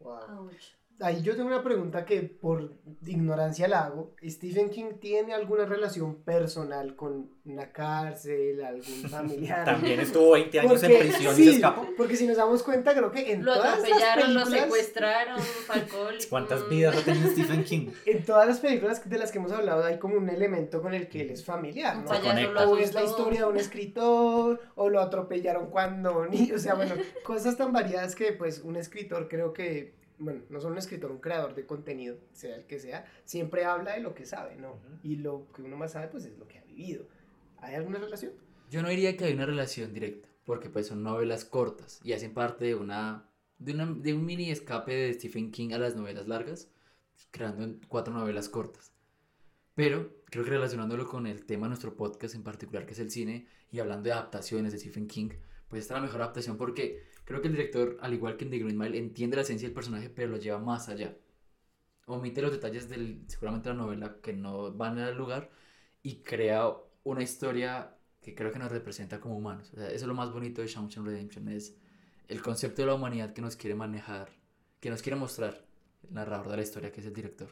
[0.00, 0.48] Wow.
[0.48, 0.74] Ouch.
[1.00, 2.72] Ahí yo tengo una pregunta que por
[3.04, 4.14] ignorancia la hago.
[4.24, 9.64] ¿Stephen King tiene alguna relación personal con una cárcel, algún familiar?
[9.64, 11.86] También estuvo 20 años en prisión y se escapó.
[11.96, 15.40] Porque si nos damos cuenta, creo que en Lo todas las atropellaron, lo películas, secuestraron,
[15.68, 16.24] alcohólico.
[16.30, 17.88] ¿Cuántas vidas ha tenido Stephen King?
[18.06, 21.08] en todas las películas de las que hemos hablado hay como un elemento con el
[21.08, 22.04] que él es familiar, ¿no?
[22.52, 26.74] lo O es la historia de un escritor, o lo atropellaron cuando ni, o sea,
[26.74, 26.94] bueno,
[27.24, 31.20] cosas tan variadas que pues un escritor creo que, bueno, no solo un escritor, un
[31.20, 34.72] creador de contenido, sea el que sea, siempre habla de lo que sabe, ¿no?
[34.72, 34.98] Ujú.
[35.02, 37.06] Y lo que uno más sabe pues es lo que ha vivido.
[37.58, 38.32] ¿Hay alguna relación?
[38.70, 42.34] Yo no diría que hay una relación directa, porque pues son novelas cortas y hacen
[42.34, 46.28] parte de una de, una, de un mini escape de Stephen King a las novelas
[46.28, 46.68] largas,
[47.30, 48.92] creando cuatro novelas cortas.
[49.74, 53.10] Pero creo que relacionándolo con el tema de nuestro podcast en particular, que es el
[53.10, 55.30] cine, y hablando de adaptaciones de Stephen King,
[55.68, 58.50] pues esta es la mejor adaptación porque creo que el director, al igual que en
[58.50, 61.14] The Green Mile, entiende la esencia del personaje, pero lo lleva más allá.
[62.06, 65.50] Omite los detalles del, seguramente la novela que no van al lugar
[66.02, 66.72] y crea
[67.02, 69.70] una historia que creo que nos representa como humanos.
[69.72, 71.76] O sea, eso es lo más bonito de Shawshank Redemption, es
[72.28, 74.30] el concepto de la humanidad que nos quiere manejar,
[74.80, 75.64] que nos quiere mostrar
[76.04, 77.48] el narrador de la historia, que es el director.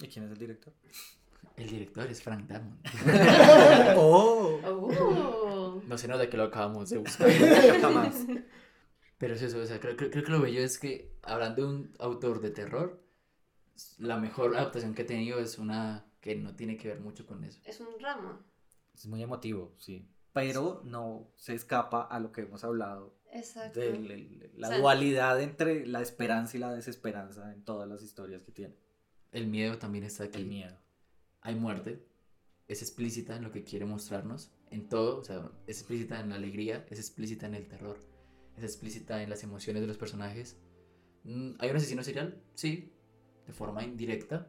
[0.00, 0.74] ¿Y quién es el director?
[1.56, 2.78] El director es Frank Darmon.
[3.96, 4.60] ¡Oh!
[4.64, 5.82] Oh.
[5.86, 7.30] No sé nada de que lo acabamos de buscar.
[7.80, 8.26] Jamás.
[9.22, 11.68] Pero es eso, o sea, creo, creo- creo que lo bello es que, hablando de
[11.68, 13.00] un autor de terror,
[13.98, 17.44] la mejor adaptación que he tenido es una que no tiene que ver mucho con
[17.44, 17.60] eso.
[17.64, 18.40] Es un ramo.
[18.92, 20.08] Es muy emotivo, sí.
[20.32, 23.78] Pero no se escapa a lo que hemos hablado Exacto.
[23.78, 28.42] de la O sea- dualidad entre la esperanza y la desesperanza en todas las historias
[28.42, 28.74] que tiene.
[29.30, 30.40] El miedo también está aquí.
[30.40, 30.76] El miedo.
[31.42, 32.04] hay muerte,
[32.66, 36.34] es explícita en lo que quiere mostrarnos, en todo, o sea, es explícita en la
[36.36, 37.98] alegría, es explícita en el terror,
[38.56, 40.56] es explícita en las emociones de los personajes.
[41.24, 42.42] Mm, ¿Hay un asesino serial?
[42.54, 42.92] Sí,
[43.46, 44.48] de forma indirecta.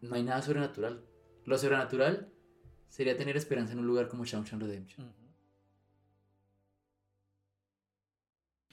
[0.00, 1.04] No hay nada sobrenatural.
[1.44, 2.32] Lo sobrenatural
[2.88, 5.12] sería tener esperanza en un lugar como Shawshank Redemption.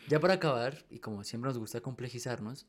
[0.10, 2.68] Ya para acabar, y como siempre nos gusta complejizarnos,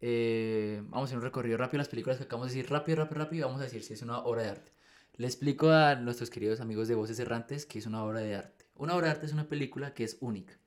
[0.00, 3.18] eh, vamos a hacer un recorrido rápido las películas que acabamos de decir, rápido, rápido,
[3.18, 4.72] rápido, y vamos a decir si es una obra de arte.
[5.16, 8.59] Le explico a nuestros queridos amigos de Voces Errantes que es una obra de arte.
[8.80, 10.58] Una obra de arte es una película que es única,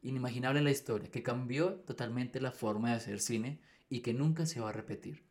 [0.00, 3.60] inimaginable en la historia, que cambió totalmente la forma de hacer cine
[3.90, 5.26] y que nunca se va a repetir.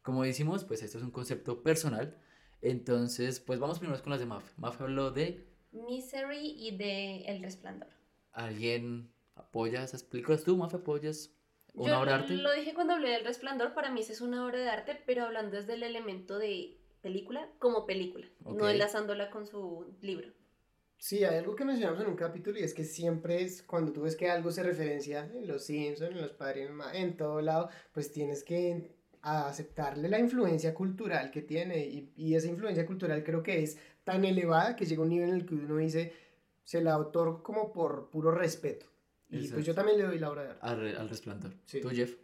[0.00, 2.16] Como decimos, pues esto es un concepto personal,
[2.62, 4.50] entonces pues vamos primero con las de Mafe.
[4.56, 7.90] Mafe habló de Misery y de El Resplandor.
[8.32, 11.34] alguien apoya esas películas, tú Mafe apoyas
[11.74, 12.34] una Yo obra de arte.
[12.36, 15.24] lo dije cuando hablé del Resplandor, para mí esa es una obra de arte, pero
[15.24, 20.39] hablando desde el elemento de película como película, no enlazándola con su libro.
[21.02, 24.02] Sí, hay algo que mencionamos en un capítulo y es que siempre es cuando tú
[24.02, 27.70] ves que algo se referencia en los Simpsons, en los Padrinos, Ma- en todo lado,
[27.92, 33.42] pues tienes que aceptarle la influencia cultural que tiene y, y esa influencia cultural creo
[33.42, 36.12] que es tan elevada que llega a un nivel en el que uno dice,
[36.64, 38.84] se la otorgo como por puro respeto.
[39.30, 40.60] Y pues yo también le doy la obra de arte.
[40.66, 41.54] al, re- al resplandor.
[41.64, 41.80] Sí.
[41.80, 42.14] Tú, Jeff.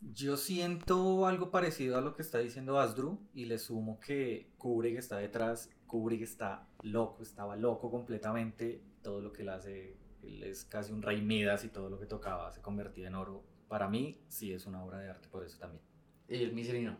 [0.00, 4.98] Yo siento algo parecido a lo que está diciendo Asdru y le sumo que Kubrick
[4.98, 5.70] está detrás.
[5.88, 8.80] Kubrick está loco, estaba loco completamente.
[9.02, 12.06] Todo lo que él hace, él es casi un rey Midas y todo lo que
[12.06, 13.42] tocaba se convertía en oro.
[13.66, 15.82] Para mí sí es una obra de arte, por eso también.
[16.28, 16.96] Y el Misery no.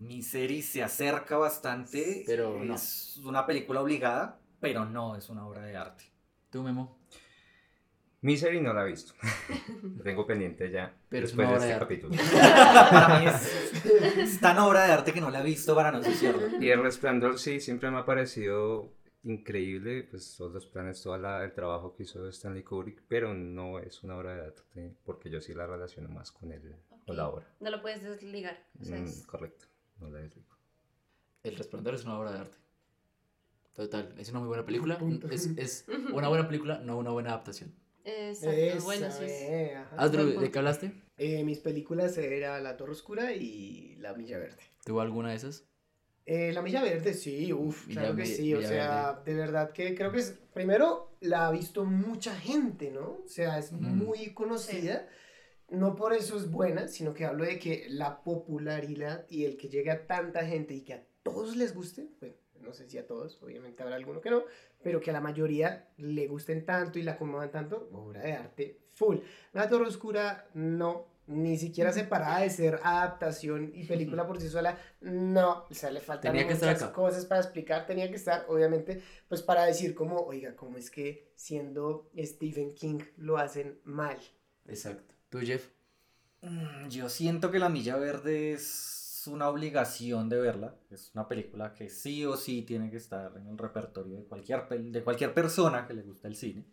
[0.00, 2.74] Misery se acerca bastante, Pero no.
[2.74, 6.04] es una película obligada, pero no es una obra de arte.
[6.50, 6.98] Tú, Memo.
[8.20, 9.12] Misery no la he visto.
[9.96, 10.92] Lo Tengo pendiente ya.
[11.08, 12.00] Pero es después de este de arte.
[12.00, 12.16] capítulo.
[12.90, 15.98] Para mí es, es tan obra de arte que no la he visto para no
[15.98, 16.56] ensuciarla.
[16.60, 18.92] Y el resplandor sí, siempre me ha parecido
[19.22, 23.78] increíble, pues todos los planes, todo la- el trabajo que hizo Stanley Kubrick, pero no
[23.78, 26.74] es una obra de arte, porque yo sí la relaciono más con, el,
[27.06, 27.46] con la obra.
[27.60, 28.58] No lo puedes desligar.
[28.80, 29.66] o sea, Mm, correcto,
[30.00, 30.48] no la desligo.
[31.44, 32.56] El Resplandor es una obra de arte.
[33.74, 34.98] Total, es una muy buena película.
[35.30, 37.72] Es, es una buena película, no una buena adaptación.
[38.08, 38.56] Exacto.
[38.56, 39.24] Esa, bueno, sí.
[39.26, 39.76] eh.
[39.96, 40.92] Andrew, ¿de qué hablaste?
[41.16, 44.62] Eh, mis películas era La Torre Oscura y La Milla Verde.
[44.84, 45.64] ¿Tuvo alguna de esas?
[46.24, 50.12] Eh, la Milla Verde, sí, uff, claro que sí, o sea, de verdad que creo
[50.12, 53.22] que es, primero la ha visto mucha gente, ¿no?
[53.24, 55.08] O sea, es muy conocida,
[55.70, 59.70] no por eso es buena, sino que hablo de que la popularidad y el que
[59.70, 62.34] llegue a tanta gente y que a todos les guste, bueno,
[62.68, 64.44] no sé si a todos, obviamente habrá alguno que no,
[64.82, 68.78] pero que a la mayoría le gusten tanto y la conmuevan tanto, obra de arte
[68.92, 69.16] full.
[69.54, 74.78] La Torre Oscura, no, ni siquiera separada de ser adaptación y película por sí sola,
[75.00, 79.42] no, o sea, le faltan Tenía muchas cosas para explicar, tenía que estar, obviamente, pues
[79.42, 84.18] para decir como, oiga, cómo es que siendo Stephen King lo hacen mal.
[84.66, 85.14] Exacto.
[85.30, 85.68] ¿Tú, Jeff?
[86.42, 88.97] Mm, Yo siento que La Milla Verde es
[89.28, 90.74] una obligación de verla.
[90.90, 94.68] Es una película que sí o sí tiene que estar en el repertorio de cualquier,
[94.68, 96.64] de cualquier persona que le gusta el cine.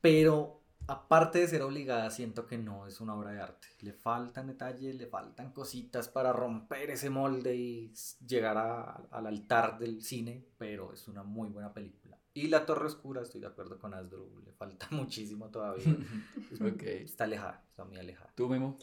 [0.00, 3.68] Pero aparte de ser obligada, siento que no es una obra de arte.
[3.80, 7.92] Le faltan detalles, le faltan cositas para romper ese molde y
[8.26, 12.18] llegar a- al altar del cine, pero es una muy buena película.
[12.34, 15.84] Y La Torre Oscura, estoy de acuerdo con Asdru, le falta muchísimo todavía.
[16.52, 16.82] Es- Ok.
[16.82, 18.32] Está alejada, está muy alejada.
[18.34, 18.76] ¿Tú, Memo?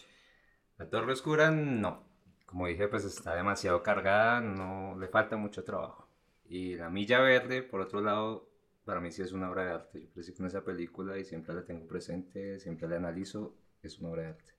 [0.77, 2.08] La Torre Oscura, no.
[2.49, 6.09] Como dije, pues está demasiado cargada, no le falta mucho trabajo.
[6.47, 8.49] Y La Milla Verde, por otro lado,
[8.85, 10.01] para mí sí es una obra de arte.
[10.01, 14.09] Yo crecí con esa película y siempre la tengo presente, siempre la analizo, es una
[14.09, 14.53] obra de arte.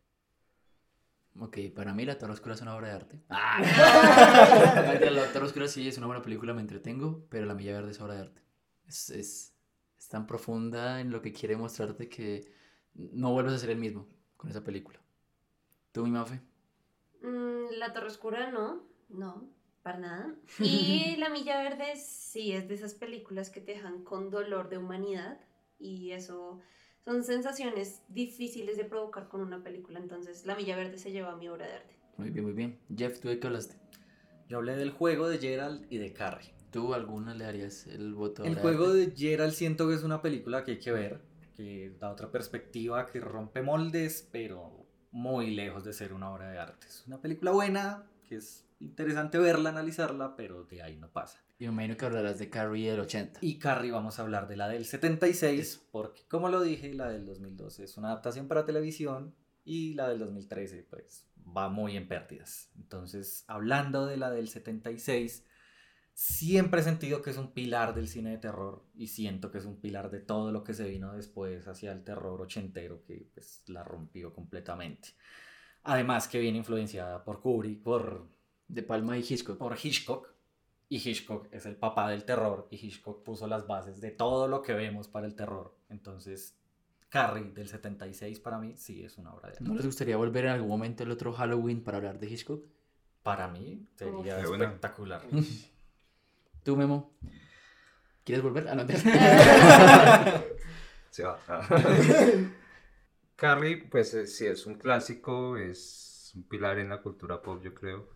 [1.40, 3.20] Ok, para mí La Torre Oscura es una obra de arte.
[3.28, 3.60] ¡Ah!
[5.10, 8.00] La Torre Oscura sí es una buena película, me entretengo, pero La Milla Verde es
[8.00, 8.42] obra de arte.
[8.86, 9.52] Es, es,
[9.98, 12.52] es tan profunda en lo que quiere mostrarte que
[12.94, 14.06] no vuelves a ser el mismo
[14.36, 15.00] con esa película.
[15.90, 16.49] ¿Tú, mi Mafe?
[17.22, 19.48] Mm, la Torre Oscura no, no,
[19.82, 20.34] para nada.
[20.59, 24.78] Y La Milla Verde sí es de esas películas que te dejan con dolor de
[24.78, 25.38] humanidad
[25.78, 26.60] y eso
[27.05, 29.98] son sensaciones difíciles de provocar con una película.
[29.98, 31.94] Entonces La Milla Verde se lleva a mi obra de arte.
[32.16, 32.78] Muy bien, muy bien.
[32.94, 33.76] Jeff, ¿tú de qué hablaste?
[34.48, 36.52] Yo hablé del juego de Gerald y de Carrie.
[36.70, 38.42] ¿Tú alguna le darías el voto?
[38.42, 38.97] a El juego arte?
[39.06, 41.20] de Gerald siento que es una película que hay que ver,
[41.56, 44.80] que da otra perspectiva, que rompe moldes, pero
[45.10, 46.86] muy lejos de ser una obra de arte.
[46.86, 51.42] Es una película buena, que es interesante verla, analizarla, pero de ahí no pasa.
[51.58, 53.40] Y me imagino que hablarás de Carrie del 80.
[53.42, 57.26] Y Carrie vamos a hablar de la del 76, porque como lo dije, la del
[57.26, 59.34] 2012 es una adaptación para televisión
[59.64, 61.26] y la del 2013 pues
[61.56, 62.70] va muy en pérdidas.
[62.76, 65.44] Entonces, hablando de la del 76,
[66.20, 69.64] siempre he sentido que es un pilar del cine de terror y siento que es
[69.64, 73.62] un pilar de todo lo que se vino después hacia el terror ochentero que pues
[73.68, 75.14] la rompió completamente.
[75.82, 78.28] Además que viene influenciada por Kubrick, por
[78.68, 79.56] De Palma y Hitchcock.
[79.56, 80.28] por Hitchcock.
[80.90, 82.68] Y Hitchcock es el papá del terror.
[82.70, 85.74] Y Hitchcock puso las bases de todo lo que vemos para el terror.
[85.88, 86.55] Entonces,
[87.09, 89.64] Carrie del 76 para mí sí es una obra de arte.
[89.64, 92.62] ¿No les gustaría volver en algún momento el otro Halloween para hablar de Hitchcock?
[93.22, 95.22] Para mí sería espectacular.
[96.62, 97.10] ¿Tú, Memo?
[98.24, 98.68] ¿Quieres volver?
[98.68, 98.94] Ah, no, te-
[101.10, 101.38] Se va.
[103.36, 107.74] Carrie, pues eh, sí, es un clásico, es un pilar en la cultura pop, yo
[107.74, 108.08] creo,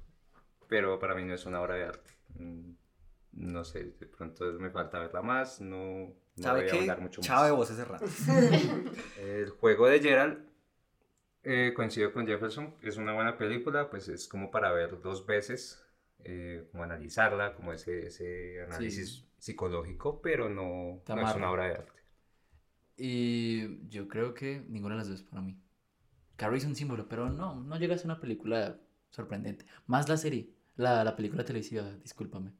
[0.68, 2.10] pero para mí no es una obra de arte.
[2.38, 2.72] Mm,
[3.32, 6.78] No sé, de pronto me falta verla más, no, no ¿Sabe voy a qué?
[6.78, 7.30] ahondar mucho más.
[7.30, 8.26] Chao de voces errantes.
[9.16, 10.44] El juego de Gerald,
[11.44, 15.83] eh, coincido con Jefferson, es una buena película, pues es como para ver dos veces,
[16.20, 21.72] eh, como analizarla, como ese, ese análisis psicológico, pero no, no es una obra de
[21.74, 22.02] arte.
[22.96, 25.58] Y yo creo que ninguna de las dos para mí.
[26.36, 28.80] Carrie es un símbolo, pero no, no llega a ser una película
[29.10, 29.66] sorprendente.
[29.86, 32.52] Más la serie, la, la película televisiva, discúlpame.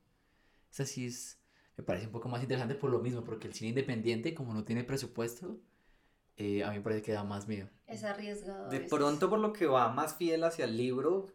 [0.71, 1.41] Esa sí es,
[1.77, 4.65] me parece un poco más interesante por lo mismo, porque el cine independiente, como no
[4.65, 5.61] tiene presupuesto,
[6.37, 7.69] eh, a mí me parece que da más miedo.
[7.87, 8.67] Es arriesgado.
[8.67, 11.29] a De pronto, por lo que va más fiel hacia el libro,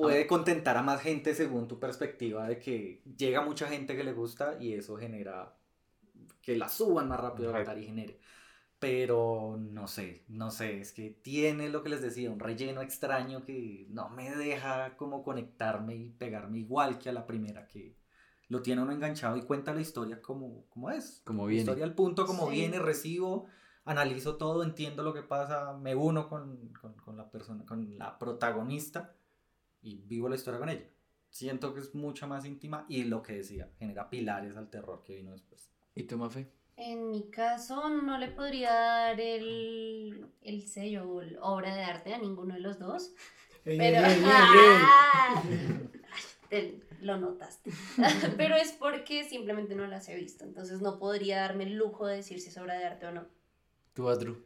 [0.00, 4.12] puede contentar a más gente según tu perspectiva de que llega mucha gente que le
[4.12, 5.54] gusta y eso genera
[6.42, 7.60] que la suban más rápido a Hype.
[7.60, 8.18] votar y genere.
[8.78, 13.44] Pero no sé, no sé, es que tiene lo que les decía, un relleno extraño
[13.44, 17.94] que no me deja como conectarme y pegarme igual que a la primera, que
[18.48, 21.20] lo tiene uno enganchado y cuenta la historia como, como es.
[21.26, 21.60] Como La viene.
[21.62, 22.56] historia al punto como Sí.
[22.56, 23.46] viene, recibo,
[23.84, 28.18] analizo todo, entiendo lo que pasa, me uno con, con- con la persona, con la
[28.18, 29.14] protagonista
[29.82, 30.86] y vivo la historia con ella.
[31.28, 35.14] siento que es mucho más íntima y lo que decía, genera pilares al terror que
[35.14, 35.70] vino después.
[35.94, 36.50] ¿Y tú, Mafe?
[36.76, 42.14] En mi caso, no le podría dar el, el sello o el obra de arte
[42.14, 43.12] a ninguno de los dos.
[43.64, 43.98] Ey, Pero.
[43.98, 44.82] ey, ey, ey, ey.
[44.82, 45.42] ¡Ah!
[46.48, 47.70] Te- lo notaste.
[48.36, 50.44] Pero es porque simplemente no las he visto.
[50.44, 53.26] Entonces no podría darme el lujo de decir si es obra de arte o no.
[53.94, 54.42] ¿Tú, Adru?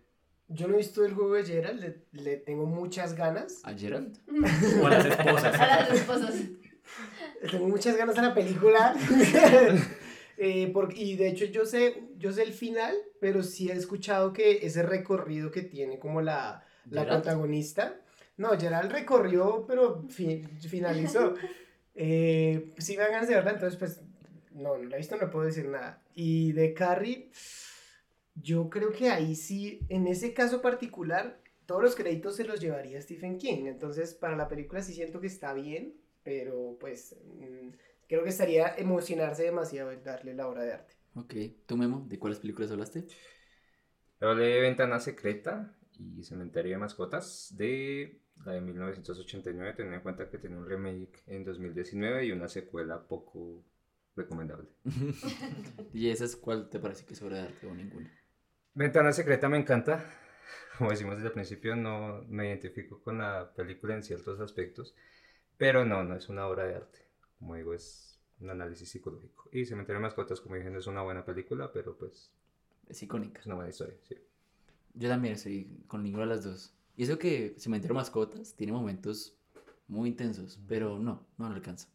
[0.49, 3.61] Yo no he visto el juego de Gerald, le, le tengo muchas ganas.
[3.65, 4.19] ¿A Gerald?
[4.83, 5.61] O a las esposas.
[5.61, 6.35] A las esposas.
[7.43, 8.95] Le tengo muchas ganas a la película.
[10.37, 14.33] Eh, porque, y de hecho yo sé, yo sé el final, pero sí he escuchado
[14.33, 18.01] que ese recorrido que tiene como la, la protagonista.
[18.37, 21.35] No, Gerald recorrió, pero fi- finalizó.
[21.97, 24.01] Eh, sí me dan ganas de verla, entonces pues
[24.51, 26.03] no, no la he visto, no puedo decir nada.
[26.17, 27.31] Y de Carrie,
[28.35, 33.01] yo creo que ahí sí, en ese caso particular, todos los créditos se los llevaría
[33.01, 33.67] Stephen King.
[33.67, 37.71] Entonces para la película sí siento que está bien, pero pues mm,
[38.09, 40.95] creo que estaría emocionarse demasiado en darle la obra de arte.
[41.15, 41.35] Ok.
[41.67, 42.05] ¿Tú, Memo?
[42.09, 43.07] ¿De cuáles películas hablaste?
[44.21, 50.29] Hablé de Ventana Secreta y Cementerio de Mascotas de la de 1989, teniendo en cuenta
[50.29, 53.65] que tiene un remake en 2019 y una secuela poco
[54.17, 54.69] recomendable.
[55.93, 58.11] ¿Y esas cuál te parece que es obra de arte o ninguna?
[58.75, 60.05] Ventana Secreta me encanta.
[60.79, 64.95] Como decimos desde el principio, no me identifico con la película en ciertos aspectos,
[65.57, 66.99] pero no, no es una obra de arte.
[67.39, 69.49] Como digo, es un análisis psicológico.
[69.53, 72.33] Y Cementerio de Mascotas, como dije, no es una buena película, pero pues
[72.89, 73.41] Es icónica.
[73.41, 73.97] es una buena historia.
[74.09, 74.17] Sí.
[74.95, 76.73] Yo también estoy con ninguna de las dos.
[76.97, 79.37] Y eso que Cementerio Mascotas tiene momentos
[79.89, 81.89] muy intensos, pero no, no le alcanza.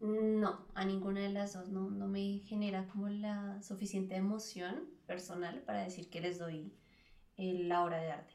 [0.00, 5.62] No, a ninguna de las dos no, no me genera como la suficiente emoción personal
[5.62, 6.72] para decir que les doy
[7.36, 8.34] eh, la obra de arte.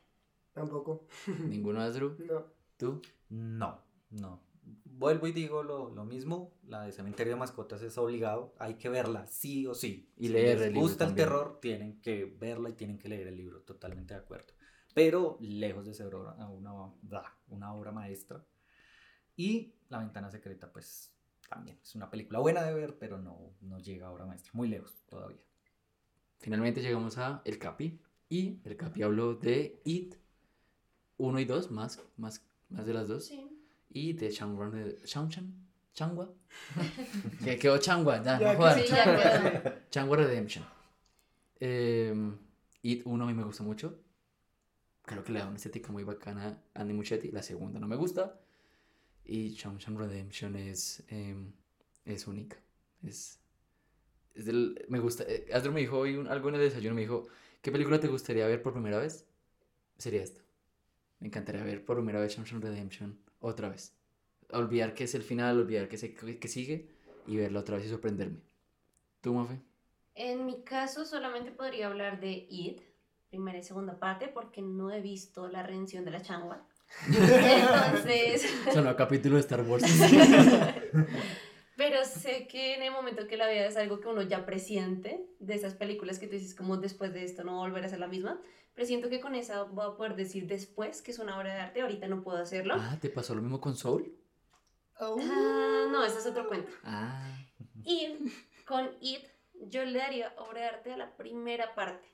[0.53, 1.07] Tampoco.
[1.47, 2.15] ¿Ninguno, Adru?
[2.27, 2.45] No.
[2.77, 3.01] ¿Tú?
[3.29, 3.79] No,
[4.09, 4.41] no.
[4.85, 8.89] Vuelvo y digo lo, lo mismo, la de Cementerio de Mascotas es obligado, hay que
[8.89, 10.11] verla, sí o sí.
[10.17, 13.09] Y si leer les el libro gusta el terror, tienen que verla y tienen que
[13.09, 14.53] leer el libro, totalmente de acuerdo.
[14.93, 16.93] Pero lejos de ser obra- una,
[17.47, 18.45] una obra maestra.
[19.35, 21.15] Y La Ventana Secreta, pues
[21.51, 24.69] también es una película buena de ver, pero no, no llega a obra maestra, muy
[24.69, 25.41] lejos todavía.
[26.39, 27.99] Finalmente llegamos a El Capi.
[28.29, 30.15] Y El Capi habló de It
[31.17, 33.25] 1 y 2, más, más, más de las dos.
[33.25, 33.45] Sí.
[33.89, 34.71] Y de Changwa.
[35.03, 35.53] Changchan.
[35.93, 36.29] Changwa.
[37.43, 38.93] que quedó Changwa, ya, Ya no Sí.
[39.89, 40.63] Changwa Redemption.
[41.59, 42.31] Eh,
[42.81, 43.99] It 1 a mí me gusta mucho.
[45.03, 47.29] Creo que le da una estética muy bacana a Andy Muschietti.
[47.29, 48.39] La segunda no me gusta.
[49.25, 51.35] Y Shawshank Redemption es, eh,
[52.05, 52.57] es única.
[53.03, 53.39] Es,
[54.35, 55.23] es del, me gusta.
[55.27, 56.95] eh, Astro me dijo hoy un- algo en el desayuno.
[56.95, 57.27] Me dijo,
[57.61, 59.25] ¿qué película te gustaría ver por primera vez?
[59.97, 60.41] Sería esta.
[61.19, 63.93] Me encantaría ver por primera vez Shawshank Redemption otra vez.
[64.51, 66.89] Olvidar que es el final, olvidar que, se, que sigue
[67.27, 68.41] y verla otra vez y sorprenderme.
[69.21, 69.59] ¿Tú, Mafe?
[70.15, 72.81] En mi caso solamente podría hablar de It,
[73.29, 76.65] primera y segunda parte, porque no he visto la redención de la changua.
[77.07, 79.83] Entonces, Sonó a capítulo de Star Wars.
[81.77, 85.25] pero sé que en el momento que la vea es algo que uno ya presiente
[85.39, 88.07] de esas películas que tú dices como después de esto no volver a ser la
[88.07, 88.39] misma.
[88.73, 91.59] Pero siento que con esa voy a poder decir después que es una obra de
[91.59, 92.75] arte, ahorita no puedo hacerlo.
[92.77, 94.15] ah, ¿te pasó lo mismo con Soul?
[94.99, 96.71] Ah, no, ese es otro cuento.
[96.83, 97.35] Ah,
[97.83, 98.31] Y
[98.65, 102.07] con It, yo le daría obra de arte a la primera parte.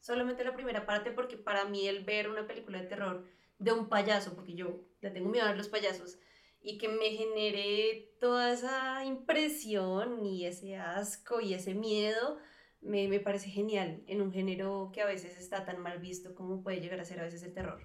[0.00, 3.24] Solamente la primera parte, porque para mí el ver una película de terror
[3.62, 6.18] de un payaso, porque yo le tengo miedo a los payasos,
[6.60, 12.38] y que me genere toda esa impresión y ese asco y ese miedo,
[12.80, 16.62] me, me parece genial en un género que a veces está tan mal visto como
[16.62, 17.80] puede llegar a ser a veces el terror.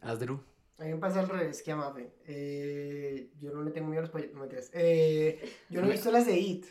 [0.00, 0.42] Asdru.
[0.78, 2.14] A mí me pasa al revés que a Mafe.
[2.26, 4.34] Eh, yo no le tengo miedo a los payasos.
[4.34, 4.70] No mentiras.
[4.72, 6.66] Eh, yo no he visto las de It.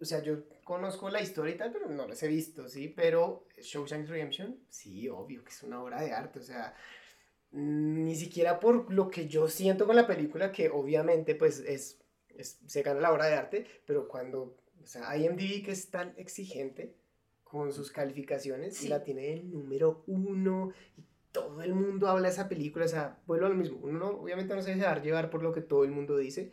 [0.00, 2.88] O sea, yo conozco la historia y tal, pero no las he visto, ¿sí?
[2.88, 6.40] Pero Shawshank Redemption, sí, obvio que es una obra de arte.
[6.40, 6.74] O sea,
[7.52, 11.98] ni siquiera por lo que yo siento con la película, que obviamente pues es,
[12.36, 16.14] es- se gana la obra de arte, pero cuando, o sea, IMDb que es tan
[16.16, 16.94] exigente
[17.44, 18.88] con sus calificaciones y Sí.
[18.88, 23.18] la tiene en número uno y todo el mundo habla de esa película, o sea,
[23.26, 25.84] vuelvo a lo mismo, uno no- obviamente no se deja llevar por lo que todo
[25.84, 26.52] el mundo dice,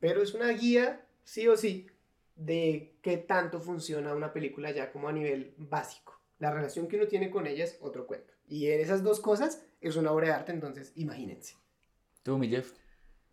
[0.00, 1.86] pero es una guía, sí o sí,
[2.34, 6.20] de qué tanto funciona una película ya como a nivel básico.
[6.38, 8.34] La relación que uno tiene con ella es otro cuento.
[8.46, 11.56] Y en esas dos cosas es una obra de arte, entonces imagínense.
[12.22, 12.72] Tú, mi Jeff.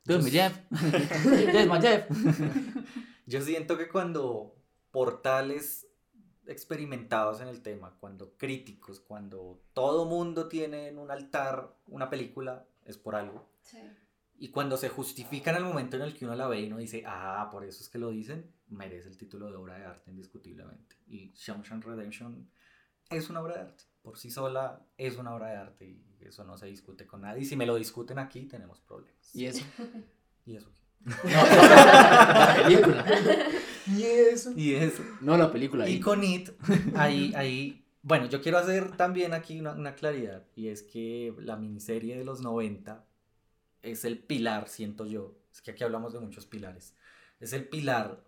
[0.04, 0.60] Tú, mi Yo Jeff.
[1.52, 2.10] Jeff, my Jeff.
[3.26, 4.56] Yo siento que cuando
[4.92, 5.88] portales
[6.46, 12.68] experimentados en el tema, cuando críticos, cuando todo mundo tiene en un altar una película,
[12.86, 13.50] es por algo.
[14.36, 16.78] Y cuando se justifica en el momento en el que uno la ve y uno
[16.78, 20.12] dice, ah, por eso es que lo dicen, merece el título de obra de arte
[20.12, 20.98] indiscutiblemente.
[21.08, 22.50] Y Shawshank Redemption
[23.10, 23.84] es una obra de arte.
[24.02, 27.42] Por sí sola es una obra de arte y eso no se discute con nadie.
[27.42, 29.36] Y si me lo discuten aquí, tenemos problemas.
[29.36, 29.64] ¿Y eso?
[30.46, 30.84] ¿Y eso qué?
[31.30, 33.06] la película.
[33.86, 34.54] Y eso.
[34.56, 35.04] Y eso.
[35.20, 35.90] No, la película.
[35.90, 36.52] Y con It,
[36.96, 41.58] ahí, ahí, bueno, yo quiero hacer también aquí una, una claridad, y es que la
[41.58, 43.06] miniserie de los 90
[43.82, 46.96] es el pilar, siento yo, es que aquí hablamos de muchos pilares,
[47.42, 48.24] es el pilar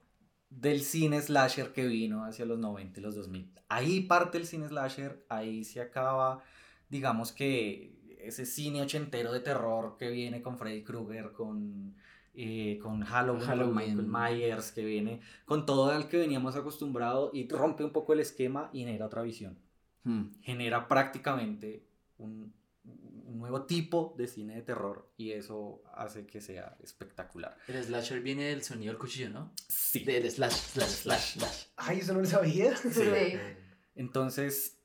[0.50, 3.52] del cine slasher que vino hacia los 90 y los 2000.
[3.68, 6.44] Ahí parte el cine slasher, ahí se acaba,
[6.90, 11.96] digamos que ese cine ochentero de terror que viene con Freddy Krueger, con,
[12.34, 13.98] eh, con Halloween, con Halloween.
[13.98, 18.20] Michael Myers, que viene con todo al que veníamos acostumbrados y rompe un poco el
[18.20, 19.58] esquema y genera otra visión.
[20.04, 20.32] Hmm.
[20.42, 21.84] Genera prácticamente
[22.18, 22.54] un,
[22.84, 27.58] un nuevo tipo de cine de terror y eso hace que sea espectacular.
[27.68, 29.52] El slasher viene del sonido del cuchillo, ¿no?
[29.68, 30.04] Sí.
[30.04, 31.66] Del slash, slash, slash, slash.
[31.76, 32.76] Ay, eso no lo sabía.
[32.78, 33.02] Sí.
[33.96, 34.78] Entonces,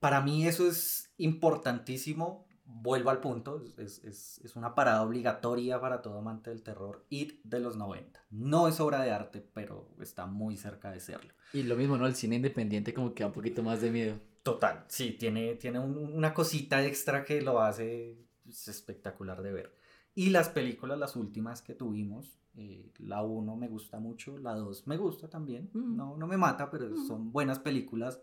[0.00, 2.44] para mí eso es importantísimo.
[2.66, 7.04] Vuelvo al punto, es, es- es una parada obligatoria para todo amante del terror.
[7.10, 8.24] It de los 90.
[8.30, 11.32] No es obra de arte, pero está muy cerca de serlo.
[11.52, 12.06] Y lo mismo, ¿no?
[12.06, 14.16] El cine independiente como que da un poquito más de miedo.
[14.42, 19.74] Total, sí, tiene, tiene un- una cosita extra que lo hace pues, espectacular de ver.
[20.14, 24.86] Y las películas, las últimas que tuvimos, eh, la 1 me gusta mucho, la 2
[24.86, 25.96] me gusta también, Mm.
[25.96, 28.20] no, no me mata, pero son buenas películas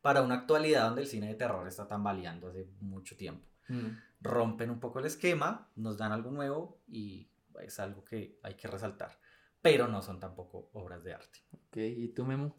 [0.00, 3.46] para una actualidad donde el cine de terror está tambaleando hace mucho tiempo.
[3.68, 3.96] Hmm.
[4.20, 7.28] Rompen un poco el esquema, nos dan algo nuevo y
[7.60, 9.18] es algo que hay que resaltar.
[9.60, 11.40] Pero no son tampoco obras de arte.
[11.52, 12.56] Ok, ¿y tú, Memo?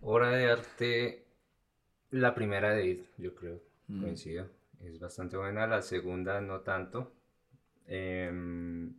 [0.00, 1.26] Obra de arte,
[2.10, 4.00] la primera de It, yo creo, Mm.
[4.02, 4.48] coincido.
[4.80, 7.12] Es bastante buena, la segunda no tanto.
[7.86, 8.94] Em,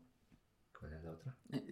[0.83, 1.35] ¿Cuál es la otra?
[1.53, 1.63] Eh.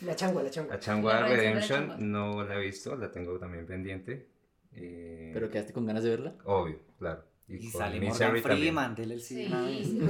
[0.00, 0.74] La changua, la changua.
[0.74, 1.96] La Changua La la Redemption Changua.
[1.98, 4.30] no la he visto, la tengo también pendiente.
[4.72, 6.34] Eh, ¿Pero quedaste con ganas de verla?
[6.44, 7.24] Obvio, claro.
[7.46, 8.42] Y con sale Morgan.
[8.42, 9.52] Freeman, dele el Sí.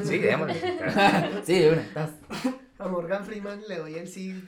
[0.05, 0.55] Sí, démosle.
[1.45, 2.11] sí, de una.
[2.79, 4.41] A Morgan Freeman le doy el sí.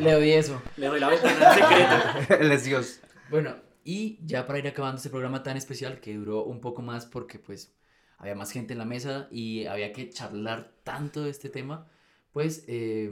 [0.00, 0.62] Le doy eso.
[0.78, 2.36] Le doy la ventana secreta.
[2.40, 3.00] Él es Dios.
[3.28, 7.04] Bueno, y ya para ir acabando este programa tan especial que duró un poco más
[7.04, 7.74] porque pues
[8.16, 11.86] había más gente en la mesa y había que charlar tanto de este tema,
[12.38, 13.10] pues eh,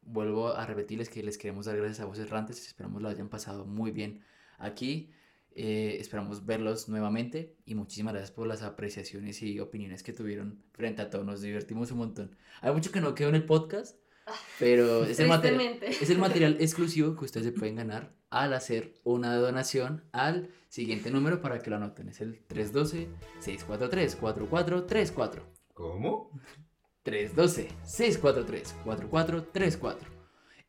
[0.00, 3.66] vuelvo a repetirles que les queremos dar gracias a Voces Errantes, esperamos lo hayan pasado
[3.66, 4.22] muy bien
[4.56, 5.10] aquí,
[5.54, 11.02] eh, esperamos verlos nuevamente y muchísimas gracias por las apreciaciones y opiniones que tuvieron frente
[11.02, 12.38] a todo, nos divertimos un montón.
[12.62, 13.98] Hay mucho que no quedó en el podcast,
[14.58, 18.94] pero es el, material, es el material exclusivo que ustedes se pueden ganar al hacer
[19.04, 22.08] una donación al siguiente número para que lo anoten.
[22.08, 25.42] Es el 312-643-4434.
[25.74, 26.30] ¿Cómo?
[27.08, 29.96] 312-643-4434.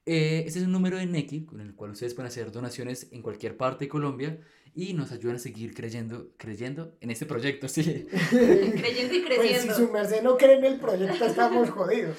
[0.05, 3.21] Eh, este es un número de Nequi con el cual ustedes pueden hacer donaciones en
[3.21, 4.39] cualquier parte de Colombia
[4.73, 7.83] y nos ayudan a seguir creyendo, creyendo en este proyecto, sí.
[8.29, 9.75] Creyendo y Pues si creciendo.
[9.75, 12.17] su merced no cree en el proyecto, estamos jodidos.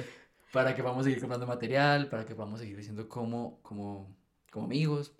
[0.52, 4.14] para que podamos seguir comprando material, para que podamos seguir creciendo como, como,
[4.50, 5.14] como amigos,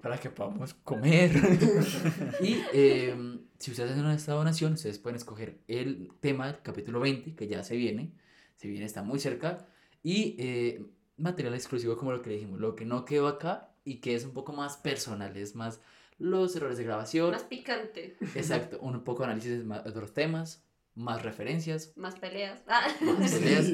[0.00, 1.30] para que podamos comer.
[2.40, 7.34] y eh, si ustedes hacen esta donación, ustedes pueden escoger el tema del capítulo 20,
[7.34, 8.12] que ya se viene,
[8.56, 9.68] se viene, está muy cerca,
[10.02, 10.82] y eh,
[11.16, 14.32] material exclusivo como lo que dijimos, lo que no quedó acá y que es un
[14.32, 15.80] poco más personal, es más
[16.18, 18.16] los errores de grabación, Más picante.
[18.34, 20.64] exacto, un poco análisis de otros temas,
[20.94, 22.62] más referencias, Más peleas.
[22.68, 22.88] Ah.
[23.00, 23.70] más peleas.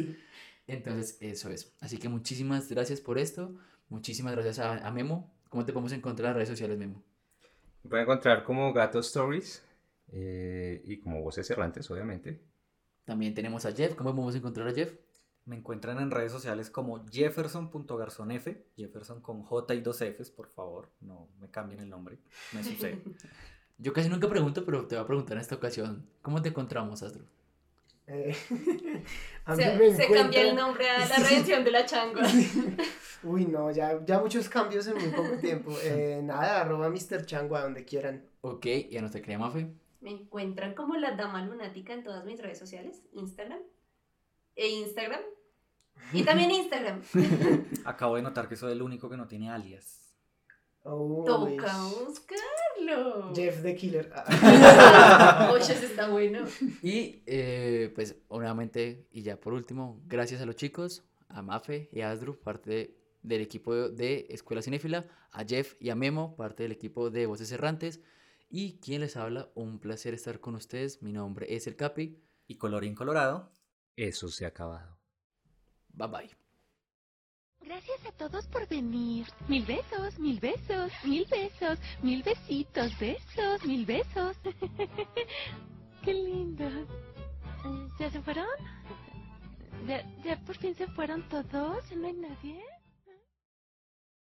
[0.69, 1.73] Entonces, eso es.
[1.81, 3.55] Así que muchísimas gracias por esto.
[3.89, 5.33] Muchísimas gracias a, a Memo.
[5.49, 7.03] ¿Cómo te podemos encontrar en las redes sociales, Memo?
[7.83, 9.65] Me pueden encontrar como Gato Stories
[10.13, 12.41] eh, y como Voces Errantes, obviamente.
[13.05, 13.95] También tenemos a Jeff.
[13.95, 14.93] ¿Cómo podemos encontrar a Jeff?
[15.45, 20.91] Me encuentran en redes sociales como jefferson.garzonf, Jefferson con J y dos Fs, por favor,
[21.01, 22.19] no me cambien el nombre,
[22.53, 23.01] me sucede.
[23.79, 26.05] Yo casi nunca pregunto, pero te voy a preguntar en esta ocasión.
[26.21, 27.25] ¿Cómo te encontramos, Astro?
[28.09, 28.37] Eh,
[29.45, 29.65] a mí
[29.95, 32.23] Se, cambia el nombre a la redención de la changua.
[33.23, 35.73] Uy, no, ya, ya muchos cambios en muy poco tiempo.
[35.83, 37.27] Eh, nada, arroba Mr.
[37.27, 38.25] Changua donde quieran.
[38.43, 39.73] Ok, y a nuestra querida Mafe.
[40.01, 43.61] Me encuentran como la dama lunática en todas mis redes sociales, Instagram
[44.55, 45.23] e Instagram.
[46.13, 47.03] Y también Instagram.
[47.85, 50.06] Acabo de notar que soy el único que no tiene alias.
[50.89, 53.35] Uy, Toca buscarlo.
[53.35, 54.13] Jeff the Killer.
[54.15, 55.51] Ah.
[55.53, 56.45] Oye, ese está bueno.
[56.83, 62.03] Y eh, pues, obviamente, y ya por último, gracias a los chicos, a Mafe y
[62.03, 66.73] a Asdru, parte del equipo de Escuela Cinéfila, a Jeff y a Memo, parte del
[66.73, 68.01] equipo de Voces Errantes.
[68.49, 71.03] Y quien les habla, un placer estar con ustedes.
[71.03, 72.23] Mi nombre es El Capi.
[72.47, 73.51] Y colorín colorado,
[73.97, 74.97] eso se ha acabado.
[75.89, 76.46] Bye bye.
[77.67, 79.27] Gracias a todos por venir.
[79.49, 84.37] Mil besos, mil besos, mil besos, mil besitos, besos, mil besos.
[86.05, 86.87] Qué lindos.
[87.99, 88.47] ¿Ya se fueron?
[89.89, 91.91] ¿Ya, ¿Ya por fin se fueron todos?
[91.91, 92.63] ¿Ya no hay nadie?